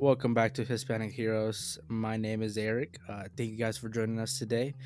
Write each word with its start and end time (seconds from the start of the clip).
Welcome 0.00 0.32
back 0.32 0.54
to 0.54 0.64
Hispanic 0.64 1.10
Heroes. 1.10 1.76
My 1.88 2.16
name 2.16 2.40
is 2.40 2.56
Eric. 2.56 2.98
Uh, 3.08 3.24
thank 3.36 3.50
you 3.50 3.56
guys 3.56 3.76
for 3.76 3.88
joining 3.88 4.20
us 4.20 4.38
today. 4.38 4.76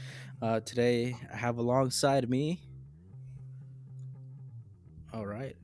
Uh, 0.41 0.61
today, 0.61 1.15
I 1.31 1.37
have 1.37 1.58
alongside 1.58 2.31
me. 2.31 2.62
All 5.12 5.27
right. 5.27 5.54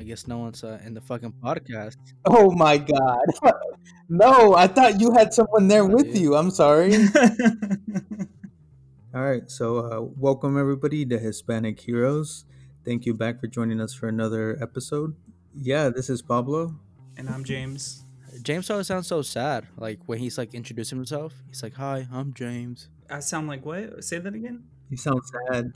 I 0.00 0.02
guess 0.02 0.26
no 0.26 0.38
one's 0.38 0.64
uh, 0.64 0.80
in 0.84 0.94
the 0.94 1.00
fucking 1.00 1.34
podcast. 1.40 1.96
Oh 2.24 2.50
my 2.50 2.76
god. 2.76 3.20
no, 4.08 4.56
I 4.56 4.66
thought 4.66 5.00
you 5.00 5.12
had 5.12 5.32
someone 5.32 5.68
there 5.68 5.84
with 5.84 6.06
dude. 6.06 6.18
you. 6.18 6.34
I'm 6.34 6.50
sorry. 6.50 6.92
All 9.14 9.22
right, 9.22 9.48
so 9.48 9.78
uh, 9.78 10.00
welcome 10.18 10.58
everybody 10.58 11.06
to 11.06 11.20
Hispanic 11.20 11.78
Heroes. 11.78 12.46
Thank 12.84 13.06
you 13.06 13.14
back 13.14 13.40
for 13.40 13.46
joining 13.46 13.80
us 13.80 13.94
for 13.94 14.08
another 14.08 14.58
episode. 14.60 15.14
Yeah, 15.54 15.88
this 15.88 16.10
is 16.10 16.20
Pablo. 16.20 16.74
and 17.16 17.30
I'm 17.30 17.44
James. 17.44 18.02
James 18.42 18.70
always 18.70 18.86
sounds 18.86 19.06
so 19.06 19.22
sad. 19.22 19.66
Like 19.76 20.00
when 20.06 20.18
he's 20.18 20.38
like 20.38 20.54
introducing 20.54 20.98
himself, 20.98 21.34
he's 21.48 21.62
like, 21.62 21.74
"Hi, 21.74 22.06
I'm 22.12 22.32
James." 22.34 22.88
I 23.10 23.20
sound 23.20 23.48
like 23.48 23.64
what? 23.64 24.04
Say 24.04 24.18
that 24.18 24.34
again. 24.34 24.64
You 24.90 24.96
sound 24.96 25.22
sad. 25.24 25.72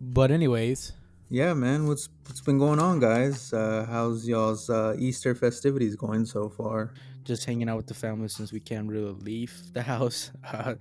But 0.00 0.30
anyways, 0.30 0.92
Yeah, 1.30 1.54
man, 1.54 1.86
what's 1.86 2.08
what's 2.26 2.40
been 2.40 2.58
going 2.58 2.78
on, 2.80 3.00
guys? 3.00 3.52
Uh, 3.52 3.86
how's 3.88 4.26
y'all's 4.28 4.68
uh, 4.70 4.94
Easter 4.98 5.34
festivities 5.34 5.96
going 5.96 6.26
so 6.26 6.48
far? 6.48 6.92
just 7.24 7.44
hanging 7.46 7.68
out 7.68 7.76
with 7.76 7.86
the 7.86 7.94
family 7.94 8.28
since 8.28 8.52
we 8.52 8.60
can't 8.60 8.88
really 8.88 9.12
leave 9.12 9.72
the 9.72 9.82
house. 9.82 10.30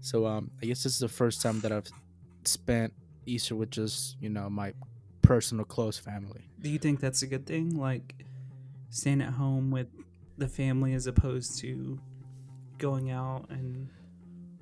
so 0.00 0.26
um, 0.26 0.50
I 0.62 0.66
guess 0.66 0.82
this 0.82 0.94
is 0.94 1.00
the 1.00 1.08
first 1.08 1.42
time 1.42 1.60
that 1.60 1.72
I've 1.72 1.88
spent 2.44 2.92
Easter 3.26 3.54
with 3.54 3.70
just 3.70 4.16
you 4.20 4.28
know 4.28 4.48
my 4.48 4.72
personal 5.22 5.64
close 5.64 5.98
family. 5.98 6.48
Do 6.60 6.70
you 6.70 6.78
think 6.78 7.00
that's 7.00 7.22
a 7.22 7.26
good 7.26 7.46
thing? 7.46 7.76
Like 7.76 8.24
staying 8.90 9.20
at 9.20 9.34
home 9.34 9.70
with 9.70 9.88
the 10.38 10.48
family 10.48 10.94
as 10.94 11.06
opposed 11.06 11.58
to 11.60 11.98
going 12.78 13.10
out 13.10 13.46
and 13.50 13.88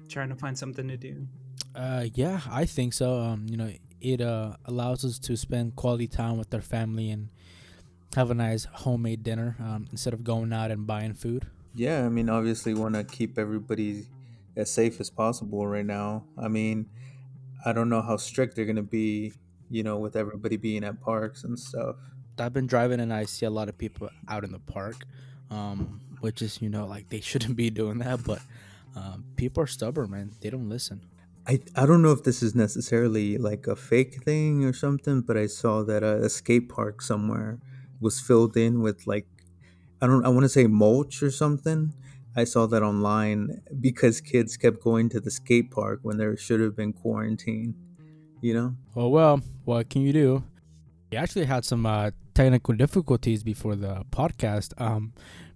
trying 0.09 0.29
to 0.31 0.35
find 0.35 0.59
something 0.59 0.89
to 0.89 0.97
do. 0.97 1.27
Uh, 1.75 2.07
yeah, 2.15 2.41
I 2.51 2.65
think 2.65 2.93
so. 2.93 3.21
Um, 3.21 3.47
you 3.49 3.57
know, 3.57 3.73
it 4.01 4.21
uh 4.21 4.57
allows 4.67 5.05
us 5.05 5.19
to 5.19 5.37
spend 5.37 5.77
quality 5.77 6.07
time 6.07 6.39
with 6.39 6.53
our 6.53 6.61
family 6.61 7.11
and 7.11 7.29
have 8.15 8.31
a 8.31 8.35
nice 8.35 8.65
homemade 8.65 9.23
dinner 9.23 9.57
um, 9.61 9.87
instead 9.91 10.15
of 10.15 10.25
going 10.25 10.53
out 10.53 10.71
and 10.71 10.87
buying 10.87 11.15
food. 11.15 11.47
Yeah, 11.75 12.07
I 12.07 12.09
mean, 12.09 12.31
obviously, 12.31 12.73
want 12.73 12.95
to 12.95 13.05
keep 13.05 13.39
everybody 13.39 14.07
as 14.57 14.71
safe 14.71 15.01
as 15.01 15.11
possible 15.11 15.67
right 15.67 15.85
now. 15.85 16.25
I 16.39 16.49
mean, 16.49 16.89
I 17.65 17.73
don't 17.73 17.91
know 17.91 18.01
how 18.01 18.17
strict 18.17 18.57
they're 18.57 18.65
gonna 18.65 18.83
be, 18.83 19.33
you 19.71 19.83
know, 19.83 19.99
with 19.99 20.17
everybody 20.17 20.57
being 20.57 20.85
at 20.85 21.01
parks 21.01 21.45
and 21.45 21.59
stuff. 21.59 21.97
I've 22.39 22.53
been 22.53 22.67
driving 22.67 23.01
and 23.01 23.13
I 23.13 23.25
see 23.25 23.47
a 23.47 23.51
lot 23.51 23.69
of 23.69 23.79
people 23.79 24.09
out 24.29 24.45
in 24.45 24.53
the 24.53 24.59
park, 24.59 25.05
um, 25.51 26.01
which 26.21 26.43
is 26.43 26.61
you 26.61 26.69
know 26.69 26.87
like 26.87 27.09
they 27.09 27.21
shouldn't 27.31 27.57
be 27.57 27.71
doing 27.71 27.99
that, 27.99 28.25
but 28.25 28.41
um, 28.95 29.25
people 29.37 29.63
are 29.63 29.67
stubborn, 29.67 30.11
man. 30.11 30.33
They 30.41 30.51
don't 30.51 30.69
listen. 30.69 31.01
I 31.47 31.61
I 31.77 31.87
don't 31.87 32.03
know 32.03 32.13
if 32.13 32.25
this 32.25 32.43
is 32.43 32.55
necessarily 32.55 33.39
like 33.39 33.67
a 33.67 33.77
fake 33.77 34.23
thing 34.25 34.65
or 34.65 34.73
something, 34.73 35.21
but 35.21 35.37
I 35.37 35.47
saw 35.47 35.83
that 35.85 36.03
a, 36.03 36.25
a 36.25 36.29
skate 36.29 36.69
park 36.69 37.03
somewhere 37.03 37.61
was 38.01 38.21
filled 38.21 38.57
in 38.57 38.81
with 38.81 39.07
like 39.07 39.27
I 40.03 40.07
don't 40.07 40.25
I 40.25 40.29
want 40.29 40.45
to 40.45 40.49
say 40.49 40.67
mulch 40.67 41.23
or 41.23 41.31
something. 41.31 41.95
I 42.35 42.45
saw 42.45 42.67
that 42.67 42.83
online 42.83 43.63
because 43.81 44.21
kids 44.21 44.59
kept 44.59 44.83
going 44.83 45.09
to 45.11 45.21
the 45.21 45.31
skate 45.31 45.71
park 45.71 46.01
when 46.03 46.19
there 46.19 46.37
should 46.37 46.61
have 46.61 46.77
been 46.77 46.93
quarantine. 46.93 47.75
You 48.43 48.55
know? 48.55 48.77
Oh 48.95 49.09
well, 49.09 49.41
what 49.65 49.89
can 49.89 50.03
you 50.03 50.13
do? 50.13 50.45
We 51.11 51.17
actually 51.17 51.47
had 51.47 51.65
some 51.65 51.87
uh, 51.87 52.11
technical 52.37 52.75
difficulties 52.75 53.43
before 53.43 53.75
the 53.75 54.05
podcast. 54.11 54.79
Um, 54.81 55.13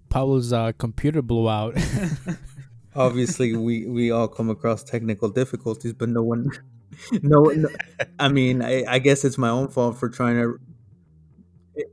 Pablo's 0.09 0.53
uh, 0.53 0.73
computer 0.73 1.23
blew 1.23 1.49
out. 1.49 1.77
obviously 2.97 3.55
we 3.55 3.87
we 3.87 4.11
all 4.11 4.27
come 4.27 4.51
across 4.51 4.83
technical 4.83 5.29
difficulties 5.29 5.93
but 5.93 6.09
no 6.09 6.23
one 6.23 6.51
no, 7.23 7.45
no 7.45 7.69
i 8.19 8.29
mean 8.29 8.63
I, 8.63 8.85
I 8.85 8.99
guess 8.99 9.25
it's 9.25 9.39
my 9.39 9.49
own 9.49 9.69
fault 9.69 9.97
for 9.97 10.09
trying 10.09 10.37
to 10.41 10.59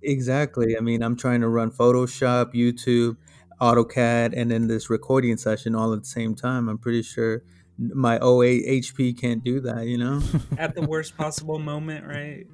exactly 0.02 0.75
i 0.75 0.80
mean 0.81 1.04
i'm 1.04 1.16
trying 1.16 1.42
to 1.42 1.50
run 1.50 1.69
photoshop 1.69 2.56
youtube 2.56 3.16
autocad 3.62 4.34
and 4.36 4.50
then 4.50 4.68
this 4.68 4.90
recording 4.90 5.38
session 5.38 5.75
all 5.75 5.94
at 5.94 6.00
the 6.00 6.06
same 6.06 6.34
time 6.34 6.68
i'm 6.68 6.80
pretty 6.80 7.04
sure 7.04 7.44
my 7.78 8.16
08 8.16 8.84
hp 8.84 9.19
can't 9.22 9.44
do 9.44 9.59
that 9.59 9.86
you 9.86 10.00
know 10.00 10.19
At 10.58 10.74
the 10.74 10.81
worst 10.81 11.16
possible 11.16 11.59
moment, 11.59 12.06
right? 12.08 12.48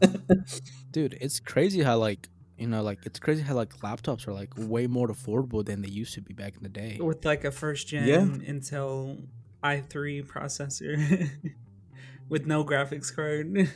Dude, 0.92 1.16
it's 1.20 1.40
crazy 1.40 1.82
how 1.82 1.96
like 1.98 2.28
you 2.58 2.66
know 2.68 2.82
like 2.82 3.04
it's 3.06 3.18
crazy 3.18 3.42
how 3.42 3.54
like 3.54 3.74
laptops 3.78 4.28
are 4.28 4.32
like 4.32 4.52
way 4.56 4.86
more 4.86 5.08
affordable 5.08 5.64
than 5.64 5.82
they 5.82 5.88
used 5.88 6.14
to 6.14 6.20
be 6.20 6.34
back 6.34 6.54
in 6.56 6.62
the 6.62 6.68
day. 6.68 6.98
With 7.00 7.24
like 7.24 7.44
a 7.44 7.50
first 7.50 7.88
gen 7.88 8.06
Yeah. 8.06 8.20
Intel 8.52 9.26
i3 9.64 10.26
processor 10.26 11.30
with 12.28 12.46
no 12.46 12.64
graphics 12.64 13.14
card. 13.14 13.68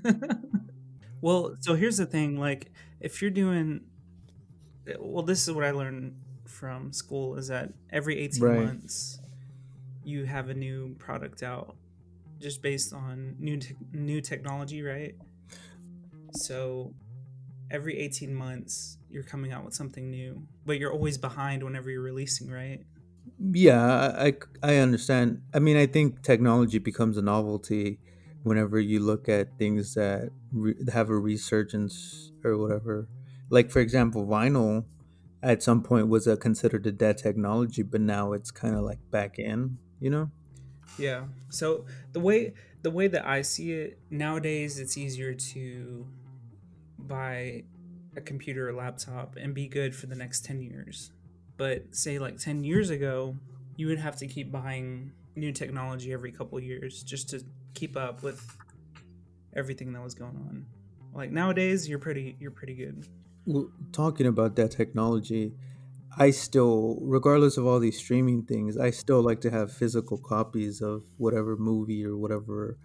well, 1.20 1.56
so 1.60 1.74
here's 1.74 1.96
the 1.96 2.06
thing 2.06 2.38
like 2.38 2.72
if 3.00 3.20
you're 3.20 3.30
doing 3.30 3.82
well 4.98 5.22
this 5.22 5.46
is 5.46 5.54
what 5.54 5.64
I 5.64 5.70
learned 5.70 6.14
from 6.46 6.92
school 6.92 7.36
is 7.36 7.48
that 7.48 7.72
every 7.90 8.18
18 8.18 8.42
Right. 8.42 8.64
months 8.64 9.18
you 10.02 10.24
have 10.24 10.48
a 10.48 10.54
new 10.54 10.94
product 10.98 11.42
out 11.42 11.76
just 12.40 12.62
based 12.62 12.92
on 12.94 13.36
new 13.38 13.58
te- 13.58 13.76
new 13.92 14.20
technology, 14.22 14.82
right? 14.82 15.14
So 16.32 16.94
every 17.70 17.98
18 17.98 18.34
months 18.34 18.98
you're 19.10 19.22
coming 19.22 19.52
out 19.52 19.64
with 19.64 19.74
something 19.74 20.10
new, 20.10 20.46
but 20.64 20.78
you're 20.78 20.92
always 20.92 21.18
behind 21.18 21.62
whenever 21.62 21.90
you're 21.90 22.02
releasing, 22.02 22.50
right? 22.50 22.80
Yeah, 23.38 24.14
I, 24.18 24.34
I 24.62 24.76
understand. 24.76 25.42
I 25.54 25.58
mean, 25.58 25.76
I 25.76 25.86
think 25.86 26.22
technology 26.22 26.78
becomes 26.78 27.16
a 27.16 27.22
novelty 27.22 27.98
whenever 28.42 28.78
you 28.80 29.00
look 29.00 29.28
at 29.28 29.58
things 29.58 29.94
that 29.94 30.30
re- 30.52 30.74
have 30.92 31.10
a 31.10 31.16
resurgence 31.16 32.32
or 32.44 32.56
whatever. 32.56 33.08
Like, 33.50 33.70
for 33.70 33.80
example, 33.80 34.26
vinyl 34.26 34.84
at 35.42 35.62
some 35.62 35.82
point 35.82 36.08
was 36.08 36.26
a, 36.26 36.36
considered 36.36 36.86
a 36.86 36.92
dead 36.92 37.18
technology, 37.18 37.82
but 37.82 38.00
now 38.00 38.32
it's 38.32 38.50
kind 38.50 38.74
of 38.74 38.82
like 38.82 38.98
back 39.10 39.38
in, 39.38 39.78
you 40.00 40.10
know? 40.10 40.30
Yeah. 40.98 41.24
So 41.48 41.86
the 42.12 42.20
way 42.20 42.52
the 42.82 42.90
way 42.90 43.08
that 43.08 43.26
I 43.26 43.42
see 43.42 43.72
it 43.72 43.98
nowadays, 44.10 44.78
it's 44.78 44.96
easier 44.96 45.34
to 45.34 46.06
buy 47.06 47.64
a 48.16 48.20
computer 48.20 48.68
or 48.68 48.72
laptop 48.72 49.36
and 49.36 49.54
be 49.54 49.68
good 49.68 49.94
for 49.94 50.06
the 50.06 50.16
next 50.16 50.44
ten 50.44 50.60
years. 50.60 51.12
But 51.56 51.94
say 51.94 52.18
like 52.18 52.38
ten 52.38 52.64
years 52.64 52.90
ago, 52.90 53.36
you 53.76 53.86
would 53.86 53.98
have 53.98 54.16
to 54.16 54.26
keep 54.26 54.50
buying 54.50 55.12
new 55.36 55.52
technology 55.52 56.12
every 56.12 56.32
couple 56.32 56.58
years 56.60 57.02
just 57.02 57.30
to 57.30 57.44
keep 57.74 57.96
up 57.96 58.22
with 58.22 58.44
everything 59.54 59.92
that 59.92 60.02
was 60.02 60.14
going 60.14 60.36
on. 60.36 60.66
Like 61.12 61.30
nowadays, 61.30 61.88
you're 61.88 61.98
pretty 61.98 62.36
you're 62.40 62.50
pretty 62.50 62.74
good. 62.74 63.06
Well, 63.46 63.70
talking 63.92 64.26
about 64.26 64.56
that 64.56 64.70
technology, 64.70 65.54
I 66.16 66.30
still, 66.30 66.98
regardless 67.00 67.56
of 67.56 67.66
all 67.66 67.80
these 67.80 67.98
streaming 67.98 68.44
things, 68.44 68.76
I 68.76 68.90
still 68.90 69.22
like 69.22 69.40
to 69.42 69.50
have 69.50 69.72
physical 69.72 70.18
copies 70.18 70.80
of 70.82 71.04
whatever 71.16 71.56
movie 71.56 72.04
or 72.04 72.16
whatever 72.16 72.78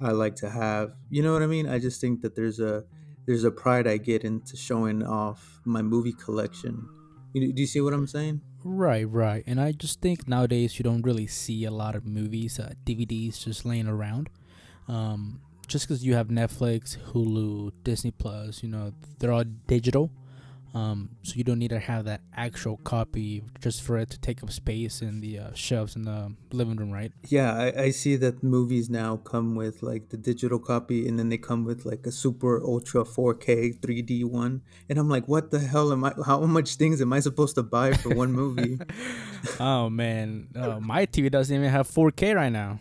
I 0.00 0.12
like 0.12 0.36
to 0.36 0.50
have. 0.50 0.92
You 1.10 1.22
know 1.22 1.32
what 1.32 1.42
I 1.42 1.46
mean? 1.46 1.68
I 1.68 1.78
just 1.78 2.00
think 2.00 2.22
that 2.22 2.36
there's 2.36 2.60
a 2.60 2.84
there's 3.26 3.44
a 3.44 3.50
pride 3.50 3.86
I 3.86 3.96
get 3.96 4.24
into 4.24 4.56
showing 4.56 5.02
off 5.02 5.60
my 5.64 5.82
movie 5.82 6.12
collection. 6.12 6.88
You, 7.32 7.52
do 7.52 7.60
you 7.60 7.66
see 7.66 7.80
what 7.80 7.92
I'm 7.92 8.06
saying? 8.06 8.40
Right, 8.64 9.08
right. 9.08 9.44
And 9.46 9.60
I 9.60 9.72
just 9.72 10.00
think 10.00 10.26
nowadays 10.26 10.78
you 10.78 10.82
don't 10.82 11.02
really 11.02 11.26
see 11.26 11.64
a 11.64 11.70
lot 11.70 11.94
of 11.94 12.06
movies, 12.06 12.58
uh, 12.58 12.72
DVDs 12.84 13.44
just 13.44 13.64
laying 13.64 13.86
around. 13.86 14.30
Um, 14.88 15.40
just 15.66 15.86
because 15.86 16.04
you 16.04 16.14
have 16.14 16.28
Netflix, 16.28 16.96
Hulu, 17.12 17.72
Disney 17.82 18.12
Plus, 18.12 18.62
you 18.62 18.68
know, 18.68 18.92
they're 19.18 19.32
all 19.32 19.44
digital. 19.66 20.10
Um, 20.76 21.16
so 21.22 21.36
you 21.36 21.42
don't 21.42 21.58
need 21.58 21.70
to 21.70 21.78
have 21.78 22.04
that 22.04 22.20
actual 22.36 22.76
copy 22.76 23.42
just 23.62 23.80
for 23.80 23.96
it 23.96 24.10
to 24.10 24.20
take 24.20 24.42
up 24.42 24.52
space 24.52 25.00
in 25.00 25.22
the 25.22 25.38
uh, 25.38 25.54
shelves 25.54 25.96
in 25.96 26.02
the 26.02 26.34
living 26.52 26.76
room, 26.76 26.92
right? 26.92 27.12
Yeah, 27.28 27.54
I, 27.54 27.84
I 27.84 27.90
see 27.92 28.16
that 28.16 28.42
movies 28.42 28.90
now 28.90 29.16
come 29.16 29.54
with 29.54 29.82
like 29.82 30.10
the 30.10 30.18
digital 30.18 30.58
copy 30.58 31.08
and 31.08 31.18
then 31.18 31.30
they 31.30 31.38
come 31.38 31.64
with 31.64 31.86
like 31.86 32.04
a 32.04 32.12
super 32.12 32.62
ultra 32.62 33.04
4K 33.04 33.80
3D 33.80 34.26
one. 34.26 34.60
And 34.90 34.98
I'm 34.98 35.08
like, 35.08 35.26
what 35.26 35.50
the 35.50 35.60
hell 35.60 35.92
am 35.92 36.04
I 36.04 36.12
how 36.26 36.40
much 36.40 36.74
things 36.76 37.00
am 37.00 37.10
I 37.10 37.20
supposed 37.20 37.54
to 37.54 37.62
buy 37.62 37.94
for 37.94 38.14
one 38.14 38.32
movie? 38.32 38.78
oh 39.60 39.88
man, 39.88 40.48
uh, 40.54 40.78
my 40.78 41.06
TV 41.06 41.30
doesn't 41.30 41.56
even 41.56 41.70
have 41.70 41.88
4K 41.88 42.36
right 42.36 42.52
now. 42.52 42.80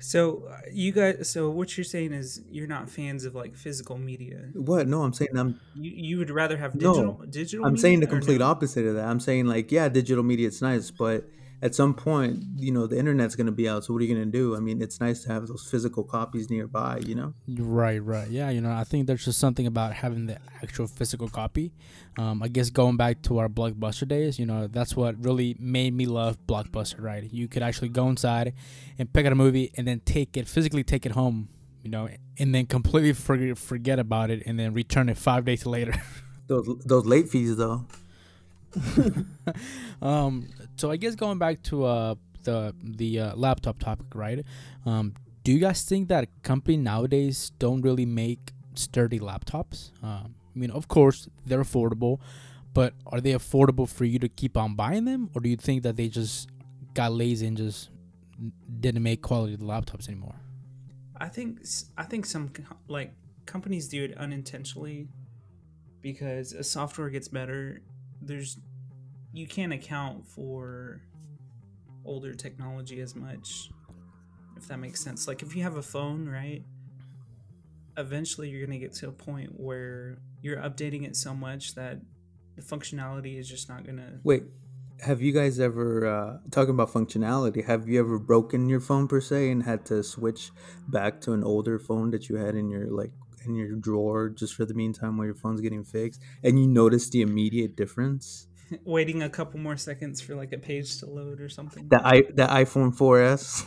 So 0.00 0.44
uh, 0.48 0.60
you 0.72 0.92
guys, 0.92 1.28
so 1.28 1.50
what 1.50 1.76
you're 1.76 1.84
saying 1.84 2.12
is 2.12 2.42
you're 2.50 2.68
not 2.68 2.88
fans 2.88 3.24
of 3.24 3.34
like 3.34 3.56
physical 3.56 3.98
media. 3.98 4.48
what? 4.54 4.86
No, 4.86 5.02
I'm 5.02 5.12
saying 5.12 5.30
I'm 5.36 5.60
You 5.74 5.90
you 5.90 6.18
would 6.18 6.30
rather 6.30 6.56
have 6.56 6.72
digital. 6.74 7.18
No, 7.18 7.26
digital. 7.28 7.66
I'm 7.66 7.76
saying 7.76 8.00
the 8.00 8.06
complete 8.06 8.38
no? 8.38 8.46
opposite 8.46 8.86
of 8.86 8.94
that. 8.94 9.04
I'm 9.04 9.20
saying 9.20 9.46
like, 9.46 9.72
yeah, 9.72 9.88
digital 9.88 10.22
media 10.22 10.46
it's 10.46 10.62
nice, 10.62 10.90
but 10.90 11.28
at 11.60 11.74
some 11.74 11.92
point, 11.92 12.44
you 12.56 12.70
know, 12.70 12.86
the 12.86 12.96
internet's 12.96 13.34
going 13.34 13.46
to 13.46 13.52
be 13.52 13.68
out. 13.68 13.84
So 13.84 13.92
what 13.92 14.00
are 14.00 14.04
you 14.04 14.14
going 14.14 14.30
to 14.30 14.38
do? 14.38 14.54
I 14.54 14.60
mean, 14.60 14.80
it's 14.80 15.00
nice 15.00 15.24
to 15.24 15.32
have 15.32 15.48
those 15.48 15.66
physical 15.68 16.04
copies 16.04 16.48
nearby, 16.48 17.00
you 17.04 17.16
know? 17.16 17.34
Right, 17.48 17.98
right. 17.98 18.28
Yeah, 18.28 18.50
you 18.50 18.60
know, 18.60 18.70
I 18.70 18.84
think 18.84 19.06
there's 19.06 19.24
just 19.24 19.38
something 19.40 19.66
about 19.66 19.92
having 19.92 20.26
the 20.26 20.38
actual 20.62 20.86
physical 20.86 21.28
copy. 21.28 21.72
Um, 22.16 22.42
I 22.42 22.48
guess 22.48 22.70
going 22.70 22.96
back 22.96 23.22
to 23.22 23.38
our 23.38 23.48
Blockbuster 23.48 24.06
days, 24.06 24.38
you 24.38 24.46
know, 24.46 24.68
that's 24.68 24.94
what 24.94 25.22
really 25.24 25.56
made 25.58 25.94
me 25.94 26.06
love 26.06 26.38
Blockbuster, 26.46 27.02
right? 27.02 27.24
You 27.24 27.48
could 27.48 27.62
actually 27.64 27.88
go 27.88 28.08
inside 28.08 28.54
and 28.98 29.12
pick 29.12 29.26
out 29.26 29.32
a 29.32 29.36
movie 29.36 29.72
and 29.76 29.86
then 29.86 30.00
take 30.04 30.36
it, 30.36 30.46
physically 30.46 30.84
take 30.84 31.06
it 31.06 31.12
home, 31.12 31.48
you 31.82 31.90
know, 31.90 32.08
and 32.38 32.54
then 32.54 32.66
completely 32.66 33.12
forget, 33.14 33.58
forget 33.58 33.98
about 33.98 34.30
it 34.30 34.44
and 34.46 34.60
then 34.60 34.74
return 34.74 35.08
it 35.08 35.18
five 35.18 35.44
days 35.44 35.66
later. 35.66 35.94
those, 36.46 36.68
those 36.84 37.04
late 37.04 37.28
fees, 37.28 37.56
though. 37.56 37.84
um, 40.02 40.48
so 40.76 40.90
I 40.90 40.96
guess 40.96 41.14
going 41.14 41.38
back 41.38 41.62
to 41.64 41.84
uh, 41.84 42.14
the 42.44 42.74
the 42.82 43.20
uh, 43.20 43.36
laptop 43.36 43.78
topic, 43.78 44.06
right? 44.14 44.44
Um, 44.86 45.14
do 45.44 45.52
you 45.52 45.58
guys 45.58 45.82
think 45.82 46.08
that 46.08 46.28
company 46.42 46.76
nowadays 46.76 47.52
don't 47.58 47.82
really 47.82 48.06
make 48.06 48.52
sturdy 48.74 49.18
laptops? 49.18 49.90
Um, 50.02 50.34
I 50.54 50.58
mean, 50.58 50.70
of 50.70 50.88
course 50.88 51.28
they're 51.46 51.62
affordable, 51.62 52.20
but 52.74 52.94
are 53.06 53.20
they 53.20 53.32
affordable 53.32 53.88
for 53.88 54.04
you 54.04 54.18
to 54.18 54.28
keep 54.28 54.56
on 54.56 54.74
buying 54.74 55.04
them, 55.04 55.30
or 55.34 55.40
do 55.40 55.48
you 55.48 55.56
think 55.56 55.82
that 55.84 55.96
they 55.96 56.08
just 56.08 56.48
got 56.94 57.12
lazy 57.12 57.46
and 57.46 57.56
just 57.56 57.90
didn't 58.80 59.02
make 59.02 59.22
quality 59.22 59.56
laptops 59.56 60.08
anymore? 60.08 60.34
I 61.20 61.28
think 61.28 61.60
I 61.96 62.04
think 62.04 62.26
some 62.26 62.52
like 62.88 63.12
companies 63.46 63.88
do 63.88 64.04
it 64.04 64.16
unintentionally 64.16 65.08
because 66.00 66.52
as 66.52 66.70
software 66.70 67.10
gets 67.10 67.28
better, 67.28 67.82
there's 68.20 68.58
you 69.32 69.46
can't 69.46 69.72
account 69.72 70.26
for 70.26 71.00
older 72.04 72.34
technology 72.34 73.00
as 73.00 73.14
much 73.14 73.70
if 74.56 74.66
that 74.66 74.78
makes 74.78 75.00
sense. 75.00 75.28
Like 75.28 75.42
if 75.42 75.54
you 75.54 75.62
have 75.62 75.76
a 75.76 75.82
phone 75.82 76.28
right 76.28 76.64
eventually 77.98 78.48
you're 78.48 78.64
going 78.64 78.78
to 78.78 78.84
get 78.84 78.94
to 78.94 79.08
a 79.08 79.12
point 79.12 79.50
where 79.58 80.18
you're 80.40 80.58
updating 80.58 81.04
it 81.04 81.16
so 81.16 81.34
much 81.34 81.74
that 81.74 81.98
the 82.56 82.62
functionality 82.62 83.38
is 83.38 83.48
just 83.48 83.68
not 83.68 83.84
going 83.84 83.96
to 83.96 84.20
wait 84.22 84.44
have 85.00 85.20
you 85.20 85.32
guys 85.32 85.60
ever 85.60 86.06
uh, 86.06 86.38
talking 86.50 86.70
about 86.70 86.92
functionality 86.92 87.64
have 87.64 87.88
you 87.88 87.98
ever 87.98 88.18
broken 88.18 88.68
your 88.68 88.80
phone 88.80 89.08
per 89.08 89.20
se 89.20 89.50
and 89.50 89.64
had 89.64 89.84
to 89.84 90.02
switch 90.02 90.50
back 90.86 91.20
to 91.20 91.32
an 91.32 91.42
older 91.42 91.78
phone 91.78 92.10
that 92.10 92.28
you 92.28 92.36
had 92.36 92.54
in 92.54 92.70
your 92.70 92.86
like 92.86 93.10
in 93.44 93.54
your 93.54 93.74
drawer 93.74 94.28
just 94.28 94.54
for 94.54 94.64
the 94.64 94.74
meantime 94.74 95.16
while 95.16 95.26
your 95.26 95.34
phone's 95.34 95.60
getting 95.60 95.84
fixed 95.84 96.20
and 96.44 96.58
you 96.58 96.66
notice 96.68 97.10
the 97.10 97.20
immediate 97.20 97.76
difference 97.76 98.46
waiting 98.84 99.22
a 99.22 99.30
couple 99.30 99.60
more 99.60 99.76
seconds 99.76 100.20
for 100.20 100.34
like 100.34 100.52
a 100.52 100.58
page 100.58 100.98
to 100.98 101.06
load 101.06 101.40
or 101.40 101.48
something. 101.48 101.88
The 101.88 102.00
i 102.06 102.22
the 102.22 102.46
iPhone 102.46 102.96
4S. 102.96 103.64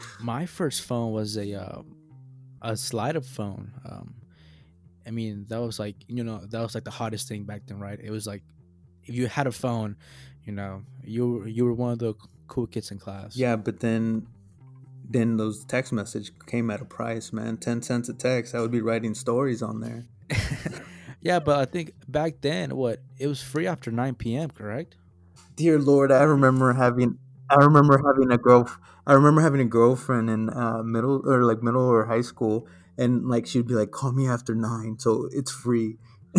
My 0.20 0.46
first 0.46 0.82
phone 0.82 1.12
was 1.12 1.36
a 1.36 1.54
uh, 1.54 1.82
a 2.62 2.76
slide 2.76 3.16
up 3.16 3.24
phone. 3.24 3.72
Um, 3.84 4.14
I 5.06 5.10
mean, 5.10 5.46
that 5.48 5.60
was 5.60 5.78
like 5.78 5.96
you 6.08 6.24
know 6.24 6.40
that 6.46 6.60
was 6.60 6.74
like 6.74 6.84
the 6.84 6.90
hottest 6.90 7.28
thing 7.28 7.44
back 7.44 7.62
then, 7.66 7.78
right? 7.78 7.98
It 8.02 8.10
was 8.10 8.26
like 8.26 8.42
if 9.04 9.14
you 9.14 9.26
had 9.26 9.46
a 9.46 9.52
phone, 9.52 9.96
you 10.44 10.52
know, 10.52 10.82
you 11.04 11.44
you 11.46 11.64
were 11.64 11.74
one 11.74 11.92
of 11.92 11.98
the 11.98 12.14
cool 12.48 12.66
kids 12.66 12.90
in 12.90 12.98
class. 12.98 13.36
Yeah, 13.36 13.56
but 13.56 13.80
then 13.80 14.26
then 15.08 15.36
those 15.36 15.64
text 15.64 15.92
message 15.92 16.32
came 16.46 16.70
at 16.70 16.80
a 16.80 16.84
price, 16.84 17.32
man. 17.32 17.56
Ten 17.56 17.82
cents 17.82 18.08
a 18.08 18.14
text. 18.14 18.54
I 18.54 18.60
would 18.60 18.70
be 18.70 18.80
writing 18.80 19.14
stories 19.14 19.62
on 19.62 19.80
there. 19.80 20.06
Yeah, 21.22 21.38
but 21.38 21.58
I 21.58 21.64
think 21.66 21.92
back 22.08 22.40
then, 22.40 22.76
what 22.76 23.00
it 23.18 23.26
was 23.26 23.42
free 23.42 23.66
after 23.66 23.90
9 23.90 24.14
p.m. 24.14 24.50
Correct? 24.50 24.96
Dear 25.56 25.78
Lord, 25.78 26.10
I 26.10 26.22
remember 26.22 26.72
having, 26.72 27.18
I 27.50 27.56
remember 27.56 27.98
having 27.98 28.32
a 28.32 28.38
girl, 28.38 28.70
I 29.06 29.12
remember 29.12 29.42
having 29.42 29.60
a 29.60 29.66
girlfriend 29.66 30.30
in 30.30 30.48
uh, 30.50 30.82
middle 30.82 31.22
or 31.28 31.44
like 31.44 31.62
middle 31.62 31.86
or 31.86 32.06
high 32.06 32.22
school, 32.22 32.66
and 32.96 33.28
like 33.28 33.46
she'd 33.46 33.66
be 33.66 33.74
like, 33.74 33.90
"Call 33.90 34.12
me 34.12 34.26
after 34.28 34.54
nine, 34.54 34.98
so 34.98 35.28
it's 35.32 35.50
free." 35.50 35.98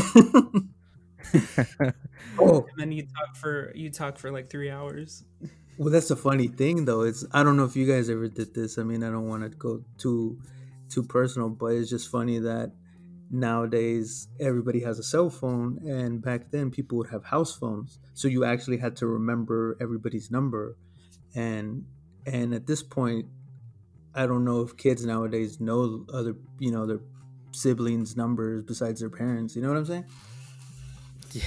oh, 2.40 2.66
and 2.72 2.78
then 2.78 2.92
you 2.92 3.04
talk 3.04 3.36
for 3.36 3.72
you 3.76 3.92
talk 3.92 4.18
for 4.18 4.32
like 4.32 4.50
three 4.50 4.72
hours. 4.72 5.24
well, 5.78 5.92
that's 5.92 6.08
the 6.08 6.16
funny 6.16 6.48
thing, 6.48 6.86
though. 6.86 7.02
It's 7.02 7.24
I 7.32 7.44
don't 7.44 7.58
know 7.58 7.66
if 7.66 7.76
you 7.76 7.86
guys 7.86 8.10
ever 8.10 8.28
did 8.28 8.56
this. 8.56 8.80
I 8.80 8.84
mean, 8.84 9.04
I 9.04 9.12
don't 9.12 9.28
want 9.28 9.44
to 9.44 9.50
go 9.50 9.84
too 10.00 10.40
too 10.90 11.04
personal, 11.04 11.50
but 11.50 11.68
it's 11.68 11.90
just 11.90 12.10
funny 12.10 12.40
that 12.40 12.72
nowadays 13.32 14.28
everybody 14.40 14.82
has 14.82 15.00
a 15.00 15.04
cell 15.04 15.30
phone 15.30 15.80
and 15.88 16.22
back 16.22 16.52
then 16.52 16.70
people 16.70 16.98
would 16.98 17.10
have 17.10 17.24
house 17.24 17.56
phones. 17.56 18.00
So 18.14 18.28
you 18.28 18.44
actually 18.44 18.78
had 18.78 18.96
to 18.98 19.08
remember 19.08 19.78
everybody's 19.82 20.30
number. 20.30 20.78
And 21.34 21.86
and 22.26 22.54
at 22.54 22.68
this 22.68 22.84
point 22.84 23.26
i 24.14 24.26
don't 24.26 24.46
know 24.46 24.62
if 24.62 24.78
kids 24.78 25.06
nowadays 25.06 25.60
know 25.60 26.06
other 26.14 26.36
you 26.60 26.72
know 26.72 26.86
their 26.86 27.00
siblings 27.52 28.16
numbers 28.16 28.64
besides 28.64 29.00
their 29.00 29.10
parents 29.10 29.56
you 29.56 29.62
know 29.62 29.70
what 29.70 29.78
i'm 29.78 29.86
saying? 29.86 30.06
Yeah. 31.34 31.46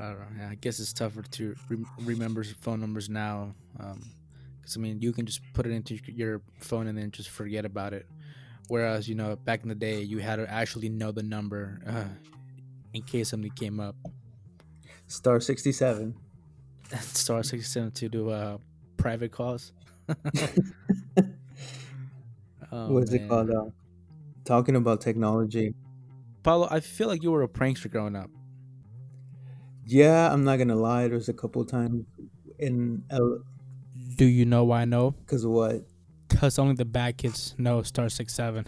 I 0.00 0.08
don't 0.08 0.18
know 0.18 0.48
i 0.50 0.56
guess 0.56 0.80
it's 0.80 0.92
tougher 0.92 1.22
to 1.22 1.54
re- 1.68 1.84
remember 2.00 2.42
phone 2.42 2.80
numbers 2.80 3.08
now 3.08 3.54
because 3.72 4.76
um, 4.76 4.76
i 4.76 4.78
mean 4.78 5.00
you 5.00 5.12
can 5.12 5.26
just 5.26 5.40
put 5.52 5.64
it 5.64 5.70
into 5.70 5.98
your 6.08 6.42
phone 6.58 6.88
and 6.88 6.98
then 6.98 7.12
just 7.12 7.30
forget 7.30 7.64
about 7.64 7.92
it 7.92 8.06
Whereas, 8.68 9.08
you 9.08 9.14
know, 9.14 9.36
back 9.36 9.62
in 9.62 9.68
the 9.68 9.74
day, 9.74 10.00
you 10.00 10.18
had 10.18 10.36
to 10.36 10.50
actually 10.50 10.88
know 10.88 11.12
the 11.12 11.22
number 11.22 11.80
uh, 11.86 12.04
in 12.94 13.02
case 13.02 13.30
something 13.30 13.50
came 13.50 13.78
up. 13.78 13.94
Star 15.06 15.40
67. 15.40 16.14
Star 17.00 17.42
67 17.42 17.90
to 17.92 18.08
do 18.08 18.30
uh, 18.30 18.58
private 18.96 19.32
calls. 19.32 19.72
oh, 20.08 20.14
what 22.92 23.04
is 23.04 23.10
man. 23.10 23.22
it 23.22 23.28
called? 23.28 23.50
Uh, 23.50 23.64
talking 24.44 24.76
about 24.76 25.00
technology. 25.00 25.74
Paulo, 26.42 26.68
I 26.70 26.80
feel 26.80 27.08
like 27.08 27.22
you 27.22 27.30
were 27.30 27.42
a 27.42 27.48
prankster 27.48 27.90
growing 27.90 28.16
up. 28.16 28.30
Yeah, 29.86 30.32
I'm 30.32 30.44
not 30.44 30.56
gonna 30.56 30.76
lie. 30.76 31.08
There's 31.08 31.28
a 31.28 31.34
couple 31.34 31.64
times 31.64 32.04
in. 32.58 33.04
L- 33.10 33.42
Do 34.16 34.24
you 34.24 34.44
know 34.44 34.64
why 34.64 34.82
I 34.82 34.84
know? 34.84 35.12
Because 35.12 35.46
what? 35.46 35.86
Because 36.34 36.58
only 36.58 36.74
the 36.74 36.84
bad 36.84 37.16
kids 37.16 37.54
know 37.58 37.82
star 37.82 38.08
six 38.08 38.34
seven. 38.34 38.66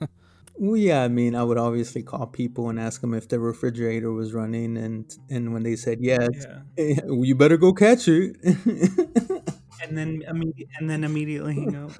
well, 0.56 0.76
yeah, 0.76 1.02
I 1.02 1.08
mean, 1.08 1.34
I 1.34 1.42
would 1.42 1.58
obviously 1.58 2.02
call 2.02 2.26
people 2.26 2.70
and 2.70 2.78
ask 2.78 3.00
them 3.00 3.12
if 3.12 3.28
the 3.28 3.40
refrigerator 3.40 4.12
was 4.12 4.32
running, 4.32 4.76
and 4.76 5.04
and 5.28 5.52
when 5.52 5.64
they 5.64 5.74
said 5.74 5.98
yes, 6.00 6.28
yeah. 6.32 6.60
Eh, 6.78 7.00
you 7.08 7.34
better 7.34 7.56
go 7.56 7.72
catch 7.72 8.06
it. 8.06 8.36
and 9.82 9.98
then 9.98 10.22
and 10.78 10.88
then 10.88 11.02
immediately 11.02 11.54
hang 11.54 11.74
up. 11.74 11.90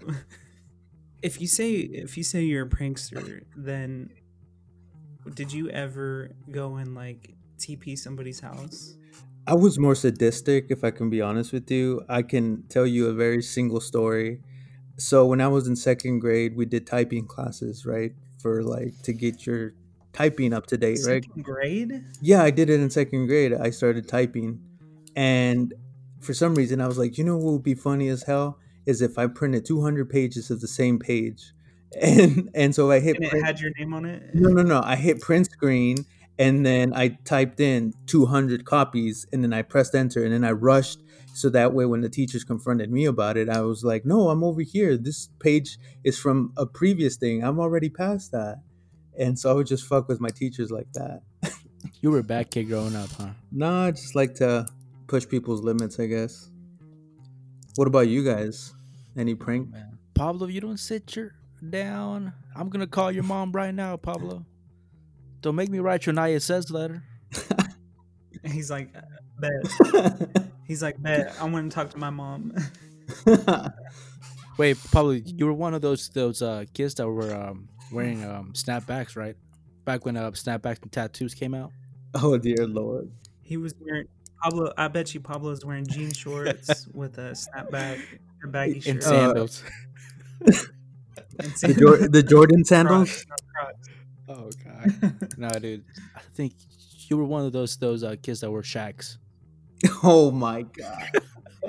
if 1.21 1.41
you 1.41 1.49
say 1.49 1.73
if 1.73 2.17
you 2.17 2.23
say 2.23 2.43
you're 2.43 2.67
a 2.67 2.69
prankster, 2.69 3.43
then 3.57 4.11
did 5.35 5.53
you 5.53 5.69
ever 5.71 6.31
go 6.51 6.77
and 6.77 6.95
like 6.95 7.35
TP 7.59 7.99
somebody's 7.99 8.39
house? 8.39 8.95
I 9.49 9.55
was 9.55 9.79
more 9.79 9.95
sadistic, 9.95 10.67
if 10.69 10.85
I 10.85 10.91
can 10.91 11.11
be 11.11 11.23
honest 11.23 11.53
with 11.53 11.71
you. 11.71 12.05
I 12.09 12.23
can 12.23 12.65
tell 12.69 12.87
you 12.87 13.07
a 13.07 13.15
very 13.15 13.43
single 13.43 13.81
story 13.81 14.43
so 14.99 15.25
when 15.27 15.41
I 15.41 15.49
was 15.49 15.69
in 15.69 15.77
second 15.77 16.19
grade, 16.19 16.57
we 16.57 16.67
did 16.67 16.87
typing 16.87 17.27
classes, 17.27 17.87
right? 17.87 18.13
For 18.41 18.63
like 18.63 19.01
to 19.03 19.13
get 19.13 19.47
your 19.47 19.73
typing 20.13 20.53
up 20.53 20.67
to 20.67 20.77
date, 20.77 20.99
second 20.99 21.13
right? 21.13 21.25
Second 21.25 21.45
grade? 21.45 22.05
Yeah, 22.21 22.43
I 22.43 22.51
did 22.51 22.69
it 22.69 22.81
in 22.81 22.91
second 22.91 23.27
grade. 23.29 23.55
I 23.55 23.71
started 23.71 24.09
typing. 24.09 24.61
And 25.15 25.73
for 26.21 26.35
some 26.35 26.55
reason 26.55 26.81
I 26.81 26.87
was 26.87 26.99
like, 26.99 27.17
you 27.17 27.25
know 27.25 27.37
what 27.37 27.53
would 27.53 27.63
be 27.63 27.75
funny 27.75 28.09
as 28.09 28.25
hell? 28.25 28.59
Is 28.87 29.01
if 29.01 29.19
I 29.19 29.27
printed 29.29 29.65
200 29.65 30.11
pages 30.11 30.51
of 30.51 30.61
the 30.61 30.69
same 30.69 30.99
page. 30.99 31.53
And 32.03 32.51
and 32.55 32.75
so 32.75 32.91
I 32.91 33.01
hit 33.01 33.17
and 33.17 33.25
it 33.25 33.31
print, 33.31 33.47
had 33.47 33.61
your 33.61 33.71
name 33.79 33.95
on 33.95 34.05
it? 34.05 34.35
No, 34.35 34.51
no, 34.51 34.61
no. 34.61 34.83
I 34.85 34.95
hit 34.95 35.23
print 35.23 35.51
screen 35.51 36.05
and 36.39 36.67
then 36.67 36.93
I 36.95 37.17
typed 37.25 37.61
in 37.61 37.95
200 38.05 38.67
copies 38.67 39.27
and 39.33 39.43
then 39.43 39.55
I 39.55 39.63
pressed 39.63 39.95
enter 39.95 40.23
and 40.23 40.35
then 40.35 40.45
I 40.45 40.53
rushed 40.53 41.01
so 41.35 41.49
that 41.51 41.73
way 41.73 41.85
when 41.85 42.01
the 42.01 42.09
teachers 42.09 42.45
confronted 42.45 42.91
me 42.91 43.05
about 43.05 43.37
it 43.37 43.49
i 43.49 43.61
was 43.61 43.85
like 43.85 44.05
no 44.05 44.29
i'm 44.31 44.45
over 44.45 44.63
here. 44.63 44.97
This 44.97 45.29
page 45.41 45.79
is 46.05 46.19
from 46.19 46.53
a 46.57 46.67
previous 46.67 47.17
thing. 47.17 47.43
I'm 47.43 47.59
already 47.61 47.89
past 47.89 48.33
that. 48.33 48.63
And 49.19 49.39
so 49.39 49.51
i 49.51 49.53
would 49.53 49.67
just 49.67 49.85
fuck 49.85 50.09
with 50.09 50.21
my 50.21 50.31
teachers 50.31 50.71
like 50.71 50.93
that. 50.95 51.23
You 52.01 52.11
were 52.11 52.19
a 52.19 52.25
bad 52.25 52.51
kid 52.51 52.65
growing 52.65 52.97
up 52.97 53.09
huh? 53.11 53.29
Nah, 53.53 53.87
i 53.87 53.91
just 53.93 54.15
like 54.15 54.35
to 54.37 54.67
push 55.07 55.27
people's 55.29 55.63
limits 55.63 55.99
i 56.01 56.07
guess. 56.07 56.51
What 57.77 57.87
about 57.87 58.09
you 58.09 58.25
guys? 58.25 58.75
Any 59.17 59.35
oh, 59.35 59.37
prank? 59.37 59.69
oh, 59.75 59.81
pablo 60.15 60.49
you 60.49 60.61
don't 60.61 60.79
sit 60.79 61.15
your 61.15 61.35
down. 61.71 62.33
I'm 62.55 62.69
gonna 62.69 62.87
call 62.87 63.13
your 63.13 63.25
mom 63.25 63.53
right 63.53 63.75
now 63.75 63.97
pablo. 63.97 64.45
Don't 65.41 65.55
make 65.55 65.69
me 65.69 65.79
write 65.79 66.07
you 66.07 66.11
an 66.11 66.19
iss 66.19 66.71
letter. 66.71 67.05
He's 68.45 68.71
like 68.71 68.93
bet 69.39 69.51
He's 70.69 70.83
like, 70.83 71.01
bet 71.03 71.35
I 71.41 71.45
want 71.45 71.71
to 71.71 71.75
talk 71.75 71.91
to 71.91 71.99
my 71.99 72.11
mom. 72.11 72.55
Wait, 74.59 74.77
probably 74.91 75.21
you 75.25 75.47
were 75.47 75.53
one 75.55 75.73
of 75.75 75.81
those 75.83 76.09
those 76.11 76.43
uh, 76.43 76.65
kids 76.75 76.95
that 76.97 77.09
were 77.09 77.35
um, 77.35 77.69
wearing 77.91 78.25
um, 78.25 78.53
snapbacks, 78.53 79.17
right? 79.17 79.35
Back 79.85 80.05
when 80.05 80.17
uh, 80.17 80.31
snapbacks 80.33 80.83
and 80.83 80.93
tattoos 80.93 81.35
came 81.35 81.55
out. 81.55 81.73
Oh 82.15 82.37
dear 82.37 82.67
lord. 82.67 83.11
He 83.43 83.57
was 83.57 83.73
wearing 83.81 84.09
Pablo. 84.43 84.73
I 84.77 84.89
bet 84.89 85.15
you 85.15 85.21
Pablo 85.21 85.39
Pablo's 85.51 85.65
wearing 85.65 85.87
jean 85.87 86.13
shorts 86.13 86.87
with 86.95 87.17
a 87.19 87.31
snapback, 87.33 88.01
a 88.45 88.49
baggy 88.49 88.75
In 88.89 88.97
shirt, 88.97 89.03
sandals. 89.05 89.63
and 90.41 90.55
The, 91.39 91.51
sandals. 91.57 91.99
Jor- 91.99 92.09
the 92.09 92.23
Jordan 92.23 92.65
sandals. 92.65 93.25
Crocs, 93.25 93.43
Crocs. 93.55 93.89
oh 94.29 94.51
god. 94.65 95.29
no, 95.39 95.49
dude. 95.51 95.85
I 96.15 96.21
think 96.35 96.53
you 97.09 97.17
were 97.17 97.25
one 97.25 97.47
of 97.47 97.53
those 97.53 97.77
those 97.77 98.03
uh, 98.03 98.17
kids 98.23 98.41
that 98.41 98.51
were 98.51 98.63
shacks. 98.63 99.19
Oh 100.03 100.31
my 100.31 100.63
god! 100.63 101.11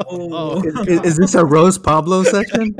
Oh, 0.07 0.61
Is, 0.63 0.87
is- 0.87 1.01
is 1.05 1.17
this 1.17 1.35
a 1.35 1.45
Rose 1.45 1.77
Pablo 1.77 2.23
section? 2.23 2.75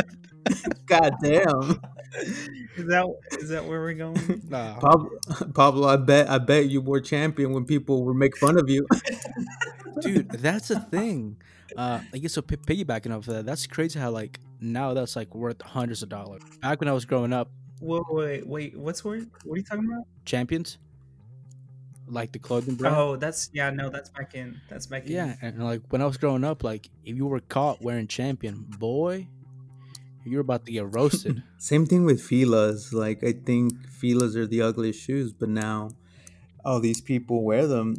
God 0.88 1.14
damn, 1.24 1.80
is 2.16 2.88
that 2.88 3.06
is 3.40 3.50
that 3.50 3.66
where 3.66 3.80
we're 3.82 3.94
going? 3.94 4.42
Nah. 4.50 4.80
Pablo, 4.80 5.10
Pablo! 5.54 5.88
I 5.88 5.98
bet, 5.98 6.30
I 6.30 6.38
bet 6.40 6.70
you 6.70 6.82
were 6.82 7.00
champion 7.02 7.54
when 7.54 7.66
people 7.66 8.04
would 8.06 8.16
make 8.16 8.36
fun 8.38 8.58
of 8.58 8.70
you. 8.70 8.88
dude 10.02 10.30
that's 10.32 10.70
the 10.70 10.80
thing 10.80 11.36
uh 11.76 12.00
i 12.14 12.18
guess 12.18 12.32
so 12.32 12.42
p- 12.42 12.56
piggybacking 12.56 13.12
off 13.12 13.28
of 13.28 13.34
that 13.34 13.46
that's 13.46 13.68
crazy 13.68 14.00
how 14.00 14.10
like 14.10 14.40
now 14.62 14.94
that's 14.94 15.14
like 15.18 15.36
worth 15.36 15.62
hundreds 15.62 16.02
of 16.02 16.08
dollars 16.08 16.42
back 16.62 16.80
when 16.80 16.88
i 16.88 16.94
was 16.94 17.04
growing 17.06 17.34
up 17.34 17.50
Wait, 17.82 18.02
wait, 18.10 18.46
wait. 18.48 18.78
What's 18.78 19.06
word? 19.06 19.30
What 19.46 19.54
are 19.54 19.58
you 19.58 19.64
talking 19.64 19.86
about? 19.86 20.04
champions 20.26 20.78
like 22.10 22.32
the 22.32 22.40
clothing 22.40 22.76
brand 22.76 22.96
Oh, 22.96 23.16
that's 23.16 23.50
yeah. 23.54 23.70
No, 23.70 23.90
that's 23.90 24.10
back 24.10 24.36
in. 24.36 24.60
That's 24.70 24.86
back 24.88 25.06
in. 25.06 25.12
yeah 25.12 25.36
and 25.42 25.64
like 25.64 25.82
when 25.90 26.02
i 26.02 26.06
was 26.06 26.18
growing 26.18 26.44
up 26.44 26.64
like 26.64 26.90
if 27.06 27.16
you 27.16 27.26
were 27.28 27.40
caught 27.40 27.82
wearing 27.82 28.08
champion 28.08 28.66
boy 28.80 29.28
you're 30.26 30.42
about 30.42 30.66
to 30.66 30.72
get 30.72 30.94
roasted 30.94 31.42
Same 31.58 31.86
thing 31.86 32.06
with 32.06 32.22
Fila's. 32.22 32.94
Like 32.94 33.24
I 33.24 33.32
think 33.34 33.74
Fila's 33.88 34.36
are 34.38 34.46
the 34.48 34.62
ugliest 34.62 35.02
shoes, 35.02 35.34
but 35.34 35.50
now 35.50 35.90
all 36.64 36.80
these 36.80 37.02
people 37.02 37.44
wear 37.44 37.66
them. 37.68 37.96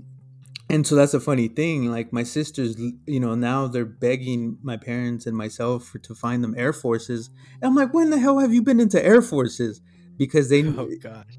And 0.68 0.86
so 0.86 0.94
that's 0.94 1.12
a 1.14 1.20
funny 1.20 1.48
thing. 1.48 1.90
Like 1.90 2.12
my 2.12 2.22
sisters, 2.22 2.76
you 3.06 3.18
know, 3.20 3.34
now 3.34 3.66
they're 3.66 3.84
begging 3.84 4.58
my 4.62 4.76
parents 4.76 5.26
and 5.26 5.36
myself 5.36 5.84
for, 5.86 5.98
to 5.98 6.14
find 6.14 6.44
them 6.44 6.54
Air 6.56 6.72
Forces. 6.72 7.28
And 7.60 7.68
I'm 7.68 7.74
like, 7.74 7.92
when 7.92 8.10
the 8.10 8.18
hell 8.20 8.38
have 8.38 8.54
you 8.54 8.62
been 8.62 8.78
into 8.80 9.04
Air 9.04 9.20
Forces? 9.22 9.80
Because 10.20 10.50
they 10.50 10.62
oh 10.66 10.88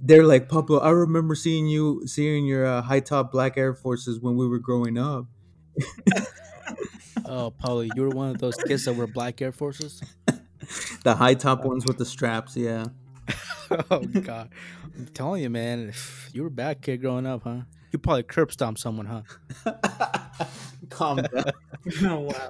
they're 0.01 0.25
like, 0.25 0.49
Papa, 0.49 0.73
I 0.73 0.89
remember 0.89 1.35
seeing 1.35 1.67
you 1.67 2.01
seeing 2.07 2.47
your 2.47 2.65
uh, 2.65 2.81
high 2.81 2.99
top 2.99 3.31
black 3.31 3.55
Air 3.55 3.75
Forces 3.75 4.19
when 4.19 4.35
we 4.35 4.47
were 4.47 4.57
growing 4.57 4.97
up. 4.97 5.27
oh 7.25 7.53
Paulie, 7.63 7.89
you 7.95 8.01
were 8.01 8.09
one 8.09 8.31
of 8.31 8.39
those 8.39 8.57
kids 8.57 8.85
that 8.85 8.93
were 8.93 9.07
black 9.07 9.41
air 9.41 9.51
forces 9.51 10.01
The 11.03 11.15
high 11.15 11.35
top 11.35 11.63
ones 11.63 11.85
with 11.85 11.97
the 11.97 12.05
straps, 12.05 12.57
yeah. 12.57 12.87
oh 13.89 13.99
god 13.99 14.49
i'm 14.97 15.05
telling 15.13 15.41
you 15.41 15.49
man 15.49 15.93
you 16.33 16.41
were 16.41 16.49
a 16.49 16.51
bad 16.51 16.81
kid 16.81 16.97
growing 16.97 17.25
up 17.25 17.43
huh 17.43 17.61
you 17.91 17.99
probably 17.99 18.23
curb 18.23 18.51
stomped 18.51 18.81
someone 18.81 19.05
huh 19.05 19.21
Calm 20.91 21.17
down. 21.17 21.43
Oh 22.03 22.19
wow. 22.19 22.49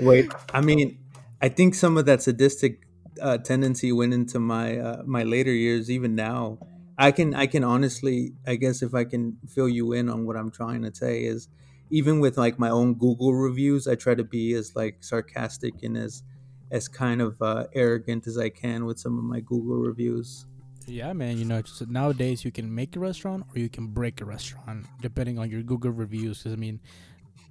Wait, 0.00 0.32
I 0.52 0.60
mean, 0.60 0.98
I 1.40 1.48
think 1.48 1.74
some 1.74 1.96
of 1.96 2.06
that 2.06 2.22
sadistic 2.22 2.85
uh, 3.20 3.38
tendency 3.38 3.92
went 3.92 4.14
into 4.14 4.38
my 4.38 4.78
uh, 4.78 5.02
my 5.06 5.22
later 5.22 5.52
years. 5.52 5.90
Even 5.90 6.14
now, 6.14 6.58
I 6.98 7.12
can 7.12 7.34
I 7.34 7.46
can 7.46 7.64
honestly, 7.64 8.32
I 8.46 8.56
guess, 8.56 8.82
if 8.82 8.94
I 8.94 9.04
can 9.04 9.38
fill 9.48 9.68
you 9.68 9.92
in 9.92 10.08
on 10.08 10.26
what 10.26 10.36
I'm 10.36 10.50
trying 10.50 10.82
to 10.82 10.94
say 10.94 11.24
is, 11.24 11.48
even 11.90 12.20
with 12.20 12.38
like 12.38 12.58
my 12.58 12.70
own 12.70 12.94
Google 12.94 13.34
reviews, 13.34 13.86
I 13.86 13.94
try 13.94 14.14
to 14.14 14.24
be 14.24 14.54
as 14.54 14.74
like 14.74 14.98
sarcastic 15.00 15.82
and 15.82 15.96
as 15.96 16.22
as 16.70 16.88
kind 16.88 17.22
of 17.22 17.40
uh, 17.40 17.66
arrogant 17.74 18.26
as 18.26 18.38
I 18.38 18.48
can 18.48 18.86
with 18.86 18.98
some 18.98 19.18
of 19.18 19.24
my 19.24 19.40
Google 19.40 19.76
reviews. 19.76 20.46
Yeah, 20.86 21.12
man. 21.12 21.38
You 21.38 21.44
know, 21.44 21.62
nowadays 21.88 22.44
you 22.44 22.52
can 22.52 22.72
make 22.72 22.96
a 22.96 23.00
restaurant 23.00 23.44
or 23.54 23.58
you 23.58 23.68
can 23.68 23.88
break 23.88 24.20
a 24.20 24.24
restaurant, 24.24 24.86
depending 25.00 25.38
on 25.38 25.50
your 25.50 25.62
Google 25.62 25.90
reviews. 25.90 26.38
Because 26.38 26.52
I 26.52 26.56
mean, 26.56 26.80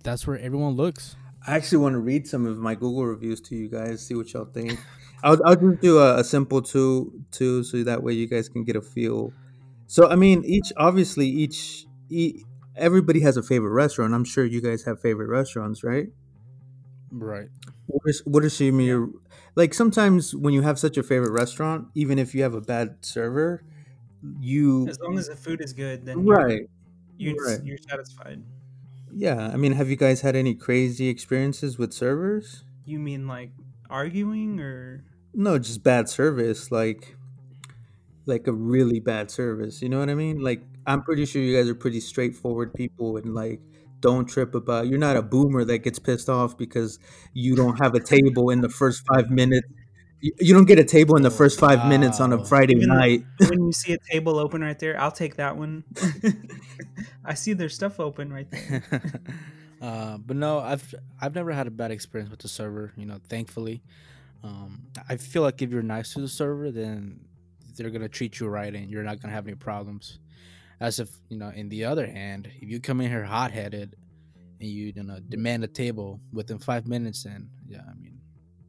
that's 0.03 0.25
where 0.25 0.39
everyone 0.39 0.74
looks. 0.74 1.15
I 1.48 1.55
actually 1.55 1.79
want 1.79 1.93
to 1.93 2.00
read 2.00 2.27
some 2.27 2.45
of 2.48 2.57
my 2.57 2.74
Google 2.74 3.05
reviews 3.05 3.39
to 3.41 3.55
you 3.55 3.69
guys, 3.69 4.05
see 4.05 4.15
what 4.15 4.34
y'all 4.34 4.45
think. 4.45 4.79
I'll, 5.25 5.39
I'll 5.44 5.55
just 5.55 5.82
do 5.82 5.98
a, 6.00 6.20
a 6.20 6.24
simple 6.24 6.62
two, 6.62 7.12
two, 7.32 7.63
so 7.63 7.84
that 7.84 8.03
way 8.03 8.13
you 8.13 8.27
guys 8.27 8.48
can 8.48 8.63
get 8.63 8.75
a 8.75 8.82
feel. 8.82 9.34
So, 9.88 10.08
I 10.10 10.15
mean, 10.15 10.44
each 10.46 10.72
obviously 10.77 11.27
each, 11.27 11.86
e 12.10 12.44
everybody 12.75 13.22
has 13.22 13.36
a 13.36 13.44
favorite 13.44 13.72
restaurant. 13.72 14.13
I'm 14.13 14.24
sure 14.24 14.46
you 14.46 14.62
guys 14.62 14.84
have 14.84 15.01
favorite 15.01 15.27
restaurants, 15.29 15.84
right? 15.84 16.08
Right. 17.12 17.50
What 17.88 18.01
is 18.05 18.22
what 18.25 18.44
are 18.44 18.50
some 18.50 18.79
of 18.79 18.86
your 18.86 19.10
like? 19.55 19.74
Sometimes 19.74 20.36
when 20.36 20.53
you 20.53 20.62
have 20.62 20.77
such 20.77 20.98
a 20.98 21.03
favorite 21.03 21.32
restaurant, 21.32 21.88
even 21.96 22.20
if 22.20 22.36
you 22.36 22.44
have 22.44 22.53
a 22.53 22.62
bad 22.62 22.98
server, 23.01 23.63
you 24.39 24.88
As 24.88 25.00
long 25.00 25.17
as 25.17 25.27
the 25.27 25.36
food 25.36 25.62
is 25.62 25.74
good, 25.74 26.05
then 26.05 26.25
you're- 26.25 26.44
right. 26.44 26.70
you're, 27.17 27.36
right. 27.36 27.63
you're 27.63 27.77
satisfied. 27.77 28.44
Yeah, 29.13 29.50
I 29.53 29.55
mean, 29.55 29.74
have 29.74 29.89
you 29.89 29.96
guys 29.96 30.22
had 30.22 30.36
any 30.36 30.55
crazy 30.55 31.08
experiences 31.08 31.77
with 31.77 31.94
servers? 31.94 32.63
You 32.86 33.00
mean 33.00 33.27
like 33.27 33.51
arguing 33.89 34.60
or 34.60 35.05
No, 35.36 35.60
just 35.60 35.84
bad 35.84 36.08
service, 36.10 36.72
like 36.72 37.15
like 38.25 38.48
a 38.48 38.54
really 38.54 39.00
bad 39.00 39.30
service. 39.30 39.82
You 39.82 39.89
know 39.89 40.00
what 40.00 40.10
I 40.10 40.15
mean? 40.15 40.39
Like 40.39 40.63
I'm 40.88 41.01
pretty 41.04 41.25
sure 41.25 41.42
you 41.42 41.56
guys 41.56 41.70
are 41.70 41.75
pretty 41.75 42.00
straightforward 42.00 42.74
people 42.74 43.18
and 43.18 43.34
like 43.36 43.60
don't 44.00 44.25
trip 44.27 44.56
about 44.56 44.88
you're 44.88 45.00
not 45.00 45.15
a 45.18 45.22
boomer 45.22 45.63
that 45.65 45.80
gets 45.80 46.00
pissed 46.00 46.30
off 46.30 46.58
because 46.58 47.00
you 47.34 47.56
don't 47.56 47.77
have 47.82 47.96
a 47.96 48.00
table 48.00 48.50
in 48.50 48.62
the 48.62 48.70
first 48.70 49.04
5 49.13 49.30
minutes. 49.30 49.68
You 50.22 50.32
you 50.39 50.54
don't 50.54 50.65
get 50.65 50.80
a 50.80 50.84
table 50.84 51.18
in 51.18 51.24
the 51.24 51.32
first 51.32 51.60
5 51.60 51.88
minutes 51.88 52.20
on 52.20 52.32
a. 52.34 52.44
Friday 52.46 52.75
Even- 52.75 52.89
night. 52.89 53.24
when 53.39 53.65
you 53.65 53.72
see 53.84 53.94
a 53.94 53.98
table 54.12 54.39
open 54.39 54.62
right 54.62 54.80
there, 54.80 55.00
I'll 55.00 55.12
take 55.12 55.36
that 55.36 55.58
one. 55.58 55.84
I 57.25 57.34
see 57.34 57.54
their 57.54 57.70
stuff 57.70 58.00
open 58.00 58.32
right 58.32 58.50
there. 58.50 58.84
uh, 59.82 60.18
but 60.18 60.38
no, 60.38 60.60
I've 60.60 60.96
I've 61.20 61.36
never 61.36 61.51
had 61.51 61.68
a 61.68 61.72
bad 61.72 61.92
experience 61.92 62.32
with 62.32 62.39
the 62.39 62.48
server. 62.48 62.94
You 62.96 63.06
know, 63.06 63.20
thankfully, 63.27 63.82
um, 64.46 64.84
I 65.10 65.18
feel 65.18 65.42
like 65.42 65.62
if 65.64 65.72
you're 65.72 65.82
nice 65.82 66.14
to 66.14 66.22
the 66.22 66.28
server, 66.28 66.72
then 66.72 67.20
they're 67.75 67.90
gonna 67.90 68.08
treat 68.08 68.40
you 68.40 68.48
right, 68.48 68.74
and 68.74 68.90
you're 68.90 69.04
not 69.04 69.20
gonna 69.20 69.34
have 69.34 69.48
any 69.48 69.56
problems. 69.56 70.20
As 70.80 71.00
if 71.00 71.10
you 71.30 71.38
know, 71.38 71.50
in 71.50 71.70
the 71.70 71.86
other 71.86 72.06
hand, 72.06 72.50
if 72.62 72.70
you 72.70 72.80
come 72.80 73.02
in 73.02 73.10
here 73.10 73.24
hot 73.24 73.52
headed 73.52 73.96
and 74.60 74.70
you 74.70 74.94
you 74.96 75.04
know 75.04 75.20
demand 75.20 75.64
a 75.64 75.68
table 75.68 76.20
within 76.32 76.60
five 76.60 76.86
minutes, 76.86 77.24
then 77.24 77.50
yeah, 77.68 77.82
I 77.90 77.96
mean, 78.00 78.20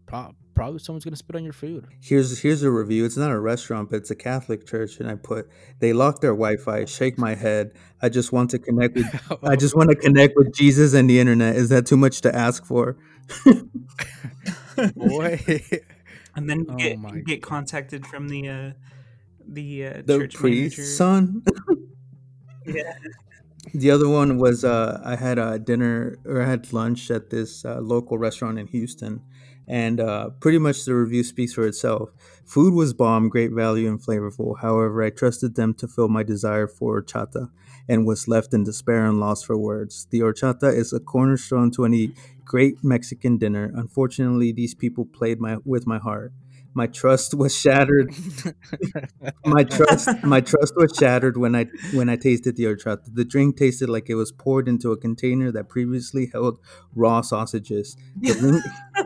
pro- 0.06 0.34
probably 0.54 0.78
someone's 0.78 1.04
gonna 1.04 1.16
spit 1.16 1.36
on 1.36 1.44
your 1.44 1.52
food. 1.52 1.86
Here's 2.00 2.38
here's 2.38 2.62
a 2.62 2.70
review. 2.70 3.04
It's 3.04 3.18
not 3.18 3.30
a 3.30 3.38
restaurant, 3.38 3.90
but 3.90 3.96
it's 3.96 4.10
a 4.10 4.16
Catholic 4.16 4.66
church 4.66 4.98
and 4.98 5.10
I 5.10 5.16
put 5.16 5.50
they 5.80 5.92
lock 5.92 6.22
their 6.22 6.32
Wi-Fi. 6.32 6.86
Shake 6.86 7.18
my 7.18 7.34
head. 7.34 7.72
I 8.00 8.08
just 8.08 8.32
want 8.32 8.48
to 8.50 8.58
connect 8.58 8.94
with 8.94 9.38
I 9.42 9.56
just 9.56 9.76
want 9.76 9.90
to 9.90 9.96
connect 9.96 10.36
with 10.36 10.54
Jesus 10.54 10.94
and 10.94 11.10
the 11.10 11.20
internet. 11.20 11.56
Is 11.56 11.68
that 11.68 11.84
too 11.84 11.98
much 11.98 12.22
to 12.22 12.34
ask 12.34 12.64
for? 12.64 12.96
boy. 14.94 15.40
And 16.34 16.50
then 16.50 16.60
you 16.60 16.66
Oh 16.68 16.76
get, 16.76 16.98
you 17.14 17.22
get 17.22 17.42
contacted 17.42 18.06
from 18.06 18.28
the 18.28 18.48
uh, 18.48 18.72
the 19.46 19.86
uh, 19.86 20.02
The 20.04 20.18
church 20.18 20.34
priest, 20.34 20.78
manager. 20.78 20.84
son. 20.84 21.42
Yeah. 22.64 22.92
The 23.74 23.90
other 23.90 24.08
one 24.08 24.38
was 24.38 24.64
uh, 24.64 25.00
I 25.04 25.16
had 25.16 25.38
a 25.38 25.58
dinner 25.58 26.18
or 26.24 26.42
I 26.42 26.46
had 26.48 26.72
lunch 26.72 27.10
at 27.10 27.30
this 27.30 27.64
uh, 27.64 27.80
local 27.80 28.16
restaurant 28.18 28.58
in 28.58 28.68
Houston, 28.68 29.22
and 29.66 30.00
uh, 30.00 30.30
pretty 30.40 30.58
much 30.58 30.84
the 30.84 30.94
review 30.94 31.24
speaks 31.24 31.52
for 31.52 31.66
itself. 31.66 32.10
Food 32.44 32.74
was 32.74 32.92
bomb, 32.94 33.28
great 33.28 33.52
value, 33.52 33.88
and 33.88 34.00
flavorful. 34.00 34.58
However, 34.60 35.02
I 35.02 35.10
trusted 35.10 35.56
them 35.56 35.74
to 35.74 35.88
fill 35.88 36.08
my 36.08 36.22
desire 36.22 36.68
for 36.68 37.02
horchata 37.02 37.50
and 37.88 38.06
was 38.06 38.28
left 38.28 38.54
in 38.54 38.62
despair 38.64 39.04
and 39.04 39.18
lost 39.20 39.46
for 39.46 39.56
words. 39.56 40.06
The 40.10 40.20
horchata 40.20 40.72
is 40.72 40.92
a 40.92 41.00
cornerstone 41.00 41.70
to 41.72 41.84
any 41.84 42.14
great 42.46 42.82
Mexican 42.82 43.36
dinner. 43.36 43.70
Unfortunately, 43.74 44.52
these 44.52 44.74
people 44.74 45.04
played 45.04 45.40
my 45.40 45.58
with 45.64 45.86
my 45.86 45.98
heart. 45.98 46.32
My 46.74 46.86
trust 46.86 47.32
was 47.34 47.58
shattered 47.58 48.14
my 49.46 49.64
trust 49.64 50.08
my 50.22 50.40
trust 50.42 50.74
was 50.76 50.92
shattered 50.98 51.38
when 51.38 51.54
I 51.56 51.66
when 51.94 52.08
I 52.10 52.16
tasted 52.16 52.56
the 52.56 52.64
horchata. 52.64 53.14
The 53.14 53.24
drink 53.24 53.56
tasted 53.56 53.88
like 53.88 54.10
it 54.10 54.14
was 54.14 54.30
poured 54.30 54.68
into 54.68 54.92
a 54.92 54.96
container 54.96 55.50
that 55.52 55.68
previously 55.70 56.30
held 56.32 56.58
raw 56.94 57.22
sausages. 57.22 57.96
The, 58.20 58.34
ling- 58.42 59.05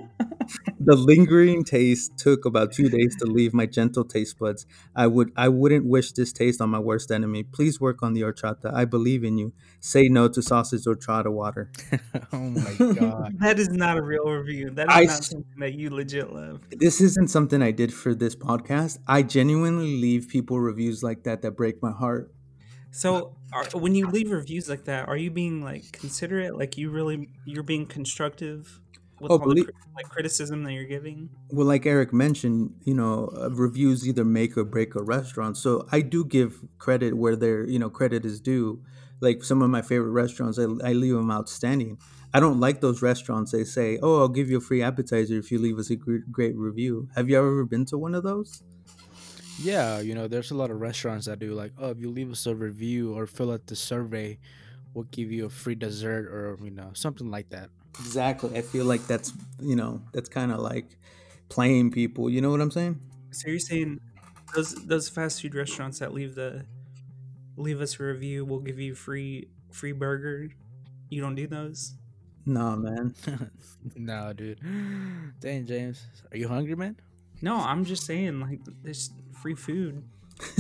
the 0.83 0.97
lingering 0.97 1.63
taste 1.63 2.17
took 2.17 2.47
about 2.47 2.73
two 2.73 2.89
days 2.89 3.15
to 3.17 3.27
leave 3.27 3.53
my 3.53 3.67
gentle 3.67 4.03
taste 4.03 4.39
buds. 4.39 4.67
I 4.97 5.07
would 5.07 5.31
I 5.37 5.49
wouldn't 5.49 5.85
wish 5.85 6.13
this 6.13 6.33
taste 6.33 6.61
on 6.63 6.71
my 6.71 6.79
worst 6.79 7.11
enemy. 7.11 7.43
Please 7.43 7.79
work 7.81 8.03
on 8.03 8.15
the 8.15 8.23
horchata. 8.23 8.73
I 8.73 8.87
believe 8.87 9.23
in 9.23 9.37
you. 9.37 9.53
Say 9.81 10.09
no 10.09 10.27
to 10.29 10.41
sausage 10.41 10.85
horchata 10.85 11.31
water. 11.31 11.71
oh 12.33 12.39
my 12.39 12.75
god. 12.95 13.37
That 13.41 13.59
is 13.59 13.69
not 13.69 13.99
a 13.99 14.03
real 14.03 14.25
review. 14.25 14.71
That 14.71 14.89
is 14.89 14.97
I 14.97 15.05
not 15.05 15.25
something 15.25 15.59
that 15.59 15.75
you 15.75 15.91
legit 15.91 16.33
love. 16.33 16.63
This 16.71 17.03
isn't 17.03 17.29
something 17.29 17.63
I 17.63 17.73
did 17.73 17.93
for 17.93 18.15
this 18.15 18.35
podcast. 18.35 18.99
I 19.07 19.23
genuinely 19.23 20.01
leave 20.01 20.29
people 20.29 20.59
reviews 20.59 21.03
like 21.03 21.25
that 21.25 21.43
that 21.43 21.53
break 21.53 21.83
my 21.83 21.93
heart. 21.93 22.33
So, 22.91 23.37
are, 23.53 23.65
when 23.75 23.95
you 23.95 24.09
leave 24.09 24.31
reviews 24.31 24.69
like 24.69 24.87
that, 24.87 25.09
are 25.09 25.17
you 25.17 25.31
being 25.31 25.63
like 25.63 25.93
considerate? 25.93 26.57
Like 26.57 26.77
you 26.77 26.91
really 26.91 27.29
you're 27.45 27.63
being 27.63 27.87
constructive 27.87 28.81
with 29.21 29.33
Oh, 29.33 29.39
all 29.39 29.55
the 29.55 29.73
like 29.97 30.09
criticism 30.09 30.65
that 30.65 30.73
you're 30.73 30.85
giving? 30.87 31.31
Well, 31.49 31.67
like 31.67 31.85
Eric 31.85 32.13
mentioned, 32.13 32.81
you 32.85 32.95
know, 32.95 33.29
uh, 33.37 33.51
reviews 33.51 34.07
either 34.07 34.25
make 34.25 34.57
or 34.57 34.65
break 34.65 34.95
a 34.95 35.03
restaurant. 35.03 35.57
So 35.57 35.87
I 35.91 36.01
do 36.01 36.25
give 36.25 36.63
credit 36.79 37.17
where 37.17 37.35
their 37.37 37.67
you 37.69 37.79
know, 37.79 37.91
credit 37.91 38.25
is 38.25 38.41
due. 38.41 38.83
like 39.21 39.43
some 39.45 39.61
of 39.63 39.69
my 39.71 39.83
favorite 39.83 40.13
restaurants, 40.13 40.59
I, 40.59 40.63
I 40.65 40.93
leave 40.95 41.15
them 41.15 41.31
outstanding. 41.31 41.99
I 42.33 42.41
don't 42.41 42.61
like 42.61 42.81
those 42.81 43.03
restaurants. 43.03 43.51
They 43.53 43.65
say, 43.65 43.99
"Oh, 44.03 44.21
I'll 44.21 44.29
give 44.29 44.49
you 44.51 44.59
a 44.59 44.61
free 44.61 44.81
appetizer 44.83 45.37
if 45.39 45.51
you 45.51 45.59
leave 45.59 45.79
us 45.79 45.91
a 45.91 45.97
great, 45.97 46.31
great 46.33 46.57
review." 46.57 47.09
Have 47.17 47.29
you 47.29 47.37
ever 47.39 47.65
been 47.67 47.85
to 47.87 47.99
one 47.99 48.15
of 48.15 48.23
those? 48.23 48.63
Yeah, 49.57 50.01
you 50.01 50.15
know, 50.15 50.29
there's 50.29 50.51
a 50.51 50.55
lot 50.55 50.71
of 50.71 50.81
restaurants 50.81 51.27
that 51.27 51.39
do 51.39 51.53
like, 51.55 51.73
oh, 51.77 51.91
if 51.91 51.99
you 52.01 52.11
leave 52.11 52.31
us 52.31 52.47
a 52.47 52.55
review 52.55 53.15
or 53.15 53.27
fill 53.27 53.53
out 53.53 53.67
the 53.67 53.77
survey, 53.77 54.39
we'll 54.95 55.05
give 55.05 55.31
you 55.33 55.47
a 55.47 55.51
free 55.51 55.75
dessert 55.75 56.27
or 56.29 56.59
you 56.65 56.71
know 56.71 56.93
something 56.95 57.31
like 57.31 57.51
that. 57.51 57.71
Exactly. 57.99 58.57
I 58.57 58.63
feel 58.63 58.85
like 58.85 59.07
that's 59.07 59.33
you 59.61 59.77
know 59.77 60.03
that's 60.13 60.29
kind 60.29 60.53
of 60.53 60.61
like 60.61 60.97
playing 61.49 61.91
people. 61.91 62.31
You 62.31 62.41
know 62.41 62.51
what 62.51 62.61
I'm 62.61 62.71
saying? 62.71 63.01
So 63.33 63.49
you're 63.49 63.59
saying 63.59 64.01
those 64.55 64.75
those 64.87 65.09
fast 65.09 65.43
food 65.43 65.55
restaurants 65.55 65.99
that 65.99 66.13
leave 66.13 66.35
the 66.35 66.65
leave 67.57 67.81
us 67.81 67.99
a 68.01 68.05
review 68.05 68.45
will 68.45 68.61
give 68.61 68.79
you 68.79 68.95
free 68.95 69.49
free 69.71 69.93
burger. 69.93 70.49
You 71.09 71.21
don't 71.21 71.35
do 71.35 71.47
those? 71.47 71.95
Nah, 72.47 72.77
man. 72.77 73.15
no, 73.97 74.33
dude. 74.33 74.61
Dang, 75.41 75.67
James, 75.67 76.07
are 76.31 76.37
you 76.37 76.49
hungry, 76.49 76.75
man? 76.75 76.97
No, 77.43 77.57
I'm 77.57 77.85
just 77.85 78.05
saying 78.05 78.41
like 78.41 78.61
there's 78.83 79.11
free 79.43 79.55
food. 79.55 80.05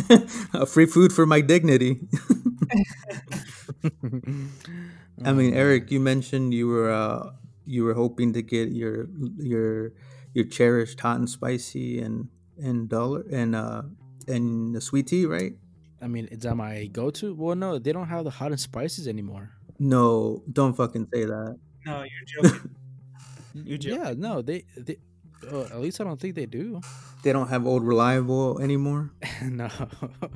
Free 0.68 0.84
food 0.84 1.12
for 1.12 1.24
my 1.24 1.40
dignity. 1.40 2.00
I 5.24 5.32
mean, 5.32 5.54
Eric, 5.54 5.90
you 5.90 6.00
mentioned 6.00 6.54
you 6.54 6.68
were 6.68 6.90
uh, 6.90 7.30
you 7.66 7.84
were 7.84 7.94
hoping 7.94 8.32
to 8.32 8.42
get 8.42 8.72
your 8.72 9.06
your 9.36 9.92
your 10.34 10.44
cherished 10.46 11.00
hot 11.00 11.18
and 11.18 11.28
spicy 11.28 12.00
and 12.00 12.28
and 12.56 12.88
dollar 12.88 13.24
and 13.30 13.54
uh 13.54 13.82
and 14.28 14.74
the 14.74 14.80
sweet 14.80 15.06
tea, 15.08 15.26
right? 15.26 15.52
I 16.02 16.06
mean, 16.06 16.26
is 16.26 16.40
that 16.40 16.54
my 16.54 16.86
go-to? 16.86 17.34
Well, 17.34 17.56
no, 17.56 17.78
they 17.78 17.92
don't 17.92 18.08
have 18.08 18.24
the 18.24 18.30
hot 18.30 18.52
and 18.52 18.60
spices 18.60 19.06
anymore. 19.06 19.50
No, 19.78 20.42
don't 20.50 20.74
fucking 20.74 21.08
say 21.12 21.24
that. 21.24 21.58
No, 21.84 22.04
you're 22.04 22.42
joking. 22.42 22.70
you're 23.54 23.78
joking. 23.78 24.04
Yeah, 24.04 24.14
no, 24.16 24.42
they 24.42 24.64
they. 24.76 24.96
Oh, 25.50 25.64
at 25.64 25.80
least 25.80 26.00
I 26.00 26.04
don't 26.04 26.20
think 26.20 26.34
they 26.34 26.46
do. 26.46 26.80
They 27.22 27.32
don't 27.32 27.48
have 27.48 27.66
old 27.66 27.82
reliable 27.82 28.60
anymore. 28.60 29.10
no, 29.42 29.68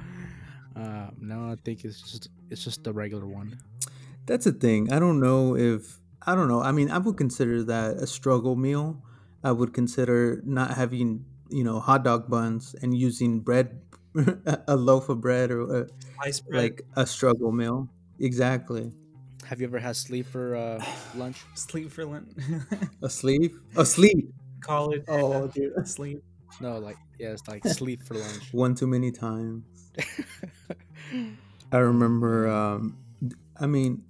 uh, 0.76 1.10
no, 1.18 1.50
I 1.50 1.56
think 1.62 1.84
it's 1.84 2.00
just 2.00 2.28
it's 2.50 2.64
just 2.64 2.84
the 2.84 2.92
regular 2.92 3.26
one. 3.26 3.58
That's 4.26 4.44
the 4.44 4.52
thing. 4.52 4.92
I 4.92 4.98
don't 4.98 5.20
know 5.20 5.56
if 5.56 5.98
I 6.26 6.34
don't 6.34 6.48
know. 6.48 6.62
I 6.62 6.72
mean, 6.72 6.90
I 6.90 6.98
would 6.98 7.16
consider 7.16 7.62
that 7.64 7.96
a 7.98 8.06
struggle 8.06 8.56
meal. 8.56 9.02
I 9.42 9.52
would 9.52 9.74
consider 9.74 10.40
not 10.44 10.72
having 10.72 11.26
you 11.50 11.64
know 11.64 11.80
hot 11.80 12.04
dog 12.04 12.30
buns 12.30 12.74
and 12.80 12.96
using 12.96 13.40
bread, 13.40 13.80
a 14.66 14.76
loaf 14.76 15.08
of 15.08 15.20
bread 15.20 15.50
or 15.50 15.82
a, 15.84 15.88
Slice 16.16 16.40
bread. 16.40 16.62
like 16.62 16.82
a 16.96 17.06
struggle 17.06 17.52
meal. 17.52 17.88
Exactly. 18.18 18.92
Have 19.44 19.60
you 19.60 19.66
ever 19.66 19.78
had 19.78 19.96
sleep 19.96 20.26
for 20.26 20.56
uh, 20.56 20.82
lunch? 21.14 21.44
sleep 21.54 21.90
for 21.92 22.06
lunch. 22.06 22.32
A 23.02 23.10
sleep? 23.10 23.54
A 23.76 23.84
sleeve. 23.84 24.32
College. 24.60 25.04
Oh, 25.08 25.48
dude. 25.48 25.72
sleep. 25.86 26.22
No, 26.60 26.78
like 26.78 26.96
yeah, 27.18 27.32
it's 27.32 27.46
like 27.46 27.66
sleep 27.66 28.02
for 28.02 28.14
lunch. 28.14 28.52
One 28.52 28.74
too 28.74 28.86
many 28.86 29.10
times. 29.12 29.64
I 31.72 31.78
remember. 31.78 32.48
Um, 32.48 32.96
I 33.58 33.66
mean, 33.66 34.04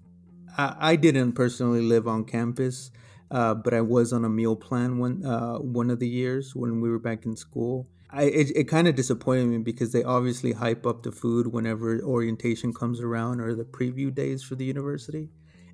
I, 0.57 0.77
I 0.93 0.97
didn't 0.97 1.33
personally 1.33 1.83
live 1.83 2.07
on 2.07 2.25
campus, 2.25 2.91
uh, 3.31 3.55
but 3.55 3.75
I 3.75 3.81
was 3.81 4.13
on 4.13 4.25
a 4.25 4.29
meal 4.29 4.57
plan 4.57 4.99
one 4.99 5.25
uh, 5.25 5.59
one 5.59 5.91
of 5.91 5.99
the 5.99 6.09
years 6.09 6.55
when 6.55 6.81
we 6.81 6.91
were 6.91 6.99
back 6.99 7.25
in 7.25 7.37
school. 7.37 7.89
I 8.11 8.25
it, 8.25 8.57
it 8.57 8.65
kind 8.65 8.87
of 8.87 8.95
disappointed 8.95 9.47
me 9.47 9.59
because 9.59 9.93
they 9.93 10.05
obviously 10.05 10.53
hype 10.53 10.87
up 10.87 11.03
the 11.03 11.13
food 11.13 11.49
whenever 11.49 12.01
orientation 12.03 12.73
comes 12.73 13.01
around 13.01 13.41
or 13.41 13.55
the 13.55 13.65
preview 13.65 14.15
days 14.15 14.43
for 14.43 14.55
the 14.55 14.65
university, 14.65 15.31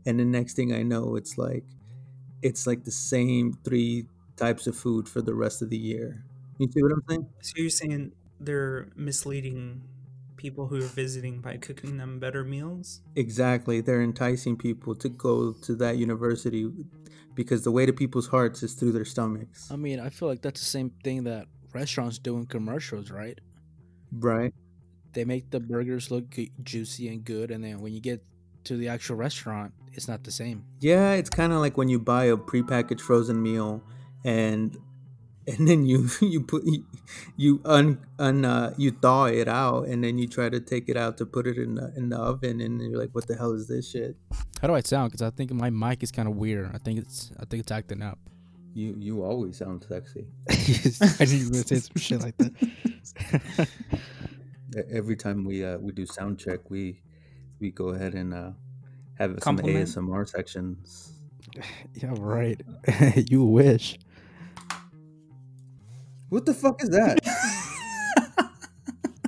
and 0.07 0.19
the 0.19 0.25
next 0.25 0.55
thing 0.55 0.73
I 0.73 0.83
know, 0.83 1.17
it's 1.17 1.37
like 1.37 1.65
it's 2.43 2.67
like 2.67 2.85
the 2.85 2.91
same 2.91 3.55
three 3.65 4.07
types 4.37 4.67
of 4.67 4.77
food 4.77 5.09
for 5.09 5.21
the 5.23 5.35
rest 5.35 5.63
of 5.63 5.71
the 5.71 5.77
year. 5.79 6.25
You 6.59 6.69
see 6.71 6.83
what 6.83 6.93
I'm 6.93 7.03
saying? 7.09 7.29
So 7.43 7.53
you're 7.57 7.71
saying 7.71 8.13
they're 8.39 8.89
misleading 8.97 9.83
people 10.41 10.67
who 10.67 10.79
are 10.79 10.95
visiting 11.03 11.41
by 11.43 11.59
cooking 11.59 11.99
them 11.99 12.19
better 12.19 12.43
meals? 12.45 13.03
Exactly. 13.15 13.83
They're 13.83 14.03
enticing 14.03 14.57
people 14.57 14.95
to 14.95 15.09
go 15.11 15.53
to 15.53 15.75
that 15.77 15.99
university 15.99 16.73
because 17.35 17.63
the 17.63 17.71
way 17.71 17.85
to 17.85 17.93
people's 17.93 18.29
hearts 18.29 18.63
is 18.63 18.73
through 18.73 18.93
their 18.93 19.05
stomachs. 19.05 19.71
I 19.71 19.77
mean, 19.77 20.01
I 20.01 20.09
feel 20.09 20.29
like 20.29 20.41
that's 20.41 20.61
the 20.61 20.67
same 20.67 20.91
thing 21.05 21.25
that 21.25 21.47
restaurants 21.75 22.19
do 22.19 22.39
in 22.39 22.47
commercials, 22.47 23.11
right? 23.11 23.39
Right? 24.13 24.55
They 25.13 25.27
make 25.27 25.51
the 25.51 25.61
burgers 25.61 26.11
look 26.11 26.25
juicy 26.63 27.09
and 27.09 27.23
good, 27.23 27.51
and 27.51 27.63
then 27.63 27.81
when 27.81 27.93
you 27.93 28.01
get 28.01 28.25
to 28.65 28.77
the 28.77 28.89
actual 28.89 29.17
restaurant, 29.17 29.75
it's 29.93 30.09
not 30.09 30.25
the 30.25 30.31
same. 30.31 30.65
Yeah, 30.81 31.13
it's 31.13 31.31
kind 31.31 31.53
of 31.53 31.59
like 31.59 31.77
when 31.77 31.89
you 31.89 31.99
buy 31.99 32.25
a 32.25 32.37
prepackaged 32.37 33.01
frozen 33.01 33.43
meal 33.43 33.83
and 34.25 34.77
and 35.59 35.69
then 35.69 35.85
you 35.85 36.09
you 36.21 36.41
put 36.41 36.65
you, 36.65 36.85
you 37.37 37.61
un, 37.65 37.99
un 38.19 38.45
uh, 38.45 38.75
you 38.77 38.91
thaw 38.91 39.25
it 39.25 39.49
out 39.49 39.87
and 39.87 40.05
then 40.05 40.19
you 40.19 40.27
try 40.27 40.49
to 40.49 40.61
take 40.61 40.89
it 40.89 40.97
out 40.97 41.19
to 41.19 41.27
put 41.27 41.47
it 41.47 41.59
in 41.59 41.75
the 41.75 41.93
in 41.97 42.09
the 42.09 42.17
oven 42.17 42.61
and 42.61 42.81
you're 42.81 42.99
like 42.99 43.11
what 43.13 43.27
the 43.27 43.35
hell 43.37 43.53
is 43.53 43.69
this 43.69 43.91
shit? 43.91 44.17
How 44.61 44.69
do 44.69 44.75
I 44.75 44.81
sound? 44.81 45.11
Because 45.11 45.23
I 45.23 45.31
think 45.31 45.53
my 45.53 45.71
mic 45.71 46.03
is 46.03 46.13
kind 46.13 46.29
of 46.29 46.37
weird. 46.37 46.71
I 46.75 46.79
think 46.79 46.99
it's 46.99 47.31
I 47.39 47.45
think 47.45 47.63
it's 47.63 47.73
acting 47.73 48.03
up. 48.03 48.19
You 48.75 48.95
you 48.99 49.25
always 49.25 49.57
sound 49.57 49.85
sexy. 49.89 50.27
I 50.49 50.55
didn't 51.25 51.41
even 51.41 51.55
say 51.55 51.77
some 51.77 51.97
shit 51.97 52.21
like 52.23 52.37
that. 52.39 53.69
Every 54.91 55.17
time 55.17 55.45
we 55.45 55.65
uh 55.65 55.79
we 55.79 55.93
do 55.93 56.07
sound 56.07 56.39
check, 56.39 56.71
we 56.71 57.03
we 57.59 57.71
go 57.71 57.89
ahead 57.89 58.15
and 58.15 58.33
uh 58.33 58.51
have 59.19 59.39
some 59.43 59.59
ASMR 59.59 60.29
sections. 60.29 61.13
yeah, 61.95 62.15
right. 62.19 62.61
you 63.29 63.45
wish. 63.45 63.99
What 66.31 66.47
the 66.47 66.55
fuck 66.55 66.83
is 66.83 66.91
that? 66.91 67.19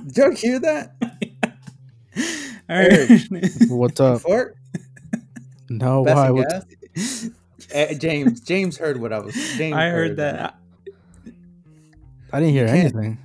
Did 0.05 0.17
y'all 0.17 0.31
hear 0.35 0.59
that? 0.59 0.95
All 2.69 2.77
right. 2.79 3.21
What's 3.69 3.99
up? 3.99 4.21
Fart? 4.21 4.55
No, 5.69 6.03
That's 6.05 6.15
why? 6.15 6.31
What, 6.31 6.49
gas? 6.49 7.29
Eh, 7.71 7.93
James, 7.95 8.39
James 8.41 8.77
heard 8.77 8.99
what 9.01 9.11
I 9.11 9.19
was. 9.19 9.33
James 9.57 9.75
I 9.75 9.89
heard 9.89 10.17
that. 10.17 10.55
I 12.31 12.39
didn't 12.39 12.53
hear 12.53 12.67
can't- 12.67 12.95
anything. 12.95 13.17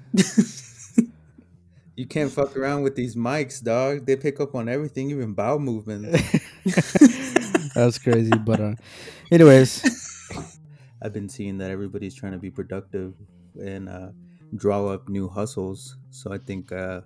You 1.94 2.06
can't 2.06 2.30
fuck 2.30 2.56
around 2.56 2.82
with 2.82 2.94
these 2.94 3.16
mics, 3.16 3.62
dog. 3.62 4.06
They 4.06 4.14
pick 4.16 4.38
up 4.40 4.54
on 4.54 4.68
everything, 4.68 5.10
even 5.10 5.34
bowel 5.34 5.58
movements. 5.58 6.08
That's 7.74 7.98
crazy. 7.98 8.30
But 8.30 8.60
uh, 8.60 8.74
anyways, 9.32 9.82
I've 11.02 11.12
been 11.12 11.28
seeing 11.28 11.58
that 11.58 11.70
everybody's 11.72 12.14
trying 12.14 12.32
to 12.32 12.38
be 12.38 12.50
productive 12.50 13.14
and 13.54 13.88
uh, 13.88 14.08
draw 14.56 14.86
up 14.88 15.08
new 15.08 15.28
hustles. 15.28 15.96
So 16.10 16.32
I 16.32 16.38
think, 16.38 16.72
uh, 16.72 17.02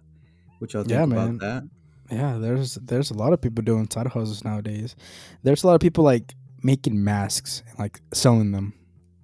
what 0.58 0.72
y'all 0.72 0.82
think 0.82 0.92
Yeah, 0.92 1.04
about 1.04 1.28
man. 1.28 1.38
that? 1.38 1.62
yeah, 2.10 2.38
there's 2.38 2.74
there's 2.76 3.10
a 3.10 3.14
lot 3.14 3.32
of 3.32 3.40
people 3.40 3.62
doing 3.64 3.88
side 3.90 4.06
hustles 4.08 4.44
nowadays. 4.44 4.94
There's 5.42 5.64
a 5.64 5.66
lot 5.66 5.74
of 5.74 5.80
people 5.80 6.04
like 6.04 6.34
making 6.62 7.02
masks 7.02 7.62
and 7.70 7.78
like 7.78 8.00
selling 8.12 8.52
them. 8.52 8.74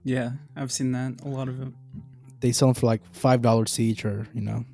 Yeah, 0.05 0.33
I've 0.57 0.73
seen 0.73 0.93
that. 0.93 1.21
A 1.25 1.29
lot 1.29 1.49
of 1.49 1.59
them. 1.59 1.77
They 2.41 2.53
sell 2.53 2.69
them 2.69 2.75
for 2.75 2.87
like 2.87 3.03
five 3.13 3.43
dollars 3.43 3.79
each, 3.79 4.05
or 4.05 4.27
you 4.33 4.41
know. 4.41 4.65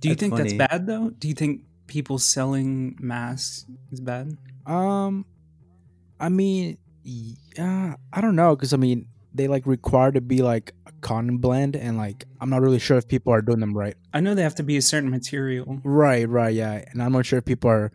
Do 0.00 0.08
you 0.08 0.14
That's 0.14 0.20
think 0.20 0.32
funny. 0.36 0.56
that's 0.56 0.70
bad 0.72 0.86
though? 0.86 1.10
Do 1.10 1.28
you 1.28 1.34
think 1.34 1.62
people 1.86 2.18
selling 2.18 2.96
masks 3.00 3.66
is 3.92 4.00
bad? 4.00 4.36
Um, 4.66 5.26
I 6.18 6.28
mean, 6.28 6.78
yeah, 7.04 7.94
I 8.12 8.20
don't 8.20 8.34
know, 8.36 8.54
cause 8.56 8.72
I 8.72 8.76
mean 8.78 9.06
they 9.34 9.48
like 9.48 9.66
require 9.66 10.12
to 10.12 10.20
be 10.20 10.42
like 10.42 10.74
a 10.86 10.92
cotton 11.00 11.38
blend, 11.38 11.76
and 11.76 11.96
like 11.96 12.24
I'm 12.40 12.50
not 12.50 12.62
really 12.62 12.78
sure 12.78 12.96
if 12.98 13.08
people 13.08 13.32
are 13.32 13.42
doing 13.42 13.60
them 13.60 13.76
right. 13.76 13.94
I 14.12 14.20
know 14.20 14.34
they 14.34 14.42
have 14.42 14.54
to 14.56 14.62
be 14.62 14.76
a 14.76 14.82
certain 14.82 15.10
material. 15.10 15.80
Right, 15.84 16.28
right, 16.28 16.54
yeah, 16.54 16.84
and 16.90 17.02
I'm 17.02 17.12
not 17.12 17.26
sure 17.26 17.38
if 17.38 17.44
people 17.44 17.70
are 17.70 17.92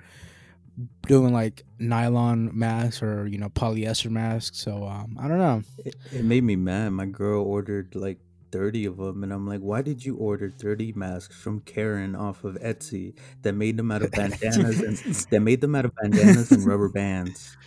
doing 1.08 1.34
like 1.34 1.64
nylon 1.80 2.52
masks 2.54 3.02
or 3.02 3.28
you 3.28 3.38
know 3.38 3.50
polyester 3.50 4.10
masks. 4.10 4.60
So 4.60 4.86
um, 4.86 5.18
I 5.20 5.28
don't 5.28 5.40
know. 5.40 5.64
It, 5.86 5.96
it 6.12 6.24
made 6.24 6.44
me 6.44 6.56
mad. 6.56 6.90
My 6.90 7.06
girl 7.06 7.44
ordered 7.44 7.96
like 7.96 8.20
30 8.52 8.86
of 8.86 8.98
them, 8.98 9.24
and 9.24 9.34
I'm 9.34 9.48
like, 9.48 9.60
why 9.60 9.82
did 9.82 10.04
you 10.04 10.16
order 10.16 10.50
30 10.50 10.94
masks 10.94 11.36
from 11.36 11.62
Karen 11.62 12.16
off 12.16 12.44
of 12.44 12.56
Etsy 12.56 13.14
that 13.42 13.54
made 13.54 13.78
them 13.78 13.92
out 13.92 14.02
of 14.02 14.12
bandanas 14.14 14.80
and 14.80 14.98
that 14.98 15.40
made 15.42 15.62
them 15.62 15.76
out 15.76 15.86
of 15.86 15.96
bandanas 15.96 16.52
and 16.52 16.66
rubber 16.66 16.90
bands? 16.90 17.58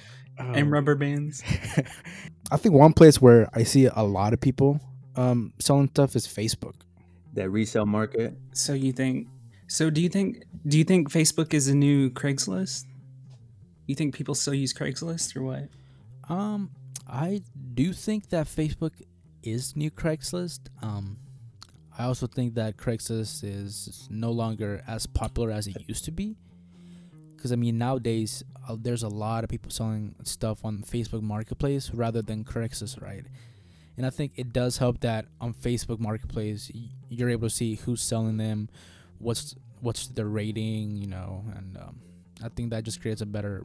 And 0.41 0.71
rubber 0.71 0.95
bands. 0.95 1.43
I 2.51 2.57
think 2.57 2.75
one 2.75 2.93
place 2.93 3.21
where 3.21 3.49
I 3.55 3.63
see 3.63 3.87
a 3.87 4.03
lot 4.03 4.33
of 4.33 4.41
people 4.41 4.81
um 5.17 5.53
selling 5.59 5.89
stuff 5.89 6.17
is 6.17 6.27
Facebook. 6.27 6.75
That 7.35 7.51
resale 7.51 7.87
market. 7.87 8.37
So 8.53 8.73
you 8.73 8.93
think? 8.93 9.29
So 9.69 9.91
do 9.91 10.01
you 10.01 10.09
think? 10.09 10.45
Do 10.67 10.79
you 10.79 10.85
think 10.85 11.11
Facebook 11.11 11.55
is 11.55 11.69
a 11.69 11.75
new 11.75 12.11
Craigslist? 12.11 12.85
You 13.87 13.95
think 13.95 14.15
people 14.15 14.35
still 14.35 14.55
use 14.55 14.73
Craigslist 14.73 15.37
or 15.37 15.43
what? 15.43 15.69
Um, 16.29 16.71
I 17.09 17.43
do 17.75 17.93
think 17.93 18.31
that 18.31 18.47
Facebook 18.47 18.93
is 19.43 19.75
new 19.77 19.91
Craigslist. 19.91 20.61
Um, 20.81 21.19
I 21.99 22.05
also 22.05 22.27
think 22.27 22.55
that 22.55 22.77
Craigslist 22.77 23.43
is 23.45 24.09
no 24.11 24.31
longer 24.31 24.83
as 24.87 25.07
popular 25.07 25.51
as 25.51 25.67
it 25.67 25.77
used 25.87 26.05
to 26.05 26.13
be. 26.13 26.37
Because 27.41 27.53
I 27.53 27.57
mean 27.57 27.79
nowadays 27.79 28.45
uh, 28.69 28.77
there's 28.79 29.03
a 29.03 29.09
lot 29.09 29.45
of 29.45 29.51
people 29.51 29.71
selling 29.71 30.15
stuff 30.25 30.63
on 30.63 30.83
Facebook 30.83 31.23
Marketplace 31.23 31.91
rather 31.95 32.21
than 32.21 32.45
Craigslist, 32.45 33.01
right? 33.01 33.25
And 33.97 34.05
I 34.05 34.11
think 34.11 34.33
it 34.37 34.53
does 34.53 34.77
help 34.77 35.01
that 35.01 35.25
on 35.41 35.55
Facebook 35.55 35.99
Marketplace 35.99 36.71
you're 37.09 37.31
able 37.31 37.49
to 37.49 37.55
see 37.55 37.77
who's 37.77 38.03
selling 38.03 38.37
them, 38.37 38.69
what's 39.19 39.55
what's 39.81 40.09
their 40.09 40.27
rating, 40.27 40.97
you 40.97 41.07
know, 41.07 41.45
and 41.57 41.79
um, 41.79 42.01
I 42.45 42.51
think 42.51 42.71
that 42.71 42.85
just 42.85 43.01
creates 43.01 43.23
a 43.23 43.27
better 43.27 43.65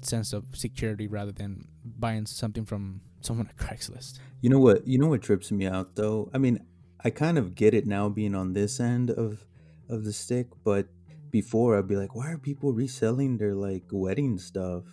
sense 0.00 0.32
of 0.32 0.44
security 0.54 1.06
rather 1.06 1.30
than 1.30 1.68
buying 1.84 2.26
something 2.26 2.64
from 2.64 3.02
someone 3.20 3.46
at 3.46 3.56
Craigslist. 3.56 4.18
You 4.40 4.50
know 4.50 4.58
what? 4.58 4.84
You 4.84 4.98
know 4.98 5.06
what 5.06 5.22
trips 5.22 5.52
me 5.52 5.66
out 5.66 5.94
though. 5.94 6.28
I 6.34 6.38
mean, 6.38 6.58
I 7.04 7.10
kind 7.10 7.38
of 7.38 7.54
get 7.54 7.72
it 7.72 7.86
now 7.86 8.08
being 8.08 8.34
on 8.34 8.52
this 8.52 8.80
end 8.80 9.10
of 9.10 9.46
of 9.88 10.04
the 10.04 10.12
stick, 10.12 10.48
but 10.64 10.88
before 11.32 11.76
I'd 11.76 11.88
be 11.88 11.96
like, 11.96 12.14
why 12.14 12.30
are 12.30 12.38
people 12.38 12.72
reselling 12.72 13.38
their 13.38 13.54
like 13.54 13.82
wedding 13.90 14.38
stuff? 14.38 14.84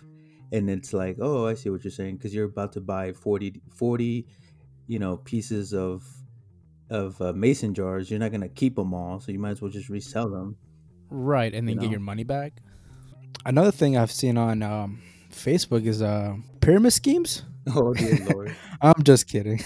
And 0.51 0.67
it's 0.67 0.93
like, 0.93 1.17
oh, 1.21 1.45
I 1.45 1.53
see 1.53 1.69
what 1.69 1.83
you're 1.83 1.91
saying 1.91 2.17
because 2.17 2.33
you're 2.33 2.45
about 2.45 2.73
to 2.73 2.81
buy 2.81 3.13
40, 3.13 3.61
40 3.75 4.25
you 4.87 4.97
know, 4.97 5.17
pieces 5.17 5.71
of 5.73 6.03
of 6.89 7.21
uh, 7.21 7.31
mason 7.33 7.75
jars. 7.75 8.09
You're 8.09 8.19
not 8.19 8.31
gonna 8.31 8.49
keep 8.49 8.75
them 8.75 8.93
all, 8.95 9.19
so 9.19 9.31
you 9.31 9.37
might 9.37 9.51
as 9.51 9.61
well 9.61 9.69
just 9.69 9.89
resell 9.89 10.29
them. 10.29 10.57
Right, 11.11 11.53
and 11.53 11.69
You 11.69 11.75
then 11.75 11.81
get 11.81 11.85
know? 11.87 11.91
your 11.91 11.99
money 11.99 12.23
back. 12.23 12.53
Another 13.45 13.71
thing 13.71 13.95
I've 13.95 14.11
seen 14.11 14.37
on 14.37 14.63
um, 14.63 15.01
Facebook 15.31 15.85
is 15.85 16.01
uh, 16.01 16.35
pyramid 16.61 16.93
schemes. 16.93 17.43
Oh 17.75 17.93
dear 17.93 18.17
lord! 18.33 18.55
I'm 18.81 19.03
just 19.03 19.27
kidding. 19.27 19.61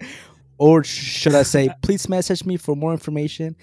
or 0.58 0.82
should 0.82 1.34
I 1.36 1.44
say, 1.44 1.68
please 1.80 2.08
message 2.08 2.44
me 2.44 2.56
for 2.56 2.74
more 2.74 2.90
information 2.90 3.54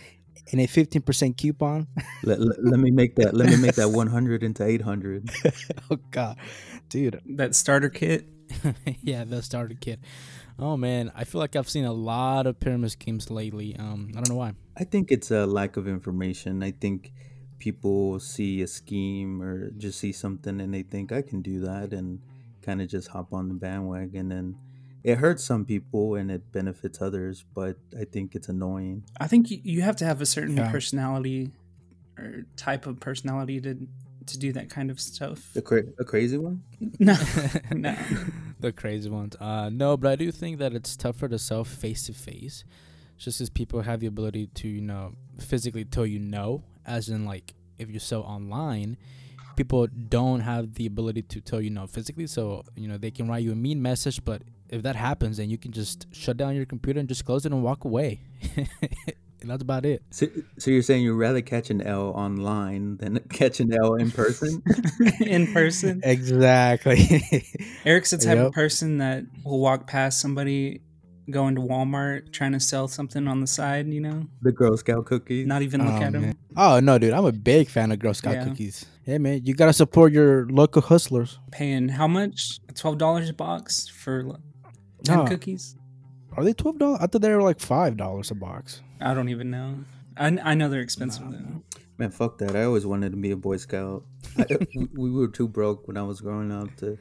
and 0.51 0.61
a 0.61 0.67
15% 0.67 1.37
coupon. 1.37 1.87
let, 2.23 2.39
let, 2.39 2.63
let 2.63 2.79
me 2.79 2.91
make 2.91 3.15
that. 3.15 3.33
Let 3.33 3.49
me 3.49 3.57
make 3.57 3.75
that 3.75 3.89
100 3.89 4.43
into 4.43 4.65
800. 4.65 5.29
oh, 5.91 5.99
God. 6.11 6.37
Dude. 6.89 7.21
That 7.25 7.55
starter 7.55 7.89
kit. 7.89 8.27
yeah, 9.01 9.23
the 9.23 9.41
starter 9.41 9.75
kit. 9.79 9.99
Oh 10.59 10.77
man, 10.77 11.11
I 11.15 11.23
feel 11.23 11.39
like 11.39 11.55
I've 11.55 11.69
seen 11.69 11.85
a 11.85 11.93
lot 11.93 12.45
of 12.45 12.59
pyramid 12.59 12.91
schemes 12.91 13.31
lately. 13.31 13.75
Um, 13.77 14.09
I 14.11 14.17
don't 14.17 14.29
know 14.29 14.35
why. 14.35 14.53
I 14.77 14.83
think 14.83 15.11
it's 15.11 15.31
a 15.31 15.47
lack 15.47 15.77
of 15.77 15.87
information. 15.87 16.61
I 16.61 16.71
think 16.71 17.11
people 17.57 18.19
see 18.19 18.61
a 18.61 18.67
scheme 18.67 19.41
or 19.41 19.71
just 19.71 19.99
see 19.99 20.11
something 20.11 20.61
and 20.61 20.73
they 20.73 20.83
think 20.83 21.11
I 21.11 21.21
can 21.21 21.41
do 21.41 21.61
that 21.61 21.93
and 21.93 22.19
kind 22.61 22.81
of 22.81 22.87
just 22.87 23.07
hop 23.07 23.33
on 23.33 23.47
the 23.47 23.53
bandwagon 23.53 24.31
and 24.31 24.55
it 25.03 25.17
hurts 25.17 25.43
some 25.43 25.65
people 25.65 26.15
and 26.15 26.31
it 26.31 26.51
benefits 26.51 27.01
others, 27.01 27.43
but 27.53 27.77
I 27.99 28.05
think 28.05 28.35
it's 28.35 28.47
annoying. 28.49 29.03
I 29.19 29.27
think 29.27 29.51
you, 29.51 29.59
you 29.63 29.81
have 29.81 29.95
to 29.97 30.05
have 30.05 30.21
a 30.21 30.25
certain 30.25 30.55
Yeah. 30.57 30.71
personality 30.71 31.51
or 32.17 32.45
type 32.55 32.85
of 32.87 32.99
personality 32.99 33.59
to 33.61 33.87
to 34.25 34.39
do 34.39 34.53
that 34.53 34.69
kind 34.69 34.89
of 34.89 35.01
stuff. 35.01 35.53
A, 35.53 35.61
cra- 35.61 35.83
a 35.99 36.05
crazy 36.05 36.37
one? 36.37 36.63
No, 36.99 37.17
no. 37.71 37.93
the 38.61 38.71
crazy 38.71 39.09
ones. 39.09 39.35
Uh, 39.37 39.69
no, 39.69 39.97
but 39.97 40.11
I 40.11 40.15
do 40.15 40.31
think 40.31 40.59
that 40.59 40.73
it's 40.73 40.95
tougher 40.95 41.27
to 41.27 41.37
sell 41.37 41.65
face 41.65 42.05
to 42.05 42.13
face, 42.13 42.63
just 43.17 43.41
as 43.41 43.49
people 43.49 43.81
have 43.81 43.99
the 43.99 44.07
ability 44.07 44.47
to 44.47 44.67
you 44.69 44.79
know 44.81 45.15
physically 45.39 45.83
tell 45.83 46.05
you 46.05 46.19
no. 46.19 46.63
As 46.85 47.09
in, 47.09 47.25
like 47.25 47.53
if 47.77 47.89
you 47.91 47.99
sell 47.99 48.21
online, 48.21 48.95
people 49.57 49.87
don't 49.87 50.39
have 50.39 50.75
the 50.75 50.85
ability 50.85 51.23
to 51.23 51.41
tell 51.41 51.59
you 51.59 51.69
no 51.69 51.85
physically. 51.87 52.27
So 52.27 52.63
you 52.77 52.87
know 52.87 52.97
they 52.97 53.11
can 53.11 53.27
write 53.27 53.43
you 53.43 53.51
a 53.51 53.55
mean 53.55 53.81
message, 53.81 54.23
but 54.23 54.41
if 54.73 54.81
that 54.83 54.95
happens, 54.95 55.37
then 55.37 55.49
you 55.49 55.57
can 55.57 55.71
just 55.71 56.07
shut 56.11 56.35
down 56.37 56.55
your 56.55 56.65
computer 56.65 56.99
and 56.99 57.07
just 57.07 57.25
close 57.25 57.45
it 57.45 57.51
and 57.51 57.63
walk 57.63 57.85
away. 57.85 58.21
and 58.57 59.51
that's 59.51 59.61
about 59.61 59.85
it. 59.85 60.01
So, 60.09 60.27
so 60.57 60.71
you're 60.71 60.81
saying 60.81 61.03
you'd 61.03 61.15
rather 61.15 61.41
catch 61.41 61.69
an 61.69 61.81
L 61.81 62.07
online 62.15 62.97
than 62.97 63.19
catch 63.29 63.59
an 63.59 63.71
L 63.73 63.95
in 63.95 64.09
person? 64.11 64.63
In 65.21 65.53
person, 65.53 66.01
Exactly. 66.03 67.21
Eric's 67.85 68.11
the 68.11 68.17
type 68.17 68.39
of 68.39 68.51
person 68.53 68.97
that 68.97 69.25
will 69.43 69.59
walk 69.59 69.85
past 69.85 70.19
somebody 70.19 70.81
going 71.29 71.55
to 71.55 71.61
Walmart 71.61 72.33
trying 72.33 72.51
to 72.51 72.59
sell 72.59 72.87
something 72.87 73.27
on 73.27 73.39
the 73.41 73.47
side. 73.47 73.87
You 73.87 74.01
know, 74.01 74.27
the 74.41 74.51
Girl 74.51 74.75
Scout 74.75 75.05
cookies? 75.05 75.45
not 75.45 75.61
even 75.61 75.85
look 75.85 76.01
oh, 76.01 76.03
at 76.03 76.15
him. 76.15 76.21
man. 76.21 76.37
oh, 76.57 76.79
no, 76.79 76.97
dude. 76.97 77.13
I'm 77.13 77.25
a 77.25 77.31
big 77.31 77.69
fan 77.69 77.91
of 77.91 77.99
Girl 77.99 78.13
Scout 78.13 78.35
Yeah. 78.35 78.45
cookies. 78.45 78.85
Hey 79.03 79.17
man. 79.17 79.41
You 79.45 79.53
got 79.53 79.65
to 79.67 79.73
support 79.73 80.13
your 80.13 80.47
local 80.47 80.81
hustlers. 80.81 81.37
Paying 81.51 81.89
how 81.89 82.07
much? 82.07 82.59
Twelve 82.75 82.97
dollars 82.97 83.29
a 83.29 83.33
box 83.33 83.87
for 83.87 84.21
l- 84.27 84.39
ten 85.03 85.19
No. 85.19 85.25
cookies. 85.25 85.75
Are 86.35 86.43
they 86.43 86.53
$12? 86.53 86.97
I 86.99 87.05
thought 87.05 87.21
they 87.21 87.29
were 87.33 87.43
like 87.43 87.59
$5 87.59 88.31
a 88.31 88.35
box. 88.35 88.81
I 88.99 89.13
don't 89.13 89.29
even 89.29 89.51
know. 89.51 89.75
I, 90.17 90.27
I 90.43 90.53
know 90.55 90.67
they're 90.67 90.81
expensive 90.81 91.29
though. 91.31 91.61
Man, 91.99 92.09
fuck 92.09 92.39
that. 92.39 92.55
I 92.55 92.63
always 92.63 92.87
wanted 92.87 93.11
to 93.11 93.17
be 93.17 93.29
a 93.31 93.35
Boy 93.35 93.57
Scout. 93.57 94.03
I, 94.37 94.45
we, 94.75 94.87
we 94.95 95.11
were 95.11 95.27
too 95.27 95.47
broke 95.47 95.87
when 95.87 95.95
I 95.95 96.01
was 96.03 96.21
growing 96.21 96.51
up 96.51 96.75
to, 96.77 96.97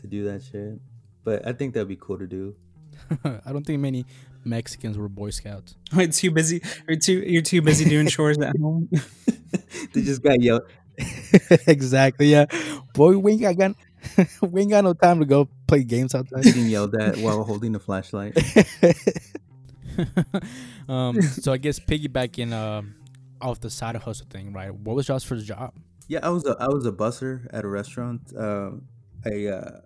to 0.00 0.06
do 0.06 0.24
that 0.24 0.42
shit. 0.42 0.80
But 1.24 1.46
I 1.46 1.52
think 1.52 1.74
that'd 1.74 1.88
be 1.88 1.96
cool 2.00 2.18
to 2.18 2.26
do. 2.26 2.56
I 3.24 3.52
don't 3.52 3.66
think 3.66 3.80
many 3.80 4.06
Mexicans 4.44 4.96
were 4.96 5.08
Boy 5.10 5.28
Scouts. 5.30 5.74
Wait, 5.94 6.12
too 6.14 6.30
busy. 6.30 6.62
You're 6.88 6.98
too. 6.98 7.22
You're 7.26 7.42
too 7.42 7.60
busy 7.60 7.84
doing 7.84 8.06
chores 8.08 8.38
at 8.38 8.56
home. 8.58 8.88
they 9.92 10.00
just 10.02 10.22
got 10.22 10.40
yelled. 10.40 10.62
exactly. 11.66 12.28
Yeah. 12.28 12.46
Boy, 12.94 13.18
we 13.18 13.44
ain't 13.44 13.58
got, 13.58 13.74
we 14.42 14.62
ain't 14.62 14.70
got 14.70 14.84
no 14.84 14.94
time 14.94 15.20
to 15.20 15.26
go 15.26 15.48
play 15.70 15.84
games 15.84 16.14
outside. 16.14 16.42
Getting 16.42 16.66
yelled 16.66 16.94
at 16.96 17.16
while 17.18 17.44
holding 17.44 17.74
a 17.76 17.78
flashlight. 17.78 18.36
um, 20.88 21.22
so 21.22 21.52
I 21.52 21.58
guess 21.58 21.78
piggybacking 21.78 22.52
uh, 22.52 22.82
off 23.40 23.60
the 23.60 23.70
side 23.70 23.96
hustle 23.96 24.26
thing, 24.28 24.52
right? 24.52 24.74
What 24.74 24.96
was 24.96 25.08
y'all's 25.08 25.24
first 25.24 25.46
job? 25.46 25.72
Yeah, 26.08 26.20
I 26.24 26.30
was 26.30 26.44
a 26.44 26.56
I 26.58 26.68
was 26.68 26.86
a 26.86 26.92
busser 26.92 27.46
at 27.52 27.64
a 27.64 27.68
restaurant. 27.68 28.32
Uh, 28.36 28.72
I 29.24 29.46
uh, 29.46 29.80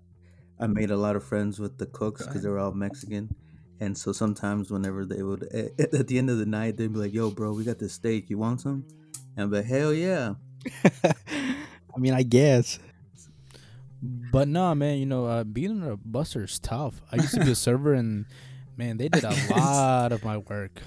I 0.58 0.66
made 0.66 0.90
a 0.90 0.96
lot 0.96 1.16
of 1.16 1.24
friends 1.24 1.60
with 1.60 1.76
the 1.76 1.86
cooks 1.86 2.26
because 2.26 2.42
they 2.42 2.48
were 2.48 2.58
all 2.58 2.72
Mexican, 2.72 3.34
and 3.78 3.96
so 3.96 4.10
sometimes 4.10 4.70
whenever 4.70 5.04
they 5.04 5.22
would 5.22 5.42
at, 5.52 5.94
at 5.94 6.08
the 6.08 6.16
end 6.16 6.30
of 6.30 6.38
the 6.38 6.46
night 6.46 6.78
they'd 6.78 6.92
be 6.92 6.98
like, 6.98 7.12
"Yo, 7.12 7.30
bro, 7.30 7.52
we 7.52 7.62
got 7.62 7.78
this 7.78 7.92
steak. 7.92 8.30
You 8.30 8.38
want 8.38 8.62
some?" 8.62 8.86
And 9.36 9.44
I'm 9.44 9.50
like, 9.50 9.66
"Hell 9.66 9.92
yeah!" 9.92 10.34
I 11.04 11.98
mean, 11.98 12.14
I 12.14 12.22
guess. 12.22 12.78
But 14.34 14.48
no, 14.48 14.74
man, 14.74 14.98
you 14.98 15.06
know, 15.06 15.26
uh, 15.26 15.44
being 15.44 15.80
a 15.88 15.96
buster 15.96 16.42
is 16.42 16.58
tough. 16.58 17.00
I 17.12 17.16
used 17.22 17.34
to 17.34 17.44
be 17.44 17.52
a 17.52 17.54
server, 17.54 17.92
and 17.94 18.26
man, 18.76 18.96
they 18.96 19.08
did 19.08 19.22
a 19.22 19.30
lot 19.50 20.10
of 20.10 20.24
my 20.24 20.38
work. 20.38 20.82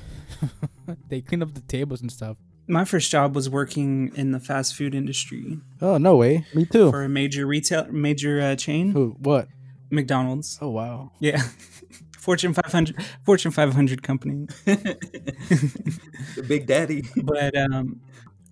they 1.08 1.22
cleaned 1.22 1.44
up 1.44 1.54
the 1.54 1.62
tables 1.62 2.02
and 2.02 2.12
stuff. 2.12 2.36
My 2.68 2.84
first 2.84 3.10
job 3.10 3.36
was 3.36 3.50
working 3.50 4.12
in 4.16 4.32
the 4.34 4.42
fast 4.42 4.76
food 4.76 4.94
industry 4.94 5.60
Oh, 5.82 5.98
no 5.98 6.18
way. 6.18 6.46
Me 6.54 6.66
too. 6.66 6.92
for 6.92 7.04
a 7.04 7.08
major 7.08 7.46
retail, 7.48 7.88
major 7.90 8.42
uh, 8.42 8.58
chain, 8.58 8.92
Who? 8.92 9.16
What? 9.18 9.48
McDonald's. 9.90 10.60
Oh, 10.62 10.72
wow. 10.72 11.12
Yeah, 11.22 11.42
Fortune 12.20 12.54
500, 12.54 13.02
Fortune 13.24 13.52
500 13.52 14.04
company. 14.04 14.48
The 14.66 16.44
Big 16.46 16.66
Daddy. 16.68 17.06
but 17.24 17.56
um, 17.56 18.02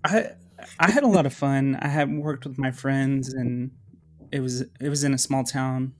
I 0.02 0.30
I 0.80 0.90
had 0.90 1.02
a 1.02 1.06
lot 1.08 1.26
of 1.26 1.34
fun. 1.34 1.76
I 1.82 1.88
had 1.88 2.10
worked 2.10 2.46
with 2.46 2.56
my 2.56 2.70
friends, 2.70 3.34
and 3.34 3.72
it 4.32 4.40
was 4.40 4.62
it 4.62 4.88
was 4.88 5.04
in 5.04 5.14
a 5.14 5.18
small 5.18 5.44
town, 5.44 5.94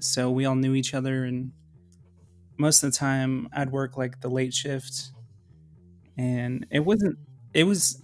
so 0.00 0.30
we 0.30 0.44
all 0.44 0.54
knew 0.54 0.74
each 0.74 0.94
other. 0.94 1.24
And 1.24 1.52
most 2.58 2.82
of 2.82 2.92
the 2.92 2.96
time, 2.96 3.48
I'd 3.52 3.70
work 3.70 3.96
like 3.96 4.20
the 4.20 4.28
late 4.28 4.54
shift, 4.54 5.10
and 6.16 6.66
it 6.70 6.80
wasn't. 6.80 7.18
It 7.54 7.64
was 7.64 8.02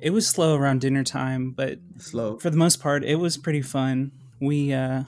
it 0.00 0.10
was 0.10 0.26
slow 0.26 0.56
around 0.56 0.80
dinner 0.80 1.04
time, 1.04 1.52
but 1.52 1.78
Slow. 1.98 2.38
for 2.38 2.50
the 2.50 2.56
most 2.56 2.80
part, 2.80 3.04
it 3.04 3.16
was 3.16 3.36
pretty 3.36 3.62
fun. 3.62 4.12
We 4.40 4.72
uh, 4.72 5.04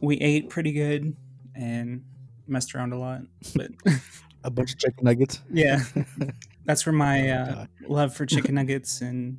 we 0.00 0.16
ate 0.16 0.48
pretty 0.48 0.72
good 0.72 1.16
and 1.54 2.04
messed 2.46 2.74
around 2.74 2.92
a 2.92 2.98
lot, 2.98 3.22
but. 3.54 3.70
A 4.42 4.50
bunch 4.50 4.72
of 4.72 4.78
chicken 4.78 5.04
nuggets. 5.04 5.42
Yeah, 5.52 5.80
that's 6.64 6.86
where 6.86 6.94
my 6.94 7.28
uh, 7.28 7.66
love 7.86 8.16
for 8.16 8.24
chicken 8.24 8.54
nuggets 8.60 9.02
and 9.02 9.38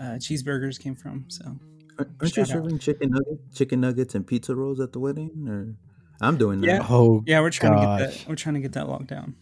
uh, 0.00 0.14
cheeseburgers 0.20 0.78
came 0.78 0.94
from. 0.94 1.24
So 1.28 1.58
Aren't 1.98 2.36
you 2.36 2.42
out. 2.42 2.48
serving 2.48 2.78
chicken 2.78 3.10
nuggets, 3.10 3.56
chicken 3.56 3.80
nuggets 3.80 4.14
and 4.14 4.26
pizza 4.26 4.54
rolls 4.54 4.80
at 4.80 4.92
the 4.92 5.00
wedding? 5.00 5.46
Or 5.48 5.74
I'm 6.20 6.36
doing 6.36 6.60
that. 6.60 6.66
Yeah. 6.66 6.86
Oh, 6.88 7.22
yeah, 7.26 7.40
we're 7.40 7.50
trying 7.50 7.72
to 7.72 7.78
get 7.78 8.10
that. 8.10 8.28
We're 8.28 8.36
trying 8.36 8.54
to 8.54 8.60
get 8.60 8.72
that 8.72 8.88
locked 8.88 9.08
down. 9.08 9.34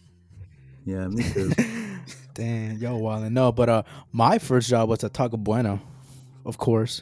Yeah, 0.85 1.07
me 1.07 1.23
too. 1.23 1.51
Damn, 2.33 2.77
yo, 2.77 2.95
wild. 2.97 3.31
No, 3.31 3.51
but 3.51 3.69
uh, 3.69 3.83
my 4.11 4.37
first 4.37 4.69
job 4.69 4.89
was 4.89 5.03
at 5.03 5.13
Taco 5.13 5.37
Bueno, 5.37 5.81
of 6.45 6.57
course. 6.57 7.01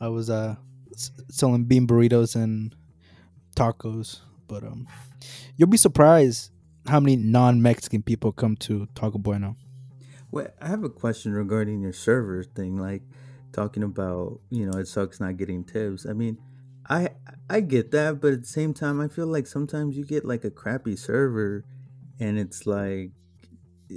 I 0.00 0.08
was 0.08 0.30
uh 0.30 0.56
selling 1.30 1.64
bean 1.64 1.86
burritos 1.86 2.36
and 2.36 2.74
tacos, 3.56 4.20
but 4.46 4.62
um, 4.64 4.86
you'll 5.56 5.68
be 5.68 5.76
surprised 5.76 6.50
how 6.86 7.00
many 7.00 7.16
non-Mexican 7.16 8.02
people 8.02 8.32
come 8.32 8.56
to 8.56 8.86
Taco 8.94 9.18
Bueno. 9.18 9.56
Well, 10.30 10.48
I 10.60 10.68
have 10.68 10.84
a 10.84 10.88
question 10.88 11.32
regarding 11.32 11.80
your 11.80 11.92
server 11.92 12.42
thing, 12.42 12.76
like 12.76 13.02
talking 13.52 13.82
about, 13.82 14.40
you 14.50 14.66
know, 14.66 14.78
it 14.78 14.88
sucks 14.88 15.20
not 15.20 15.36
getting 15.36 15.64
tips. 15.64 16.06
I 16.06 16.12
mean, 16.12 16.38
I 16.88 17.10
I 17.50 17.60
get 17.60 17.90
that, 17.92 18.20
but 18.20 18.32
at 18.32 18.40
the 18.42 18.46
same 18.46 18.74
time, 18.74 19.00
I 19.00 19.08
feel 19.08 19.26
like 19.26 19.46
sometimes 19.46 19.96
you 19.96 20.04
get 20.04 20.24
like 20.24 20.44
a 20.44 20.50
crappy 20.50 20.96
server, 20.96 21.64
and 22.18 22.38
it's 22.38 22.66
like, 22.66 23.10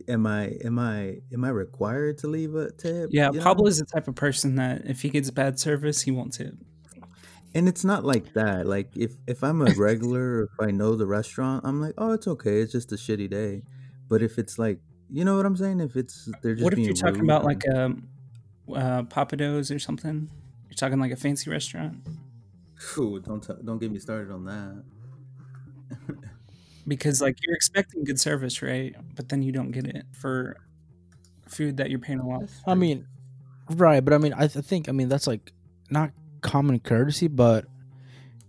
am 0.07 0.27
I 0.27 0.57
am 0.63 0.79
I 0.79 1.17
am 1.33 1.43
I 1.43 1.49
required 1.49 2.17
to 2.19 2.27
leave 2.27 2.55
a 2.55 2.71
tip? 2.71 3.09
Yeah, 3.11 3.31
you 3.31 3.37
know? 3.37 3.43
Pablo 3.43 3.67
is 3.67 3.79
the 3.79 3.85
type 3.85 4.07
of 4.07 4.15
person 4.15 4.55
that 4.55 4.83
if 4.85 5.01
he 5.01 5.09
gets 5.09 5.29
bad 5.31 5.59
service, 5.59 6.01
he 6.01 6.11
won't 6.11 6.33
tip. 6.33 6.55
And 7.53 7.67
it's 7.67 7.83
not 7.83 8.05
like 8.05 8.33
that. 8.33 8.65
Like 8.65 8.95
if 8.95 9.13
if 9.27 9.43
I'm 9.43 9.61
a 9.61 9.71
regular, 9.77 10.43
if 10.43 10.59
I 10.59 10.71
know 10.71 10.95
the 10.95 11.05
restaurant, 11.05 11.65
I'm 11.65 11.81
like, 11.81 11.95
oh, 11.97 12.13
it's 12.13 12.27
okay. 12.27 12.61
It's 12.61 12.71
just 12.71 12.91
a 12.91 12.95
shitty 12.95 13.29
day. 13.29 13.63
But 14.07 14.21
if 14.21 14.37
it's 14.37 14.57
like, 14.57 14.79
you 15.09 15.25
know 15.25 15.35
what 15.35 15.45
I'm 15.45 15.57
saying? 15.57 15.81
If 15.81 15.95
it's 15.95 16.29
they're 16.41 16.55
just 16.55 16.63
What 16.63 16.73
if 16.73 16.77
being 16.77 16.87
you're 16.87 16.95
talking 16.95 17.21
about 17.21 17.43
like 17.43 17.63
um, 17.73 18.07
uh, 18.75 19.03
Pappadeaux 19.03 19.73
or 19.73 19.79
something? 19.79 20.29
You're 20.69 20.75
talking 20.75 20.99
like 20.99 21.11
a 21.11 21.17
fancy 21.17 21.49
restaurant 21.49 21.97
Phew, 22.81 23.19
don't 23.19 23.41
t- 23.41 23.53
don't 23.63 23.77
get 23.77 23.91
me 23.91 23.99
started 23.99 24.31
on 24.31 24.45
that. 24.45 24.83
because 26.87 27.21
like 27.21 27.37
you're 27.43 27.55
expecting 27.55 28.03
good 28.03 28.19
service, 28.19 28.61
right? 28.61 28.95
But 29.15 29.29
then 29.29 29.43
you 29.43 29.51
don't 29.51 29.71
get 29.71 29.85
it 29.85 30.05
for 30.11 30.57
food 31.47 31.77
that 31.77 31.89
you're 31.89 31.99
paying 31.99 32.19
a 32.19 32.27
lot. 32.27 32.43
I 32.65 32.73
mean, 32.73 33.05
right, 33.69 34.03
but 34.03 34.13
I 34.13 34.17
mean, 34.17 34.33
I, 34.33 34.47
th- 34.47 34.57
I 34.57 34.61
think, 34.61 34.89
I 34.89 34.93
mean, 34.93 35.09
that's 35.09 35.27
like 35.27 35.53
not 35.91 36.11
common 36.41 36.79
courtesy, 36.79 37.27
but 37.27 37.65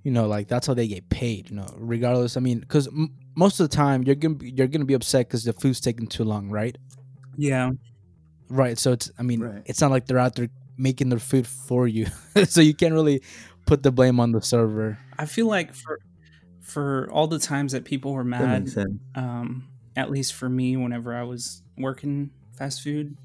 you 0.02 0.10
know, 0.10 0.26
like 0.26 0.48
that's 0.48 0.66
how 0.66 0.74
they 0.74 0.88
get 0.88 1.10
paid. 1.10 1.50
You 1.50 1.56
know, 1.56 1.66
regardless. 1.76 2.38
I 2.38 2.40
mean, 2.40 2.60
because 2.60 2.88
m- 2.88 3.14
most 3.36 3.60
of 3.60 3.68
the 3.68 3.76
time 3.76 4.02
you're 4.02 4.14
gonna 4.14 4.36
be, 4.36 4.50
you're 4.50 4.66
gonna 4.66 4.86
be 4.86 4.94
upset 4.94 5.28
because 5.28 5.44
the 5.44 5.52
food's 5.52 5.80
taking 5.80 6.06
too 6.06 6.24
long, 6.24 6.48
right? 6.48 6.76
Yeah, 7.36 7.72
Right. 8.48 8.78
So 8.78 8.92
it's, 8.92 9.10
I 9.18 9.22
mean, 9.22 9.40
Right. 9.40 9.62
it's 9.66 9.80
not 9.80 9.90
like 9.90 10.06
they're 10.06 10.18
out 10.18 10.34
there 10.36 10.48
making 10.76 11.08
their 11.08 11.18
food 11.18 11.46
for 11.46 11.86
you, 11.86 12.06
so 12.44 12.60
you 12.60 12.74
can't 12.74 12.94
really 12.94 13.22
put 13.66 13.82
the 13.82 13.90
blame 13.92 14.20
on 14.20 14.32
the 14.32 14.40
server. 14.42 14.98
I 15.18 15.26
feel 15.26 15.46
like 15.46 15.74
for 15.74 15.98
for 16.60 17.08
all 17.10 17.26
the 17.26 17.38
times 17.38 17.72
that 17.72 17.84
people 17.84 18.12
were 18.12 18.24
mad, 18.24 18.68
um, 19.14 19.68
at 19.96 20.10
least 20.10 20.32
for 20.34 20.48
me, 20.48 20.76
whenever 20.76 21.14
I 21.14 21.22
was 21.24 21.62
working 21.76 22.30
fast 22.56 22.82
food, 22.82 23.16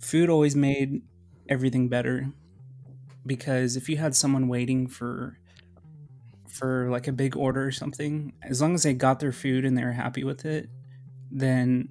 food 0.00 0.30
always 0.30 0.54
made 0.56 1.02
everything 1.48 1.88
better. 1.88 2.32
Because 3.26 3.76
if 3.76 3.88
you 3.88 3.96
had 3.98 4.14
someone 4.16 4.48
waiting 4.48 4.86
for 4.86 5.38
for 6.48 6.88
like 6.90 7.06
a 7.06 7.12
big 7.12 7.36
order 7.36 7.66
or 7.66 7.72
something, 7.72 8.32
as 8.42 8.60
long 8.62 8.74
as 8.74 8.82
they 8.82 8.94
got 8.94 9.20
their 9.20 9.32
food 9.32 9.64
and 9.64 9.76
they 9.76 9.84
were 9.84 9.92
happy 9.92 10.24
with 10.24 10.44
it, 10.44 10.68
then 11.30 11.90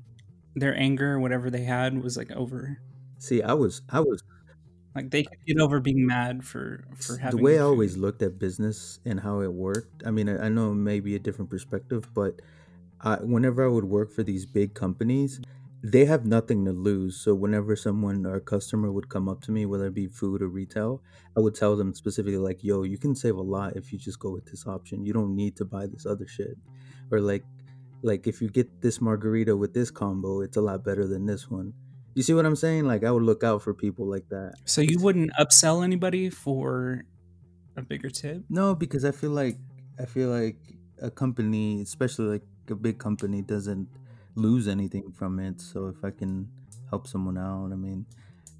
their 0.59 0.75
anger, 0.77 1.19
whatever 1.19 1.49
they 1.49 1.63
had, 1.63 2.01
was 2.03 2.17
like 2.17 2.31
over. 2.31 2.81
See, 3.17 3.41
I 3.43 3.53
was 3.53 3.81
I 3.89 3.99
was 3.99 4.23
Like 4.95 5.11
they 5.11 5.23
could 5.23 5.39
get 5.45 5.59
over 5.59 5.79
being 5.79 6.05
mad 6.05 6.43
for 6.45 6.85
for 6.95 7.17
having. 7.17 7.27
the 7.29 7.37
way 7.37 7.57
I 7.57 7.61
always 7.63 7.97
looked 7.97 8.21
at 8.21 8.39
business 8.39 8.99
and 9.05 9.19
how 9.19 9.41
it 9.41 9.53
worked. 9.53 10.03
I 10.05 10.11
mean, 10.11 10.29
I, 10.29 10.45
I 10.45 10.49
know 10.49 10.73
maybe 10.73 11.15
a 11.15 11.19
different 11.19 11.49
perspective, 11.49 12.09
but 12.13 12.41
I, 13.01 13.17
whenever 13.17 13.65
I 13.65 13.69
would 13.69 13.85
work 13.85 14.11
for 14.11 14.23
these 14.23 14.45
big 14.45 14.75
companies, 14.75 15.41
they 15.83 16.05
have 16.05 16.25
nothing 16.25 16.65
to 16.65 16.73
lose. 16.73 17.19
So 17.21 17.35
whenever 17.35 17.75
someone 17.75 18.25
or 18.25 18.35
a 18.35 18.41
customer 18.41 18.91
would 18.91 19.09
come 19.09 19.29
up 19.29 19.41
to 19.43 19.51
me, 19.51 19.65
whether 19.65 19.87
it 19.87 19.93
be 19.95 20.07
food 20.07 20.41
or 20.41 20.49
retail, 20.49 21.03
I 21.37 21.41
would 21.41 21.55
tell 21.55 21.75
them 21.77 21.93
specifically 21.95 22.39
like, 22.39 22.63
"Yo, 22.63 22.83
you 22.83 22.97
can 22.97 23.15
save 23.15 23.35
a 23.37 23.41
lot 23.43 23.77
if 23.77 23.93
you 23.93 23.99
just 23.99 24.19
go 24.19 24.31
with 24.31 24.45
this 24.47 24.67
option. 24.67 25.05
You 25.05 25.13
don't 25.13 25.35
need 25.35 25.55
to 25.57 25.65
buy 25.65 25.87
this 25.87 26.05
other 26.05 26.27
shit." 26.27 26.57
Or 27.11 27.21
like, 27.21 27.45
like 28.01 28.27
if 28.27 28.41
you 28.41 28.49
get 28.49 28.81
this 28.81 29.01
margarita 29.01 29.55
with 29.55 29.73
this 29.73 29.91
combo, 29.91 30.41
it's 30.41 30.57
a 30.57 30.61
lot 30.61 30.83
better 30.83 31.07
than 31.07 31.25
this 31.25 31.49
one. 31.49 31.73
You 32.15 32.23
see 32.23 32.33
what 32.33 32.45
I'm 32.45 32.55
saying? 32.55 32.85
Like 32.85 33.03
I 33.03 33.11
would 33.11 33.23
look 33.23 33.43
out 33.43 33.61
for 33.61 33.73
people 33.73 34.07
like 34.09 34.29
that. 34.29 34.55
So 34.65 34.81
you 34.81 34.99
wouldn't 34.99 35.31
upsell 35.39 35.83
anybody 35.83 36.29
for 36.29 37.03
a 37.75 37.81
bigger 37.81 38.09
tip? 38.09 38.43
No, 38.49 38.75
because 38.75 39.05
I 39.05 39.11
feel 39.11 39.31
like 39.31 39.57
I 39.99 40.05
feel 40.05 40.29
like 40.29 40.57
a 41.01 41.11
company, 41.11 41.81
especially 41.81 42.25
like 42.25 42.43
a 42.69 42.75
big 42.75 42.97
company, 42.97 43.41
doesn't 43.41 43.87
lose 44.35 44.67
anything 44.67 45.11
from 45.11 45.39
it. 45.39 45.61
So 45.61 45.87
if 45.87 46.03
I 46.03 46.11
can 46.11 46.49
help 46.89 47.07
someone 47.07 47.37
out, 47.37 47.71
I 47.71 47.75
mean, 47.75 48.05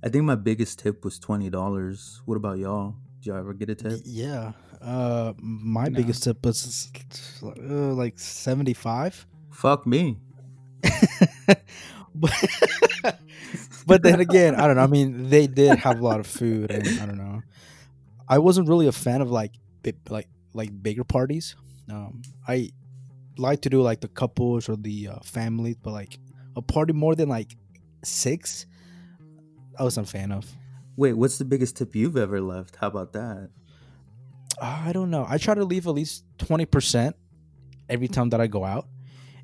I 0.04 0.10
think 0.10 0.26
my 0.26 0.36
biggest 0.36 0.80
tip 0.80 1.04
was 1.04 1.20
twenty 1.20 1.50
dollars. 1.50 2.22
What 2.26 2.36
about 2.36 2.60
y'all? 2.60 2.96
Y'all 3.28 3.38
ever 3.38 3.54
get 3.54 3.70
a 3.70 3.76
tip? 3.76 4.00
Yeah. 4.06 4.54
Uh, 4.82 5.34
my 5.38 5.86
No. 5.90 5.98
biggest 5.98 6.24
tip 6.24 6.46
was 6.46 6.90
uh, 7.44 7.50
like 7.94 8.18
seventy 8.20 8.74
five. 8.74 9.28
Fuck 9.52 9.86
me. 9.86 10.18
but, 12.16 12.32
but 13.86 14.02
then 14.04 14.20
again, 14.22 14.56
I 14.56 14.66
don't 14.68 14.78
know. 14.78 14.84
I 14.84 14.88
mean, 14.88 15.30
they 15.30 15.48
did 15.48 15.78
have 15.80 16.00
a 16.00 16.04
lot 16.04 16.20
of 16.22 16.28
food, 16.28 16.72
and 16.72 16.88
I 17.02 17.06
don't 17.06 17.18
know. 17.18 17.42
I 18.30 18.40
wasn't 18.40 18.70
really 18.70 18.88
a 18.88 18.92
fan 18.92 19.22
of 19.22 19.30
like 19.30 19.52
like 20.10 20.30
like 20.54 20.72
bigger 20.82 21.04
parties. 21.04 21.56
Um, 21.92 22.22
I 22.48 22.72
like 23.38 23.62
to 23.64 23.70
do 23.70 23.82
like 23.82 24.00
the 24.02 24.08
couples 24.08 24.70
or 24.70 24.76
the 24.78 25.10
uh, 25.10 25.20
families, 25.24 25.76
but 25.82 25.92
like 25.92 26.18
a 26.56 26.62
party 26.62 26.94
more 26.94 27.14
than 27.16 27.30
like 27.30 27.56
six, 28.04 28.66
I 29.78 29.84
wasn't 29.84 30.08
a 30.08 30.12
fan 30.12 30.32
of. 30.32 30.46
Wait, 30.98 31.14
what's 31.14 31.38
the 31.38 31.46
biggest 31.46 31.78
tip 31.78 31.96
you've 31.96 32.18
ever 32.18 32.42
left? 32.42 32.76
How 32.78 32.88
about 32.88 33.14
that? 33.14 33.50
I 34.62 34.92
don't 34.92 35.12
know. 35.12 35.26
I 35.30 35.38
try 35.38 35.54
to 35.54 35.64
leave 35.64 35.86
at 35.88 35.94
least 35.94 36.26
twenty 36.40 36.66
percent 36.66 37.16
every 37.88 38.08
time 38.08 38.30
that 38.30 38.42
I 38.42 38.48
go 38.48 38.66
out, 38.66 38.88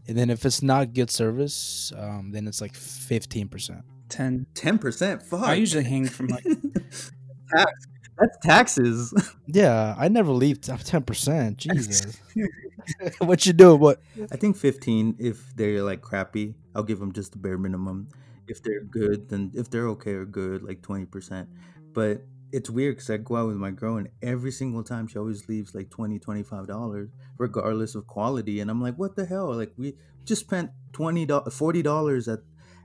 and 0.08 0.18
then 0.18 0.30
if 0.32 0.44
it's 0.46 0.64
not 0.64 0.94
good 0.94 1.12
service, 1.12 1.94
um, 1.96 2.32
then 2.32 2.48
it's 2.48 2.60
like 2.60 2.74
fifteen 2.74 3.48
percent. 3.48 3.84
Ten. 4.10 4.48
Ten 4.56 4.80
percent. 4.80 5.22
Fuck. 5.22 5.44
I 5.44 5.54
usually 5.54 5.84
hang 5.84 6.08
from 6.08 6.28
like 6.28 6.44
Tax. 7.56 7.88
That's 8.18 8.38
taxes. 8.44 9.14
Yeah, 9.48 9.96
I 9.98 10.08
never 10.08 10.32
leave 10.32 10.62
ten 10.62 11.04
percent. 11.04 11.58
Jesus, 11.58 12.18
what 13.20 13.46
you 13.46 13.54
do? 13.54 13.76
What? 13.76 14.02
I 14.32 14.38
think 14.38 14.56
15 14.58 15.18
if 15.20 15.56
they're 15.56 15.84
like 15.84 16.02
crappy. 16.02 16.56
I'll 16.76 16.84
give 16.84 17.00
them 17.00 17.12
just 17.12 17.34
the 17.34 17.38
bare 17.38 17.58
minimum. 17.58 18.08
If 18.48 18.64
they're 18.64 18.84
good, 18.84 19.30
then 19.30 19.52
if 19.54 19.70
they're 19.70 19.88
okay 19.90 20.14
or 20.14 20.26
good, 20.26 20.64
like 20.64 20.82
20%. 20.82 21.48
But 21.94 22.24
it's 22.52 22.70
weird 22.70 22.96
because 22.96 23.10
I 23.10 23.18
go 23.18 23.38
out 23.38 23.48
with 23.48 23.56
my 23.58 23.72
girl 23.72 23.98
and 23.98 24.10
every 24.22 24.52
single 24.52 24.84
time 24.84 25.08
she 25.08 25.18
always 25.18 25.48
leaves 25.50 25.74
like 25.74 25.90
20 25.90 26.20
$25, 26.20 27.10
regardless 27.38 27.96
of 27.96 28.06
quality. 28.08 28.60
And 28.60 28.70
I'm 28.70 28.82
like, 28.82 28.96
what 28.96 29.16
the 29.16 29.26
hell? 29.26 29.56
Like, 29.56 29.74
we 29.78 29.96
just 30.26 30.42
spent 30.42 30.72
$20, 30.94 31.28
$40 31.28 32.34
at 32.34 32.40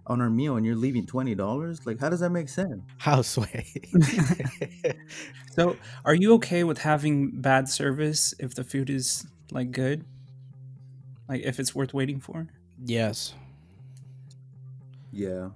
on 0.07 0.23
our 0.23 0.31
meal 0.31 0.57
and 0.57 0.65
you're 0.65 0.75
leaving 0.75 1.05
$20? 1.05 1.87
Like, 1.87 2.01
how 2.01 2.09
does 2.09 2.21
that 2.21 2.31
make 2.31 2.49
sense? 2.49 2.83
Houseway. 2.99 3.67
So, 5.51 5.77
are 6.05 6.15
you 6.15 6.35
okay 6.35 6.63
with 6.63 6.79
having 6.79 7.41
bad 7.41 7.69
service 7.69 8.33
if 8.39 8.55
the 8.55 8.63
food 8.63 8.89
is 8.89 9.27
like 9.51 9.73
good? 9.73 10.05
Like 11.29 11.43
if 11.43 11.59
it's 11.59 11.75
worth 11.75 11.93
waiting 11.93 12.21
for? 12.21 12.47
yes. 12.85 13.35
Yeah. 15.13 15.51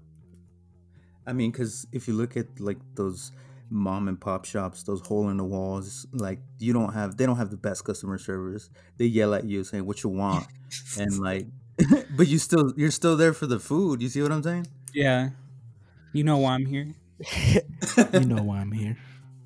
I 1.26 1.32
mean, 1.32 1.50
because 1.50 1.86
if 1.92 2.08
you 2.08 2.14
look 2.14 2.36
at 2.36 2.60
like 2.60 2.78
those 2.94 3.32
mom 3.70 4.08
and 4.08 4.20
pop 4.20 4.44
shops, 4.44 4.82
those 4.82 5.00
hole 5.06 5.28
in 5.28 5.36
the 5.36 5.44
walls, 5.44 6.06
like 6.12 6.40
you 6.58 6.72
don't 6.72 6.92
have, 6.92 7.16
they 7.16 7.26
don't 7.26 7.36
have 7.36 7.50
the 7.50 7.56
best 7.56 7.84
customer 7.84 8.18
service. 8.18 8.70
They 8.98 9.06
yell 9.06 9.34
at 9.34 9.44
you 9.44 9.64
saying 9.64 9.86
what 9.86 10.02
you 10.02 10.10
want, 10.10 10.46
and 10.98 11.18
like, 11.18 11.46
but 12.16 12.28
you 12.28 12.38
still, 12.38 12.72
you're 12.76 12.90
still 12.90 13.16
there 13.16 13.32
for 13.32 13.46
the 13.46 13.58
food. 13.58 14.02
You 14.02 14.08
see 14.08 14.22
what 14.22 14.32
I'm 14.32 14.42
saying? 14.42 14.66
Yeah. 14.92 15.30
You 16.12 16.24
know 16.24 16.38
why 16.38 16.54
I'm 16.54 16.66
here. 16.66 16.94
you 18.12 18.20
know 18.20 18.42
why 18.42 18.58
I'm 18.58 18.72
here. 18.72 18.96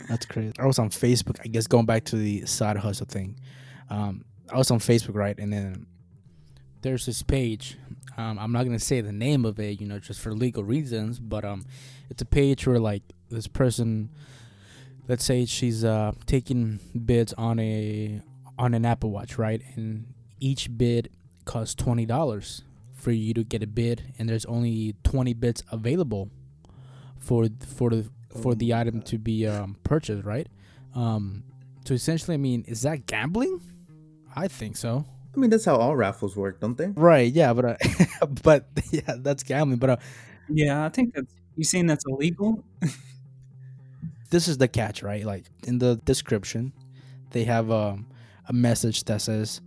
That's 0.09 0.27
crazy. 0.27 0.53
I 0.59 0.67
was 0.67 0.79
on 0.79 0.91
Facebook. 0.91 1.39
I 1.45 1.49
guess 1.49 1.67
going 1.67 1.87
back 1.87 2.05
to 2.07 2.17
the 2.17 2.47
side 2.47 2.77
hustle 2.77 3.07
thing. 3.07 3.39
Um, 3.91 4.25
I 4.51 4.57
was 4.57 4.71
on 4.71 4.79
Facebook, 4.79 5.15
right, 5.15 5.39
and 5.39 5.53
then 5.53 5.87
there's 6.87 7.05
this 7.05 7.23
page. 7.23 7.77
Um, 8.17 8.39
I'm 8.39 8.53
not 8.53 8.65
gonna 8.65 8.79
say 8.79 9.01
the 9.01 9.13
name 9.13 9.45
of 9.45 9.59
it, 9.59 9.81
you 9.81 9.87
know, 9.87 9.99
just 9.99 10.21
for 10.21 10.33
legal 10.33 10.63
reasons. 10.63 11.19
But 11.19 11.45
um, 11.45 11.67
it's 12.09 12.23
a 12.23 12.27
page 12.27 12.67
where 12.67 12.79
like 12.79 13.03
this 13.29 13.49
person, 13.49 14.11
let's 15.09 15.25
say 15.25 15.45
she's 15.45 15.85
uh 15.85 16.13
taking 16.27 16.79
bids 17.05 17.33
on 17.35 17.59
a 17.59 18.21
on 18.57 18.73
an 18.73 18.87
Apple 18.87 19.11
Watch, 19.11 19.37
right, 19.37 19.61
and 19.75 20.15
each 20.39 20.77
bid 20.79 21.11
costs 21.45 21.75
twenty 21.75 22.07
dollars 22.07 22.63
for 22.95 23.11
you 23.11 23.35
to 23.35 23.43
get 23.43 23.63
a 23.63 23.67
bid, 23.67 24.15
and 24.19 24.29
there's 24.29 24.47
only 24.47 24.95
twenty 25.03 25.35
bids 25.35 25.63
available 25.73 26.31
for 27.19 27.49
for 27.67 27.91
the 27.91 28.09
for 28.41 28.55
the 28.55 28.73
item 28.73 29.03
to 29.03 29.19
be 29.19 29.47
um, 29.47 29.77
purchased, 29.83 30.25
right? 30.25 30.47
Um, 30.95 31.43
so 31.85 31.95
essentially, 31.95 32.35
I 32.35 32.39
mean, 32.39 32.65
is 32.69 32.83
that 32.83 33.07
gambling? 33.07 33.61
I 34.35 34.47
think 34.49 34.77
so. 34.77 35.05
I 35.37 35.41
mean, 35.41 35.51
that's 35.51 35.65
how 35.67 35.77
all 35.77 35.95
raffles 35.95 36.37
work, 36.37 36.61
don't 36.61 36.77
they? 36.79 36.89
Right? 36.89 37.31
Yeah, 37.33 37.53
but 37.53 37.65
uh, 37.65 38.27
but 38.43 38.67
yeah, 38.91 39.17
that's 39.19 39.43
gambling. 39.43 39.79
But 39.79 39.91
uh, 39.91 39.97
Yeah, 40.49 40.85
I 40.85 40.89
think 40.89 41.15
that's 41.15 41.33
you 41.57 41.65
saying 41.65 41.87
that's 41.87 42.05
illegal? 42.07 42.65
this 44.31 44.49
is 44.49 44.59
the 44.59 44.69
catch, 44.69 45.03
right? 45.03 45.25
Like 45.25 45.45
in 45.67 45.79
the 45.79 45.97
description, 46.05 46.73
they 47.31 47.45
have 47.45 47.71
um, 47.71 48.07
a 48.49 48.53
message 48.53 49.05
that 49.05 49.21
says 49.23 49.61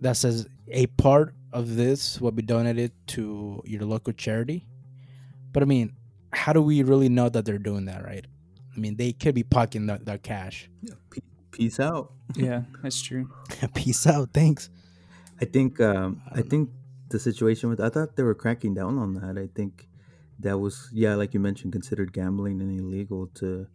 that 0.00 0.16
says 0.16 0.46
a 0.68 0.86
part 0.86 1.34
of 1.52 1.76
this 1.76 2.20
will 2.20 2.30
be 2.30 2.42
donated 2.42 2.92
to 3.08 3.62
your 3.64 3.82
local 3.82 4.12
charity. 4.12 4.66
But 5.52 5.62
I 5.62 5.66
mean, 5.66 5.92
how 6.32 6.52
do 6.52 6.62
we 6.62 6.82
really 6.82 7.08
know 7.08 7.28
that 7.28 7.44
they're 7.44 7.58
doing 7.58 7.86
that, 7.86 8.04
right? 8.04 8.26
I 8.76 8.78
mean, 8.78 8.96
they 8.96 9.12
could 9.12 9.34
be 9.34 9.42
pocketing 9.42 9.86
that, 9.86 10.04
that 10.04 10.22
cash. 10.22 10.68
Pe- 11.10 11.20
Peace 11.50 11.80
out. 11.80 12.12
Yeah, 12.36 12.62
that's 12.82 13.00
true. 13.00 13.28
Peace 13.74 14.06
out. 14.06 14.30
Thanks. 14.32 14.70
I 15.40 15.44
think 15.44 15.80
um, 15.80 16.22
I 16.32 16.42
think 16.42 16.70
the 17.10 17.18
situation 17.18 17.70
with. 17.70 17.80
I 17.80 17.88
thought 17.88 18.16
they 18.16 18.22
were 18.22 18.34
cracking 18.34 18.74
down 18.74 18.98
on 18.98 19.14
that. 19.14 19.38
I 19.38 19.48
think 19.54 19.88
that 20.40 20.58
was 20.58 20.88
yeah, 20.92 21.14
like 21.14 21.34
you 21.34 21.40
mentioned, 21.40 21.72
considered 21.72 22.12
gambling 22.12 22.60
and 22.60 22.78
illegal 22.78 23.28
to 23.36 23.66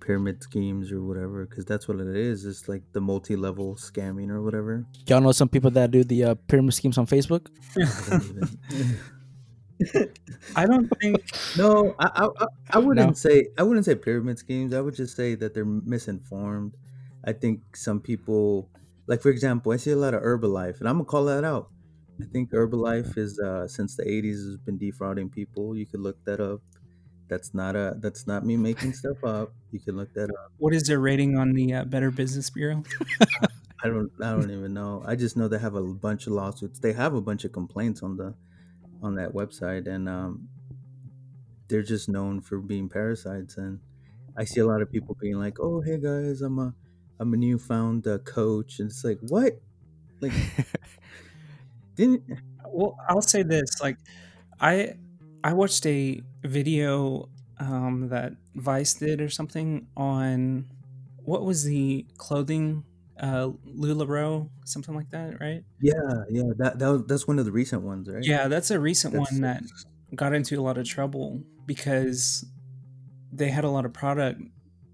pyramid 0.00 0.42
schemes 0.42 0.90
or 0.92 1.02
whatever, 1.02 1.44
because 1.44 1.64
that's 1.64 1.86
what 1.88 2.00
it 2.00 2.16
is. 2.16 2.44
It's 2.46 2.68
like 2.68 2.82
the 2.92 3.00
multi-level 3.00 3.74
scamming 3.76 4.30
or 4.30 4.40
whatever. 4.42 4.86
Y'all 5.06 5.20
know 5.20 5.32
some 5.32 5.48
people 5.48 5.70
that 5.72 5.90
do 5.90 6.04
the 6.04 6.24
uh, 6.24 6.34
pyramid 6.46 6.72
schemes 6.74 6.96
on 6.98 7.06
Facebook. 7.06 7.48
I 7.76 8.16
don't 8.16 8.24
even- 8.24 8.58
I 10.56 10.66
don't 10.66 10.88
think 11.00 11.16
no, 11.56 11.94
I, 12.00 12.06
I, 12.16 12.24
I, 12.26 12.46
I 12.70 12.78
wouldn't 12.78 13.06
No? 13.08 13.12
say 13.12 13.46
I 13.56 13.62
wouldn't 13.62 13.84
say 13.86 13.94
pyramid 13.94 14.38
schemes. 14.38 14.74
I 14.74 14.80
would 14.80 14.94
just 14.94 15.14
say 15.14 15.36
that 15.36 15.54
they're 15.54 15.64
misinformed. 15.64 16.76
I 17.24 17.32
think 17.32 17.76
some 17.76 18.00
people, 18.00 18.70
like 19.08 19.22
for 19.22 19.30
example, 19.30 19.72
I 19.72 19.76
see 19.76 19.90
a 19.90 19.96
lot 19.96 20.14
of 20.14 20.22
Herbalife, 20.22 20.78
and 20.78 20.88
I'm 20.88 20.96
gonna 20.96 21.06
call 21.06 21.24
that 21.24 21.42
out. 21.42 21.70
I 22.20 22.26
think 22.26 22.50
Herbalife 22.50 23.16
is 23.16 23.40
uh, 23.40 23.66
since 23.66 23.96
the 23.96 24.04
'80s 24.04 24.46
has 24.46 24.56
been 24.58 24.78
defrauding 24.78 25.30
people. 25.30 25.74
You 25.74 25.86
could 25.86 26.00
look 26.00 26.22
that 26.26 26.40
up. 26.40 26.60
That's 27.28 27.54
not 27.54 27.74
a 27.74 27.96
that's 27.98 28.26
not 28.26 28.44
me 28.44 28.56
making 28.56 28.92
stuff 28.92 29.24
up. 29.24 29.52
You 29.72 29.80
can 29.80 29.96
look 29.96 30.12
that 30.14 30.30
up. 30.30 30.52
what 30.58 30.74
is 30.74 30.84
their 30.84 31.00
rating 31.00 31.36
on 31.36 31.52
the 31.52 31.72
uh, 31.74 31.84
Better 31.84 32.10
Business 32.10 32.50
Bureau? 32.50 32.82
I 33.82 33.88
don't 33.88 34.10
I 34.22 34.32
don't 34.32 34.50
even 34.50 34.74
know. 34.74 35.02
I 35.06 35.16
just 35.16 35.36
know 35.36 35.48
they 35.48 35.58
have 35.58 35.74
a 35.74 35.82
bunch 35.82 36.26
of 36.26 36.34
lawsuits. 36.34 36.78
They 36.78 36.92
have 36.92 37.14
a 37.14 37.20
bunch 37.20 37.44
of 37.44 37.52
complaints 37.52 38.02
on 38.02 38.16
the 38.16 38.34
on 39.02 39.14
that 39.14 39.32
website, 39.32 39.86
and 39.86 40.08
um, 40.08 40.48
they're 41.68 41.82
just 41.82 42.08
known 42.08 42.42
for 42.42 42.58
being 42.58 42.88
parasites. 42.88 43.56
And 43.56 43.80
I 44.36 44.44
see 44.44 44.60
a 44.60 44.66
lot 44.66 44.82
of 44.82 44.90
people 44.90 45.16
being 45.20 45.38
like, 45.38 45.60
"Oh, 45.60 45.80
hey 45.80 45.98
guys, 45.98 46.42
I'm 46.42 46.58
a 46.58 46.74
I'm 47.20 47.34
a 47.34 47.36
newfound 47.36 48.06
uh, 48.06 48.18
coach," 48.18 48.78
and 48.78 48.90
it's 48.90 49.04
like, 49.04 49.18
what? 49.28 49.60
Like, 50.20 50.32
didn't 51.94 52.22
Well, 52.66 52.96
I'll 53.08 53.22
say 53.22 53.42
this: 53.42 53.80
like, 53.80 53.96
I 54.60 54.94
I 55.44 55.52
watched 55.52 55.86
a 55.86 56.20
video 56.42 57.28
um, 57.58 58.08
that 58.10 58.32
Vice 58.54 58.94
did 58.94 59.20
or 59.20 59.28
something 59.28 59.86
on 59.96 60.66
what 61.24 61.44
was 61.44 61.64
the 61.64 62.06
clothing 62.16 62.84
uh, 63.20 63.50
Lularoe, 63.66 64.48
something 64.64 64.94
like 64.94 65.10
that, 65.10 65.40
right? 65.40 65.64
yeah 65.80 65.92
yeah 66.30 66.44
that 66.58 66.78
that 66.78 66.88
was, 66.88 67.04
that's 67.06 67.26
one 67.26 67.38
of 67.38 67.44
the 67.44 67.52
recent 67.52 67.82
ones, 67.82 68.08
right? 68.08 68.22
Yeah, 68.24 68.48
that's 68.48 68.70
a 68.70 68.78
recent 68.78 69.12
That's- 69.14 69.32
one 69.32 69.40
that 69.42 69.62
got 70.14 70.32
into 70.34 70.58
a 70.58 70.62
lot 70.62 70.78
of 70.78 70.86
trouble 70.88 71.42
because 71.66 72.46
they 73.32 73.50
had 73.50 73.64
a 73.64 73.68
lot 73.68 73.84
of 73.84 73.92
product 73.92 74.40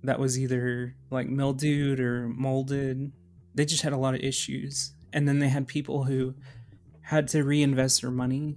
that 0.05 0.21
was 0.21 0.39
either 0.39 0.97
like 1.11 1.29
mildewed 1.29 2.01
or 2.01 2.29
molded. 2.29 3.13
They 3.55 3.65
just 3.65 3.83
had 3.83 3.93
a 3.93 3.99
lot 3.99 4.15
of 4.15 4.21
issues. 4.21 4.95
And 5.13 5.29
then 5.29 5.39
they 5.41 5.49
had 5.49 5.67
people 5.69 6.05
who 6.05 6.35
had 7.03 7.29
to 7.29 7.45
reinvest 7.45 8.03
their 8.03 8.11
money 8.11 8.57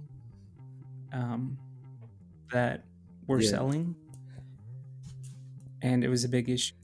um, 1.12 1.58
that 2.52 2.84
were 3.26 3.40
Yeah. 3.40 3.50
selling. 3.50 3.96
And 5.80 6.02
it 6.04 6.08
was 6.08 6.24
a 6.24 6.28
big 6.28 6.48
issue. 6.48 6.74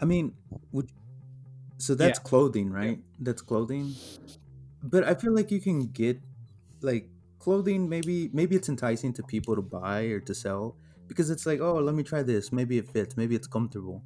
I 0.00 0.04
mean, 0.04 0.34
would 0.72 0.90
so 1.78 1.94
that's 1.94 2.18
Yeah. 2.18 2.22
clothing, 2.22 2.70
right? 2.70 3.02
That's 3.20 3.42
clothing. 3.42 3.94
But 4.82 5.04
I 5.04 5.14
feel 5.14 5.34
like 5.34 5.50
you 5.50 5.60
can 5.60 5.88
get 5.88 6.20
like 6.82 7.10
clothing 7.38 7.88
maybe 7.88 8.30
maybe 8.32 8.56
it's 8.56 8.68
enticing 8.68 9.12
to 9.14 9.22
people 9.22 9.56
to 9.56 9.62
buy 9.62 10.02
or 10.04 10.20
to 10.20 10.34
sell 10.34 10.76
because 11.08 11.30
it's 11.30 11.46
like, 11.46 11.60
"Oh, 11.60 11.74
let 11.74 11.94
me 11.94 12.02
try 12.02 12.22
this. 12.22 12.52
Maybe 12.52 12.78
it 12.78 12.88
fits. 12.88 13.16
Maybe 13.16 13.34
it's 13.34 13.46
comfortable." 13.46 14.02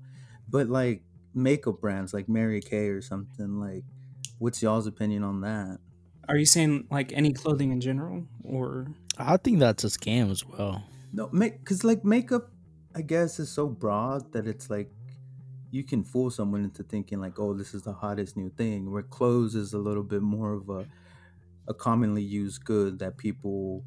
But 0.49 0.69
like 0.69 1.03
makeup 1.35 1.81
brands 1.81 2.13
like 2.13 2.29
Mary 2.29 2.61
Kay 2.61 2.89
or 2.89 3.01
something 3.01 3.61
like 3.61 3.85
what's 4.39 4.63
y'all's 4.63 4.87
opinion 4.87 5.23
on 5.23 5.41
that? 5.43 5.79
Are 6.29 6.37
you 6.37 6.47
saying 6.47 6.87
like 6.91 7.13
any 7.13 7.33
clothing 7.33 7.71
in 7.71 7.81
general 7.81 8.27
or 8.43 8.89
I 9.19 9.37
think 9.37 9.59
that's 9.59 9.85
a 9.85 9.89
scam 9.89 10.31
as 10.31 10.45
well. 10.45 10.83
No, 11.13 11.29
make 11.33 11.65
cuz 11.65 11.85
like 11.85 12.05
makeup 12.05 12.51
I 12.95 13.03
guess 13.03 13.39
is 13.39 13.51
so 13.51 13.69
broad 13.69 14.33
that 14.33 14.47
it's 14.47 14.69
like 14.69 14.91
you 15.71 15.85
can 15.85 16.03
fool 16.03 16.31
someone 16.31 16.65
into 16.65 16.83
thinking 16.83 17.21
like, 17.21 17.39
"Oh, 17.39 17.55
this 17.55 17.75
is 17.75 17.83
the 17.83 17.93
hottest 17.93 18.37
new 18.37 18.51
thing." 18.51 18.91
Where 18.91 19.05
clothes 19.05 19.55
is 19.55 19.73
a 19.73 19.79
little 19.79 20.03
bit 20.03 20.23
more 20.23 20.53
of 20.53 20.69
a 20.69 20.87
a 21.69 21.75
commonly 21.75 22.23
used 22.23 22.65
good 22.65 22.99
that 22.99 23.17
people 23.17 23.85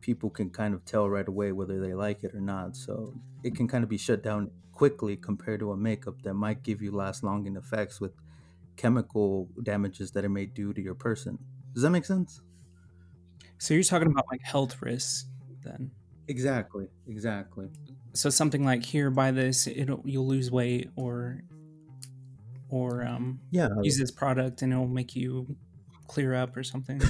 people 0.00 0.30
can 0.30 0.50
kind 0.50 0.74
of 0.74 0.84
tell 0.84 1.08
right 1.08 1.26
away 1.28 1.52
whether 1.52 1.80
they 1.80 1.94
like 1.94 2.24
it 2.24 2.34
or 2.34 2.40
not. 2.40 2.76
So 2.76 3.14
it 3.42 3.54
can 3.56 3.68
kind 3.68 3.84
of 3.84 3.90
be 3.90 3.98
shut 3.98 4.22
down 4.22 4.50
quickly 4.72 5.16
compared 5.16 5.60
to 5.60 5.72
a 5.72 5.76
makeup 5.76 6.22
that 6.22 6.34
might 6.34 6.62
give 6.62 6.80
you 6.82 6.92
last 6.92 7.24
long 7.24 7.46
effects 7.56 8.00
with 8.00 8.12
chemical 8.76 9.48
damages 9.62 10.12
that 10.12 10.24
it 10.24 10.28
may 10.28 10.46
do 10.46 10.72
to 10.72 10.80
your 10.80 10.94
person. 10.94 11.38
Does 11.74 11.82
that 11.82 11.90
make 11.90 12.04
sense? 12.04 12.40
so 13.58 13.74
you're 13.74 13.82
talking 13.82 14.08
about 14.08 14.26
like 14.30 14.40
health 14.42 14.80
risks 14.82 15.26
then? 15.64 15.90
Exactly. 16.28 16.88
Exactly. 17.08 17.68
so 18.14 18.30
something 18.30 18.64
like 18.64 18.84
here 18.84 19.10
buy 19.10 19.30
this 19.30 19.66
it'll 19.66 20.02
you'll 20.04 20.26
lose 20.26 20.50
weight 20.50 20.90
or 20.96 21.42
or 22.68 23.04
um 23.04 23.40
Yeah, 23.50 23.68
use 23.82 23.98
this 23.98 24.10
product 24.10 24.62
and 24.62 24.72
it'll 24.72 24.86
make 24.86 25.16
you 25.16 25.56
clear 26.06 26.34
up 26.34 26.56
or 26.56 26.62
something 26.62 27.00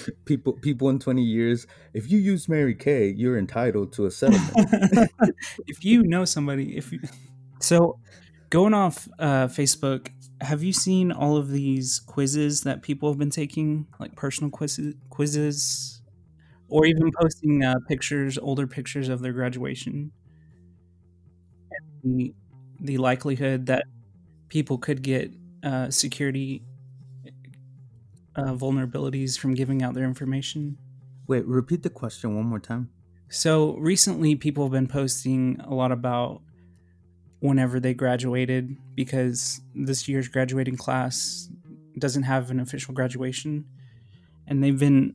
people 0.24 0.54
people 0.54 0.88
in 0.88 0.98
20 0.98 1.22
years, 1.22 1.66
if 1.94 2.10
you 2.10 2.18
use 2.18 2.48
Mary 2.48 2.74
Kay, 2.74 3.08
you're 3.08 3.38
entitled 3.38 3.92
to 3.94 4.06
a 4.06 4.10
settlement. 4.10 5.10
if 5.66 5.84
you 5.84 6.02
know 6.02 6.24
somebody 6.24 6.76
if 6.76 6.92
you 6.92 7.00
so 7.60 7.98
going 8.50 8.74
off 8.74 9.08
uh 9.18 9.46
facebook 9.46 10.08
have 10.40 10.62
you 10.62 10.72
seen 10.72 11.10
all 11.12 11.36
of 11.36 11.50
these 11.50 12.00
quizzes 12.00 12.62
that 12.62 12.82
people 12.82 13.08
have 13.08 13.18
been 13.18 13.30
taking 13.30 13.86
like 13.98 14.14
personal 14.14 14.50
quizzes 14.50 14.94
quizzes 15.08 16.02
or 16.68 16.84
even 16.84 17.10
posting 17.18 17.64
uh, 17.64 17.74
pictures 17.88 18.36
older 18.38 18.66
pictures 18.66 19.08
of 19.08 19.22
their 19.22 19.32
graduation 19.32 20.10
the, 22.04 22.34
the 22.80 22.98
likelihood 22.98 23.66
that 23.66 23.84
people 24.48 24.76
could 24.76 25.02
get 25.02 25.32
uh, 25.62 25.90
security 25.90 26.62
uh, 28.36 28.54
vulnerabilities 28.54 29.38
from 29.38 29.54
giving 29.54 29.82
out 29.82 29.94
their 29.94 30.04
information 30.04 30.78
Wait, 31.26 31.46
repeat 31.46 31.82
the 31.82 31.90
question 31.90 32.36
one 32.36 32.46
more 32.46 32.58
time. 32.58 32.90
so 33.30 33.76
recently, 33.76 34.34
people 34.34 34.64
have 34.64 34.72
been 34.72 34.88
posting 34.88 35.60
a 35.64 35.72
lot 35.72 35.92
about 35.92 36.42
whenever 37.40 37.80
they 37.80 37.94
graduated 37.94 38.76
because 38.94 39.60
this 39.74 40.06
year's 40.08 40.28
graduating 40.28 40.76
class 40.76 41.48
doesn't 41.98 42.22
have 42.22 42.50
an 42.50 42.60
official 42.60 42.94
graduation. 42.94 43.64
And 44.46 44.62
they've 44.62 44.78
been 44.78 45.14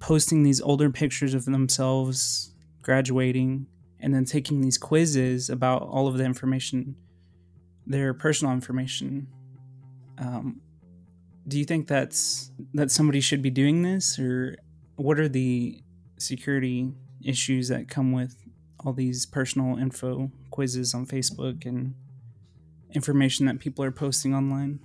posting 0.00 0.42
these 0.42 0.60
older 0.60 0.90
pictures 0.90 1.32
of 1.32 1.44
themselves 1.44 2.54
graduating 2.82 3.66
and 4.00 4.14
then 4.14 4.24
taking 4.24 4.60
these 4.60 4.76
quizzes 4.76 5.48
about 5.48 5.82
all 5.82 6.08
of 6.08 6.18
the 6.18 6.24
information, 6.24 6.96
their 7.86 8.12
personal 8.12 8.52
information. 8.52 9.28
Um, 10.18 10.60
do 11.46 11.58
you 11.58 11.64
think 11.64 11.88
that's 11.88 12.50
that 12.74 12.90
somebody 12.90 13.20
should 13.20 13.42
be 13.42 13.50
doing 13.50 13.82
this, 13.82 14.18
or 14.18 14.56
what 14.96 15.18
are 15.18 15.28
the 15.28 15.82
security 16.18 16.94
issues 17.24 17.68
that 17.68 17.88
come 17.88 18.12
with 18.12 18.36
all 18.80 18.92
these 18.92 19.26
personal 19.26 19.76
info 19.78 20.30
quizzes 20.50 20.94
on 20.94 21.06
Facebook 21.06 21.66
and 21.66 21.94
information 22.94 23.46
that 23.46 23.60
people 23.60 23.84
are 23.84 23.92
posting 23.92 24.34
online? 24.34 24.80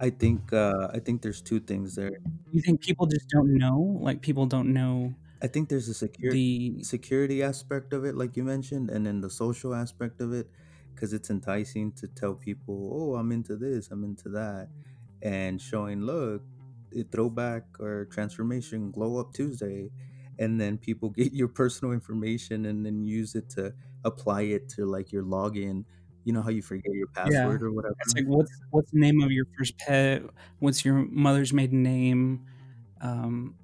I 0.00 0.10
think 0.10 0.52
uh, 0.52 0.88
I 0.92 0.98
think 1.00 1.22
there's 1.22 1.40
two 1.42 1.60
things 1.60 1.94
there. 1.94 2.18
You 2.50 2.62
think 2.62 2.80
people 2.80 3.06
just 3.06 3.28
don't 3.28 3.56
know? 3.58 3.98
Like 4.00 4.22
people 4.22 4.46
don't 4.46 4.72
know 4.72 5.14
I 5.42 5.46
think 5.48 5.68
there's 5.68 5.88
a 5.88 5.94
security 5.94 6.38
the 6.78 6.82
security 6.82 7.42
aspect 7.42 7.92
of 7.92 8.04
it, 8.04 8.14
like 8.16 8.36
you 8.36 8.44
mentioned, 8.44 8.90
and 8.90 9.06
then 9.06 9.20
the 9.20 9.30
social 9.30 9.74
aspect 9.74 10.20
of 10.20 10.32
it, 10.32 10.50
because 10.94 11.12
it's 11.12 11.30
enticing 11.30 11.92
to 11.94 12.08
tell 12.08 12.34
people, 12.34 12.90
"Oh, 12.94 13.16
I'm 13.16 13.30
into 13.32 13.56
this, 13.56 13.90
I'm 13.90 14.04
into 14.04 14.28
that," 14.30 14.70
and 15.24 15.60
showing, 15.60 16.02
"Look, 16.02 16.42
it 16.92 17.10
throwback 17.10 17.64
or 17.80 18.04
transformation 18.06 18.92
glow 18.92 19.18
up 19.18 19.32
Tuesday," 19.32 19.90
and 20.38 20.60
then 20.60 20.78
people 20.78 21.10
get 21.16 21.32
your 21.32 21.48
personal 21.48 21.92
information 21.92 22.66
and 22.66 22.86
then 22.86 23.02
use 23.02 23.34
it 23.34 23.48
to 23.50 23.74
apply 24.04 24.42
it 24.42 24.68
to 24.70 24.84
like 24.86 25.10
your 25.10 25.24
login. 25.24 25.84
You 26.24 26.32
know 26.32 26.42
how 26.42 26.50
you 26.50 26.62
forget 26.62 26.92
your 26.92 27.08
password 27.08 27.62
or 27.62 27.72
whatever. 27.72 27.94
it's 28.00 28.14
like 28.14 28.26
what's 28.26 28.52
what's 28.70 28.90
the 28.92 29.00
name 29.00 29.22
of 29.22 29.32
your 29.32 29.46
first 29.58 29.76
pet? 29.78 30.22
What's 30.58 30.84
your 30.84 30.94
mother's 30.94 31.52
maiden 31.52 31.82
name? 31.82 32.46
Um, 33.00 33.56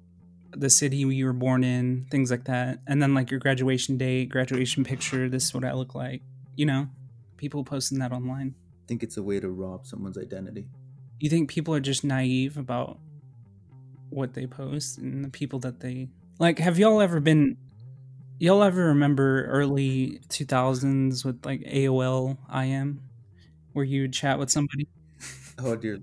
the 0.51 0.69
city 0.69 0.97
you 0.97 1.25
were 1.25 1.33
born 1.33 1.63
in, 1.63 2.07
things 2.11 2.29
like 2.29 2.45
that, 2.45 2.79
and 2.85 3.01
then 3.01 3.13
like 3.13 3.31
your 3.31 3.39
graduation 3.39 3.97
date, 3.97 4.29
graduation 4.29 4.83
picture. 4.83 5.29
This 5.29 5.45
is 5.45 5.53
what 5.53 5.63
I 5.63 5.73
look 5.73 5.95
like. 5.95 6.21
You 6.55 6.65
know, 6.65 6.89
people 7.37 7.63
posting 7.63 7.99
that 7.99 8.11
online. 8.11 8.55
I 8.83 8.87
think 8.87 9.03
it's 9.03 9.17
a 9.17 9.23
way 9.23 9.39
to 9.39 9.49
rob 9.49 9.87
someone's 9.87 10.17
identity. 10.17 10.67
You 11.21 11.29
think 11.29 11.49
people 11.49 11.73
are 11.73 11.79
just 11.79 12.03
naive 12.03 12.57
about 12.57 12.97
what 14.09 14.33
they 14.33 14.45
post 14.45 14.97
and 14.97 15.23
the 15.23 15.29
people 15.29 15.59
that 15.59 15.79
they 15.79 16.09
like 16.39 16.59
have 16.59 16.77
y'all 16.77 16.99
ever 17.01 17.19
been 17.19 17.55
y'all 18.39 18.63
ever 18.63 18.85
remember 18.87 19.45
early 19.45 20.19
2000s 20.29 21.23
with 21.23 21.45
like 21.45 21.61
aol 21.61 22.37
im 22.65 23.01
where 23.73 23.85
you 23.85 24.01
would 24.01 24.13
chat 24.13 24.37
with 24.37 24.49
somebody 24.49 24.87
Oh 25.59 25.75
dear. 25.75 25.99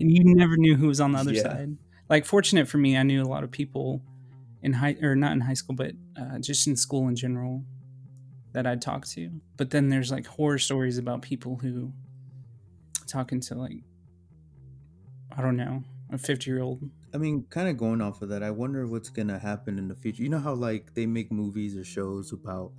and 0.00 0.10
you 0.10 0.22
never 0.24 0.56
knew 0.56 0.74
who 0.76 0.88
was 0.88 1.00
on 1.00 1.12
the 1.12 1.18
other 1.18 1.32
Yeah. 1.32 1.42
side 1.42 1.76
like 2.08 2.24
fortunate 2.24 2.68
for 2.68 2.78
me, 2.78 2.96
I 2.96 3.02
knew 3.02 3.20
a 3.20 3.26
lot 3.26 3.42
of 3.42 3.50
people 3.50 4.00
in 4.62 4.72
high 4.72 4.96
or 5.02 5.16
not 5.16 5.32
in 5.32 5.40
high 5.40 5.54
school, 5.54 5.74
but 5.74 5.90
uh, 6.16 6.38
just 6.38 6.66
in 6.68 6.76
school 6.76 7.08
in 7.08 7.16
general 7.16 7.64
that 8.52 8.64
I'd 8.64 8.80
talk 8.80 9.04
to. 9.08 9.28
But 9.56 9.70
then 9.70 9.88
there's 9.88 10.12
like 10.12 10.24
horror 10.24 10.58
stories 10.60 10.98
about 10.98 11.22
people 11.22 11.56
who 11.56 11.92
talking 13.08 13.40
to 13.40 13.56
like 13.56 13.78
I 15.36 15.42
don't 15.42 15.56
know 15.56 15.84
a 16.10 16.18
50 16.18 16.50
year 16.50 16.60
old. 16.62 16.90
I 17.14 17.18
mean, 17.18 17.46
kind 17.48 17.68
of 17.68 17.76
going 17.76 18.00
off 18.00 18.20
of 18.22 18.28
that, 18.28 18.42
I 18.42 18.50
wonder 18.50 18.86
what's 18.86 19.08
gonna 19.10 19.38
happen 19.38 19.78
in 19.78 19.88
the 19.88 19.94
future. 19.96 20.22
You 20.22 20.28
know 20.28 20.38
how 20.40 20.54
like 20.54 20.94
they 20.94 21.06
make 21.06 21.32
movies 21.32 21.76
or 21.76 21.84
shows 21.84 22.32
about 22.32 22.72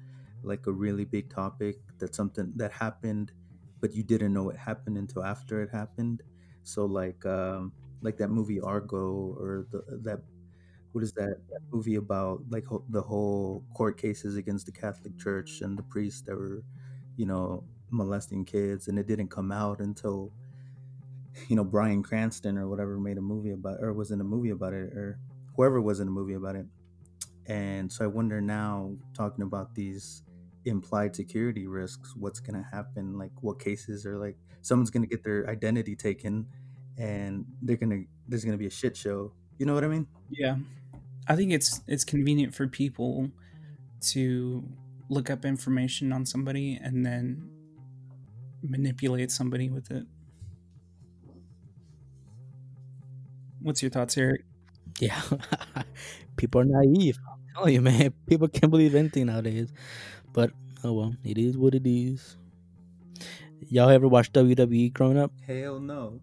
like 0.44 0.68
a 0.68 0.72
really 0.72 1.06
big 1.06 1.30
topic 1.30 1.78
that 1.98 2.14
something 2.14 2.54
that 2.56 2.72
happened, 2.74 3.32
but 3.80 3.94
you 3.94 4.04
didn't 4.04 4.34
know 4.34 4.50
it 4.50 4.58
happened 4.58 4.98
until 4.98 5.24
after 5.24 5.62
it 5.64 5.72
happened. 5.72 6.24
So 6.64 6.86
like 6.86 7.26
um 7.26 7.74
like 8.02 8.18
that 8.18 8.30
movie 8.30 8.60
Argo 8.62 9.34
or 9.40 9.68
the 9.72 9.82
that 10.04 10.22
what 10.92 11.04
is 11.04 11.14
that, 11.14 11.38
that 11.50 11.62
movie 11.72 11.96
about 11.96 12.44
like 12.50 12.66
ho- 12.66 12.86
the 12.90 13.02
whole 13.02 13.66
court 13.76 13.98
cases 13.98 14.36
against 14.36 14.66
the 14.66 14.72
Catholic 14.72 15.18
Church 15.18 15.62
and 15.62 15.78
the 15.78 15.84
priests 15.84 16.22
that 16.24 16.36
were, 16.36 16.64
you 17.16 17.26
know, 17.26 17.68
molesting 17.90 18.46
kids, 18.46 18.88
and 18.88 18.98
it 19.00 19.08
didn't 19.08 19.30
come 19.30 19.52
out 19.52 19.80
until 19.80 20.34
you 21.48 21.56
know 21.56 21.64
Bryan 21.64 22.04
Cranston 22.04 22.58
or 22.58 22.68
whatever 22.68 23.00
made 23.00 23.18
a 23.18 23.22
movie 23.22 23.52
about 23.52 23.78
or 23.82 23.94
was 23.94 24.12
in 24.12 24.22
a 24.22 24.24
movie 24.24 24.50
about 24.50 24.74
it 24.74 24.94
or 24.94 25.20
whoever 25.56 25.82
was 25.82 26.00
in 26.00 26.08
a 26.08 26.12
movie 26.12 26.34
about 26.34 26.56
it. 26.56 26.66
And 27.48 27.92
so 27.92 28.04
I 28.04 28.08
wonder 28.08 28.42
now, 28.42 28.94
talking 29.14 29.44
about 29.44 29.74
these 29.74 30.24
implied 30.66 31.16
security 31.16 31.66
risks, 31.68 32.14
what's 32.16 32.40
going 32.40 32.62
to 32.62 32.70
happen? 32.70 33.18
Like, 33.18 33.32
what 33.42 33.60
cases 33.60 34.06
are 34.06 34.18
like 34.18 34.38
someone's 34.62 34.90
going 34.90 35.04
to 35.04 35.10
get 35.10 35.24
their 35.24 35.50
identity 35.50 35.96
taken, 35.96 36.46
and 36.98 37.46
they're 37.62 37.78
gonna 37.78 38.02
there's 38.28 38.44
going 38.44 38.54
to 38.54 38.58
be 38.58 38.68
a 38.68 38.72
shit 38.72 38.96
show. 38.98 39.32
You 39.58 39.66
know 39.66 39.74
what 39.74 39.84
I 39.84 39.88
mean? 39.88 40.08
Yeah. 40.30 40.58
I 41.28 41.36
think 41.36 41.52
it's 41.52 41.82
it's 41.88 42.04
convenient 42.04 42.54
for 42.54 42.68
people 42.68 43.30
to 44.00 44.64
look 45.10 45.30
up 45.30 45.46
information 45.46 46.12
on 46.12 46.26
somebody 46.26 46.80
and 46.82 47.06
then 47.06 47.50
manipulate 48.62 49.32
somebody 49.32 49.70
with 49.70 49.90
it. 49.92 50.06
What's 53.62 53.82
your 53.82 53.92
thoughts, 53.92 54.18
Eric? 54.18 54.44
Yeah, 55.00 55.20
people 56.38 56.62
are 56.62 56.66
naive. 56.66 57.20
I'm 57.32 57.40
telling 57.56 57.74
you, 57.74 57.82
man. 57.82 58.14
People 58.28 58.48
can't 58.48 58.72
believe 58.72 58.96
anything 58.96 59.28
nowadays. 59.28 59.72
But 60.34 60.52
oh 60.84 60.94
well, 60.94 61.16
it 61.24 61.38
is 61.38 61.58
what 61.58 61.76
it 61.76 61.88
is. 61.88 62.38
Y'all 63.70 63.90
ever 63.90 64.08
watch 64.08 64.32
WWE 64.34 64.94
growing 64.94 65.18
up? 65.18 65.32
Hell 65.46 65.80
no. 65.80 66.20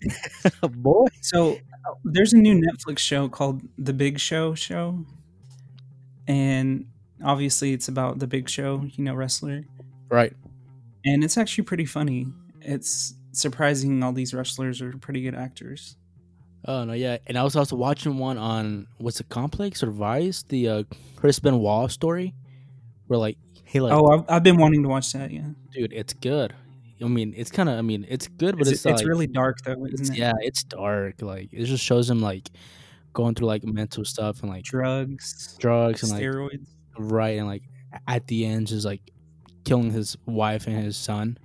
Boy, 0.70 1.06
So 1.20 1.58
there's 2.04 2.32
a 2.32 2.38
new 2.38 2.60
Netflix 2.60 2.98
show 2.98 3.28
called 3.28 3.62
The 3.78 3.92
Big 3.92 4.18
Show 4.18 4.54
Show, 4.54 5.04
and 6.26 6.86
obviously 7.24 7.72
it's 7.72 7.88
about 7.88 8.18
the 8.18 8.26
Big 8.26 8.48
Show, 8.48 8.84
you 8.94 9.04
know, 9.04 9.14
wrestler, 9.14 9.64
right? 10.08 10.32
and 11.04 11.22
it's 11.24 11.36
actually 11.38 11.64
pretty 11.64 11.84
funny. 11.86 12.26
It's 12.60 13.14
surprising 13.32 14.02
all 14.02 14.12
these 14.12 14.34
wrestlers 14.34 14.80
are 14.82 14.92
pretty 14.98 15.22
good 15.22 15.34
actors. 15.34 15.96
Oh 16.64 16.84
no, 16.84 16.92
yeah. 16.92 17.18
And 17.26 17.36
I 17.36 17.42
was 17.42 17.56
also 17.56 17.76
watching 17.76 18.18
one 18.18 18.38
on 18.38 18.86
what's 18.98 19.20
it, 19.20 19.28
Complex 19.28 19.82
or 19.82 19.90
Vice, 19.90 20.44
the 20.48 20.68
uh, 20.68 20.82
Chris 21.16 21.38
Benoit 21.38 21.90
story, 21.90 22.34
where 23.06 23.18
like 23.18 23.38
he 23.64 23.80
like, 23.80 23.92
Oh, 23.92 24.06
I've, 24.08 24.24
I've 24.28 24.42
been 24.42 24.58
wanting 24.58 24.82
to 24.82 24.88
watch 24.88 25.12
that. 25.12 25.30
Yeah, 25.30 25.48
dude, 25.72 25.92
it's 25.92 26.14
good. 26.14 26.54
I 27.02 27.08
mean, 27.08 27.34
it's 27.36 27.50
kind 27.50 27.68
of, 27.68 27.78
I 27.78 27.82
mean, 27.82 28.06
it's 28.08 28.28
good, 28.28 28.56
but 28.56 28.62
it's, 28.68 28.70
it's, 28.70 28.86
it's 28.86 29.00
like, 29.00 29.08
really 29.08 29.26
dark 29.26 29.58
though, 29.64 29.84
it's, 29.86 30.02
isn't 30.02 30.14
it? 30.14 30.18
yeah, 30.18 30.32
it's 30.40 30.62
dark. 30.62 31.20
Like 31.20 31.48
it 31.52 31.64
just 31.64 31.84
shows 31.84 32.08
him 32.08 32.20
like 32.20 32.48
going 33.12 33.34
through 33.34 33.48
like 33.48 33.64
mental 33.64 34.04
stuff 34.04 34.40
and 34.42 34.50
like 34.50 34.62
drugs, 34.62 35.56
drugs 35.58 36.02
and 36.02 36.12
like 36.12 36.22
steroids. 36.22 36.66
right 36.98 37.38
and 37.38 37.46
like 37.46 37.62
at 38.06 38.26
the 38.28 38.46
end 38.46 38.68
just 38.68 38.86
like 38.86 39.00
killing 39.64 39.90
his 39.90 40.16
wife 40.26 40.66
and 40.66 40.76
his 40.76 40.96
son, 40.96 41.38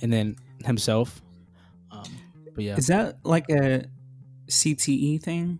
and 0.00 0.12
then 0.12 0.36
himself. 0.64 1.22
Um, 1.90 2.04
but 2.54 2.64
yeah, 2.64 2.76
Is 2.76 2.88
that 2.88 3.18
like 3.24 3.48
a 3.50 3.84
CTE 4.48 5.22
thing, 5.22 5.58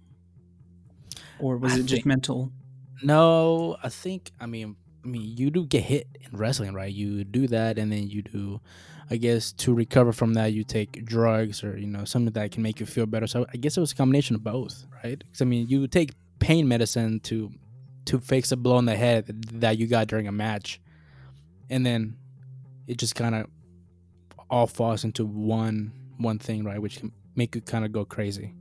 or 1.38 1.56
was 1.56 1.74
I 1.74 1.78
it 1.78 1.86
just 1.86 2.06
mental? 2.06 2.52
No, 3.02 3.76
I 3.82 3.88
think 3.88 4.30
I 4.40 4.46
mean 4.46 4.76
I 5.04 5.08
mean 5.08 5.36
you 5.36 5.50
do 5.50 5.66
get 5.66 5.82
hit 5.82 6.06
in 6.20 6.38
wrestling, 6.38 6.74
right? 6.74 6.92
You 6.92 7.24
do 7.24 7.48
that 7.48 7.78
and 7.78 7.90
then 7.90 8.08
you 8.08 8.22
do 8.22 8.60
I 9.10 9.16
guess 9.16 9.52
to 9.52 9.74
recover 9.74 10.12
from 10.12 10.34
that 10.34 10.52
you 10.52 10.64
take 10.64 11.04
drugs 11.04 11.64
or 11.64 11.76
you 11.76 11.86
know 11.86 12.04
something 12.04 12.32
that 12.32 12.52
can 12.52 12.62
make 12.62 12.80
you 12.80 12.86
feel 12.86 13.06
better. 13.06 13.26
So 13.26 13.46
I 13.52 13.56
guess 13.56 13.76
it 13.76 13.80
was 13.80 13.92
a 13.92 13.96
combination 13.96 14.36
of 14.36 14.44
both, 14.44 14.86
right? 15.02 15.22
Cuz 15.32 15.42
I 15.42 15.44
mean 15.44 15.68
you 15.68 15.86
take 15.88 16.12
pain 16.38 16.68
medicine 16.68 17.20
to 17.20 17.50
to 18.06 18.18
fix 18.18 18.52
a 18.52 18.56
blow 18.56 18.76
on 18.76 18.84
the 18.84 18.96
head 18.96 19.26
that 19.60 19.78
you 19.78 19.86
got 19.86 20.06
during 20.06 20.28
a 20.28 20.32
match. 20.32 20.80
And 21.70 21.84
then 21.86 22.16
it 22.86 22.98
just 22.98 23.14
kind 23.14 23.34
of 23.34 23.46
all 24.50 24.66
falls 24.66 25.04
into 25.04 25.24
one 25.24 25.92
one 26.18 26.38
thing, 26.38 26.64
right, 26.64 26.80
which 26.80 26.98
can 26.98 27.12
make 27.34 27.54
you 27.54 27.60
kind 27.60 27.84
of 27.84 27.92
go 27.92 28.04
crazy. 28.04 28.54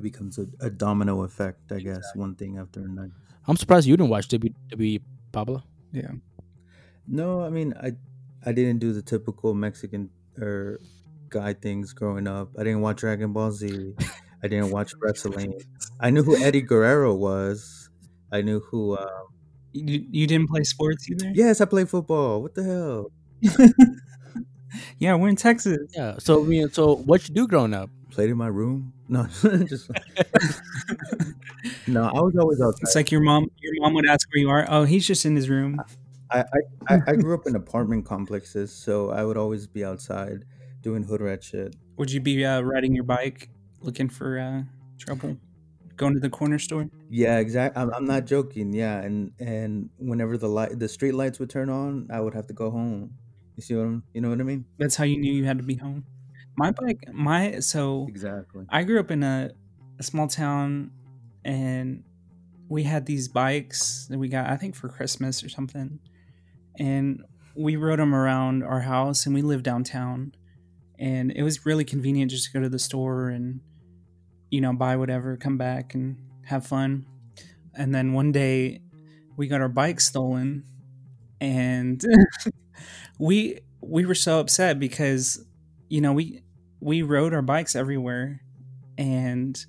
It 0.00 0.02
becomes 0.02 0.38
a, 0.38 0.46
a 0.64 0.70
domino 0.70 1.22
effect, 1.24 1.70
I 1.72 1.80
guess, 1.80 2.02
one 2.14 2.34
thing 2.34 2.56
after 2.56 2.80
another. 2.80 3.12
I'm 3.46 3.56
surprised 3.56 3.86
you 3.86 3.96
didn't 3.96 4.08
watch 4.10 4.28
WWE 4.28 5.00
Pablo. 5.32 5.62
Yeah. 5.92 6.12
No, 7.06 7.42
I 7.42 7.50
mean, 7.50 7.74
I 7.76 7.92
I 8.44 8.52
didn't 8.52 8.78
do 8.80 8.92
the 8.92 9.02
typical 9.02 9.52
Mexican 9.52 10.08
or 10.38 10.80
guy 11.28 11.52
things 11.52 11.92
growing 11.92 12.26
up. 12.26 12.48
I 12.58 12.64
didn't 12.64 12.80
watch 12.80 12.98
Dragon 13.04 13.32
Ball 13.32 13.52
Z. 13.52 13.94
I 14.42 14.48
didn't 14.48 14.70
watch 14.70 14.94
wrestling. 15.02 15.52
I 16.00 16.08
knew 16.10 16.22
who 16.22 16.36
Eddie 16.36 16.62
Guerrero 16.62 17.14
was. 17.14 17.90
I 18.32 18.40
knew 18.42 18.60
who. 18.60 18.94
Uh, 18.96 19.28
You, 19.72 20.00
you 20.10 20.26
didn't 20.26 20.48
play 20.48 20.64
sports 20.64 21.08
either? 21.10 21.30
yes, 21.34 21.60
I 21.60 21.64
played 21.66 21.88
football. 21.88 22.40
What 22.42 22.54
the 22.54 22.64
hell? 22.64 23.12
Yeah, 24.98 25.14
we're 25.16 25.28
in 25.28 25.36
Texas. 25.36 25.78
Yeah. 25.96 26.14
So 26.18 26.42
I 26.44 26.46
mean, 26.46 26.70
so 26.70 26.96
what 26.96 27.28
you 27.28 27.34
do 27.34 27.48
growing 27.48 27.74
up? 27.74 27.90
Played 28.10 28.30
in 28.30 28.36
my 28.36 28.46
room? 28.46 28.92
No, 29.10 29.26
just 29.66 29.90
no. 31.88 32.04
I 32.04 32.20
was 32.20 32.36
always 32.38 32.60
outside. 32.60 32.82
It's 32.84 32.94
like 32.94 33.10
your 33.10 33.20
mom. 33.20 33.50
Your 33.60 33.72
mom 33.82 33.94
would 33.94 34.06
ask 34.08 34.28
where 34.32 34.40
you 34.40 34.48
are. 34.50 34.64
Oh, 34.68 34.84
he's 34.84 35.06
just 35.06 35.26
in 35.26 35.34
his 35.36 35.48
room. 35.48 35.80
I, 36.30 36.40
I, 36.40 36.94
I- 36.94 37.00
I 37.08 37.16
grew 37.16 37.34
up 37.34 37.46
in 37.46 37.56
apartment 37.56 38.06
complexes, 38.06 38.72
so 38.72 39.10
I 39.10 39.24
would 39.24 39.36
always 39.36 39.66
be 39.66 39.84
outside 39.84 40.44
doing 40.80 41.02
hood 41.02 41.20
rat 41.20 41.42
shit. 41.42 41.74
Would 41.96 42.10
you 42.12 42.20
be 42.20 42.44
uh, 42.44 42.60
riding 42.60 42.94
your 42.94 43.04
bike, 43.04 43.50
looking 43.80 44.08
for 44.08 44.38
uh, 44.38 44.62
trouble, 44.98 45.36
going 45.96 46.14
to 46.14 46.20
the 46.20 46.30
corner 46.30 46.58
store? 46.60 46.88
Yeah, 47.08 47.38
exactly. 47.38 47.82
I'm, 47.82 47.92
I'm 47.92 48.04
not 48.06 48.26
joking. 48.26 48.72
Yeah, 48.72 49.00
and 49.00 49.32
and 49.40 49.90
whenever 49.98 50.38
the 50.38 50.48
light, 50.48 50.78
the 50.78 50.88
street 50.88 51.12
lights 51.12 51.40
would 51.40 51.50
turn 51.50 51.68
on, 51.68 52.06
I 52.12 52.20
would 52.20 52.34
have 52.34 52.46
to 52.46 52.54
go 52.54 52.70
home. 52.70 53.14
You 53.56 53.62
see 53.62 53.74
what 53.74 53.82
I'm? 53.86 54.04
You 54.14 54.20
know 54.20 54.30
what 54.30 54.40
I 54.40 54.44
mean? 54.44 54.66
That's 54.78 54.94
how 54.94 55.04
you 55.04 55.18
knew 55.18 55.32
you 55.32 55.44
had 55.44 55.58
to 55.58 55.64
be 55.64 55.74
home. 55.74 56.04
My 56.56 56.70
bike, 56.72 57.04
my 57.12 57.60
so 57.60 58.06
Exactly. 58.08 58.66
I 58.68 58.82
grew 58.84 59.00
up 59.00 59.10
in 59.10 59.22
a, 59.22 59.50
a 59.98 60.02
small 60.02 60.28
town, 60.28 60.90
and 61.44 62.02
we 62.68 62.84
had 62.84 63.06
these 63.06 63.28
bikes 63.28 64.06
that 64.10 64.18
we 64.18 64.28
got, 64.28 64.48
I 64.50 64.56
think, 64.56 64.74
for 64.76 64.88
Christmas 64.88 65.42
or 65.44 65.48
something, 65.48 66.00
and 66.78 67.22
we 67.56 67.76
rode 67.76 68.00
them 68.00 68.14
around 68.14 68.64
our 68.64 68.80
house, 68.80 69.26
and 69.26 69.34
we 69.34 69.42
lived 69.42 69.64
downtown, 69.64 70.34
and 70.98 71.32
it 71.32 71.42
was 71.42 71.66
really 71.66 71.84
convenient 71.84 72.30
just 72.32 72.46
to 72.46 72.52
go 72.52 72.60
to 72.62 72.68
the 72.70 72.78
store 72.80 73.28
and, 73.30 73.60
you 74.50 74.60
know, 74.60 74.72
buy 74.74 74.96
whatever, 74.96 75.36
come 75.36 75.58
back 75.58 75.94
and 75.94 76.16
have 76.46 76.66
fun, 76.66 77.06
and 77.74 77.94
then 77.94 78.12
one 78.14 78.32
day, 78.32 78.82
we 79.36 79.48
got 79.48 79.60
our 79.62 79.68
bike 79.68 80.00
stolen, 80.00 80.64
and 81.40 82.04
we 83.18 83.58
we 83.82 84.06
were 84.06 84.14
so 84.14 84.40
upset 84.40 84.78
because, 84.78 85.44
you 85.90 86.00
know, 86.00 86.14
we 86.14 86.42
we 86.80 87.02
rode 87.02 87.34
our 87.34 87.42
bikes 87.42 87.76
everywhere 87.76 88.40
and 88.96 89.66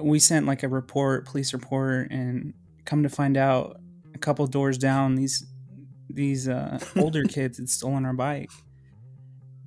we 0.00 0.18
sent 0.18 0.46
like 0.46 0.62
a 0.62 0.68
report 0.68 1.26
police 1.26 1.52
report 1.52 2.10
and 2.10 2.54
come 2.86 3.02
to 3.02 3.10
find 3.10 3.36
out 3.36 3.78
a 4.14 4.18
couple 4.18 4.46
doors 4.46 4.78
down 4.78 5.16
these 5.16 5.46
these 6.08 6.48
uh, 6.48 6.78
older 6.96 7.24
kids 7.24 7.58
had 7.58 7.68
stolen 7.68 8.06
our 8.06 8.14
bike. 8.14 8.50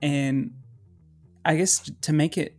And 0.01 0.55
i 1.47 1.55
guess 1.55 1.91
to 2.01 2.11
make 2.11 2.39
it 2.39 2.57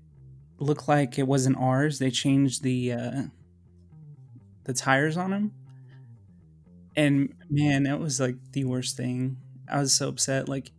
look 0.59 0.87
like 0.87 1.18
it 1.18 1.27
wasn't 1.27 1.57
ours 1.59 1.99
they 1.99 2.11
changed 2.11 2.62
the 2.62 2.93
uh, 2.93 3.22
the 4.62 4.72
tires 4.72 5.16
on 5.16 5.31
them 5.31 5.53
and 6.97 7.35
man 7.51 7.87
it 7.87 7.99
was 7.99 8.18
like 8.18 8.37
the 8.53 8.64
worst 8.64 8.97
thing. 8.97 9.37
I 9.68 9.81
was 9.81 9.93
so 9.93 10.09
upset 10.09 10.49
like 10.49 10.72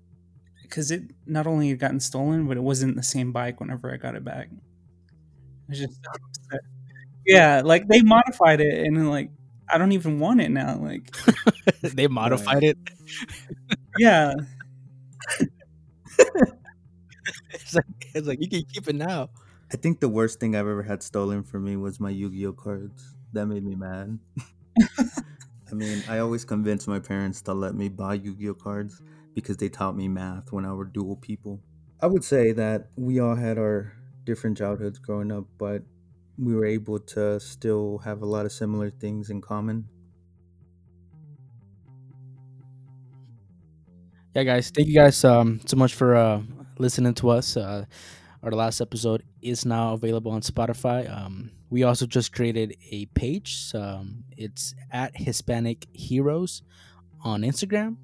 because 0.68 0.92
it 0.92 1.04
not 1.26 1.48
only 1.48 1.70
had 1.70 1.80
gotten 1.80 2.00
stolen, 2.00 2.48
but 2.48 2.58
it 2.58 2.64
wasn't 2.64 2.96
the 2.96 3.04
same 3.04 3.32
bike 3.32 3.60
whenever 3.60 3.92
I 3.94 3.98
got 3.98 4.16
it 4.16 4.24
back. 4.24 4.50
I 4.52 4.58
was 5.70 5.80
just 5.80 5.94
so 5.96 6.12
upset. 6.12 6.62
Yeah, 7.26 7.62
like 7.66 7.88
they 7.88 8.02
modified 8.02 8.62
it, 8.62 8.86
and 8.86 9.10
like 9.10 9.32
I 9.70 9.78
don't 9.78 9.94
even 9.94 10.20
want 10.20 10.42
it 10.42 10.50
now. 10.52 10.78
Like, 10.78 11.16
they 11.82 12.08
modified 12.08 12.64
it. 12.64 12.78
yeah, 14.00 14.34
It's 17.52 17.74
like 17.76 17.86
it's 18.14 18.28
like 18.28 18.40
you 18.42 18.50
can 18.50 18.64
keep 18.64 18.88
it 18.88 18.96
now. 18.96 19.30
I 19.72 19.78
think 19.78 20.00
the 20.00 20.10
worst 20.10 20.40
thing 20.40 20.56
I've 20.56 20.68
ever 20.68 20.84
had 20.84 21.04
stolen 21.04 21.44
from 21.44 21.66
me 21.66 21.76
was 21.76 22.00
my 22.00 22.10
Yu-Gi-Oh 22.10 22.54
cards. 22.54 23.16
That 23.34 23.48
made 23.48 23.66
me 23.66 23.76
mad. 23.76 24.18
I 25.72 25.76
mean, 25.76 26.04
I 26.08 26.20
always 26.20 26.46
convinced 26.46 26.88
my 26.88 27.00
parents 27.00 27.42
to 27.44 27.54
let 27.54 27.76
me 27.76 27.90
buy 27.90 28.16
Yu-Gi-Oh 28.16 28.54
cards 28.56 29.02
because 29.38 29.58
they 29.58 29.70
taught 29.70 29.96
me 29.96 30.08
math 30.08 30.52
when 30.52 30.66
I 30.66 30.74
were 30.74 30.86
duel 30.86 31.16
people. 31.16 31.62
I 32.02 32.08
would 32.08 32.24
say 32.24 32.54
that 32.54 32.90
we 32.96 33.20
all 33.20 33.36
had 33.36 33.60
our 33.60 33.94
different 34.26 34.58
childhoods 34.58 34.98
growing 34.98 35.32
up, 35.32 35.46
but 35.60 35.84
we 36.40 36.56
were 36.56 36.66
able 36.66 36.98
to 37.14 37.40
still 37.40 38.00
have 38.00 38.24
a 38.24 38.26
lot 38.26 38.48
of 38.48 38.52
similar 38.52 38.90
things 38.90 39.30
in 39.30 39.40
common. 39.42 39.90
yeah 44.36 44.44
guys 44.44 44.70
thank 44.70 44.88
you 44.88 44.94
guys 44.94 45.26
um 45.26 45.60
so 45.66 45.76
much 45.76 45.96
for 45.96 46.14
uh 46.14 46.40
listening 46.78 47.12
to 47.12 47.28
us 47.28 47.58
uh 47.58 47.84
our 48.44 48.52
last 48.52 48.82
episode 48.82 49.24
is 49.42 49.66
now 49.66 49.94
available 49.94 50.32
on 50.32 50.42
spotify 50.42 51.10
um 51.10 51.50
we 51.72 51.82
also 51.82 52.06
just 52.06 52.32
created 52.32 52.78
a 52.92 53.08
page 53.16 53.72
um 53.74 54.24
it's 54.38 54.76
at 54.92 55.18
hispanic 55.18 55.88
heroes 55.92 56.62
on 57.24 57.42
instagram 57.42 57.98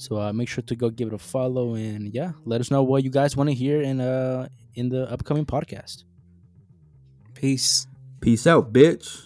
so 0.00 0.20
uh, 0.20 0.32
make 0.32 0.48
sure 0.48 0.62
to 0.62 0.74
go 0.74 0.90
give 0.90 1.08
it 1.08 1.14
a 1.14 1.18
follow 1.18 1.74
and 1.74 2.14
yeah 2.14 2.32
let 2.44 2.60
us 2.60 2.70
know 2.70 2.82
what 2.82 3.04
you 3.04 3.10
guys 3.10 3.36
want 3.36 3.48
to 3.48 3.54
hear 3.54 3.80
in 3.82 4.00
uh 4.00 4.48
in 4.74 4.88
the 4.88 5.10
upcoming 5.10 5.44
podcast 5.44 6.04
Peace. 7.40 7.86
Peace 8.20 8.46
out, 8.46 8.70
bitch. 8.70 9.24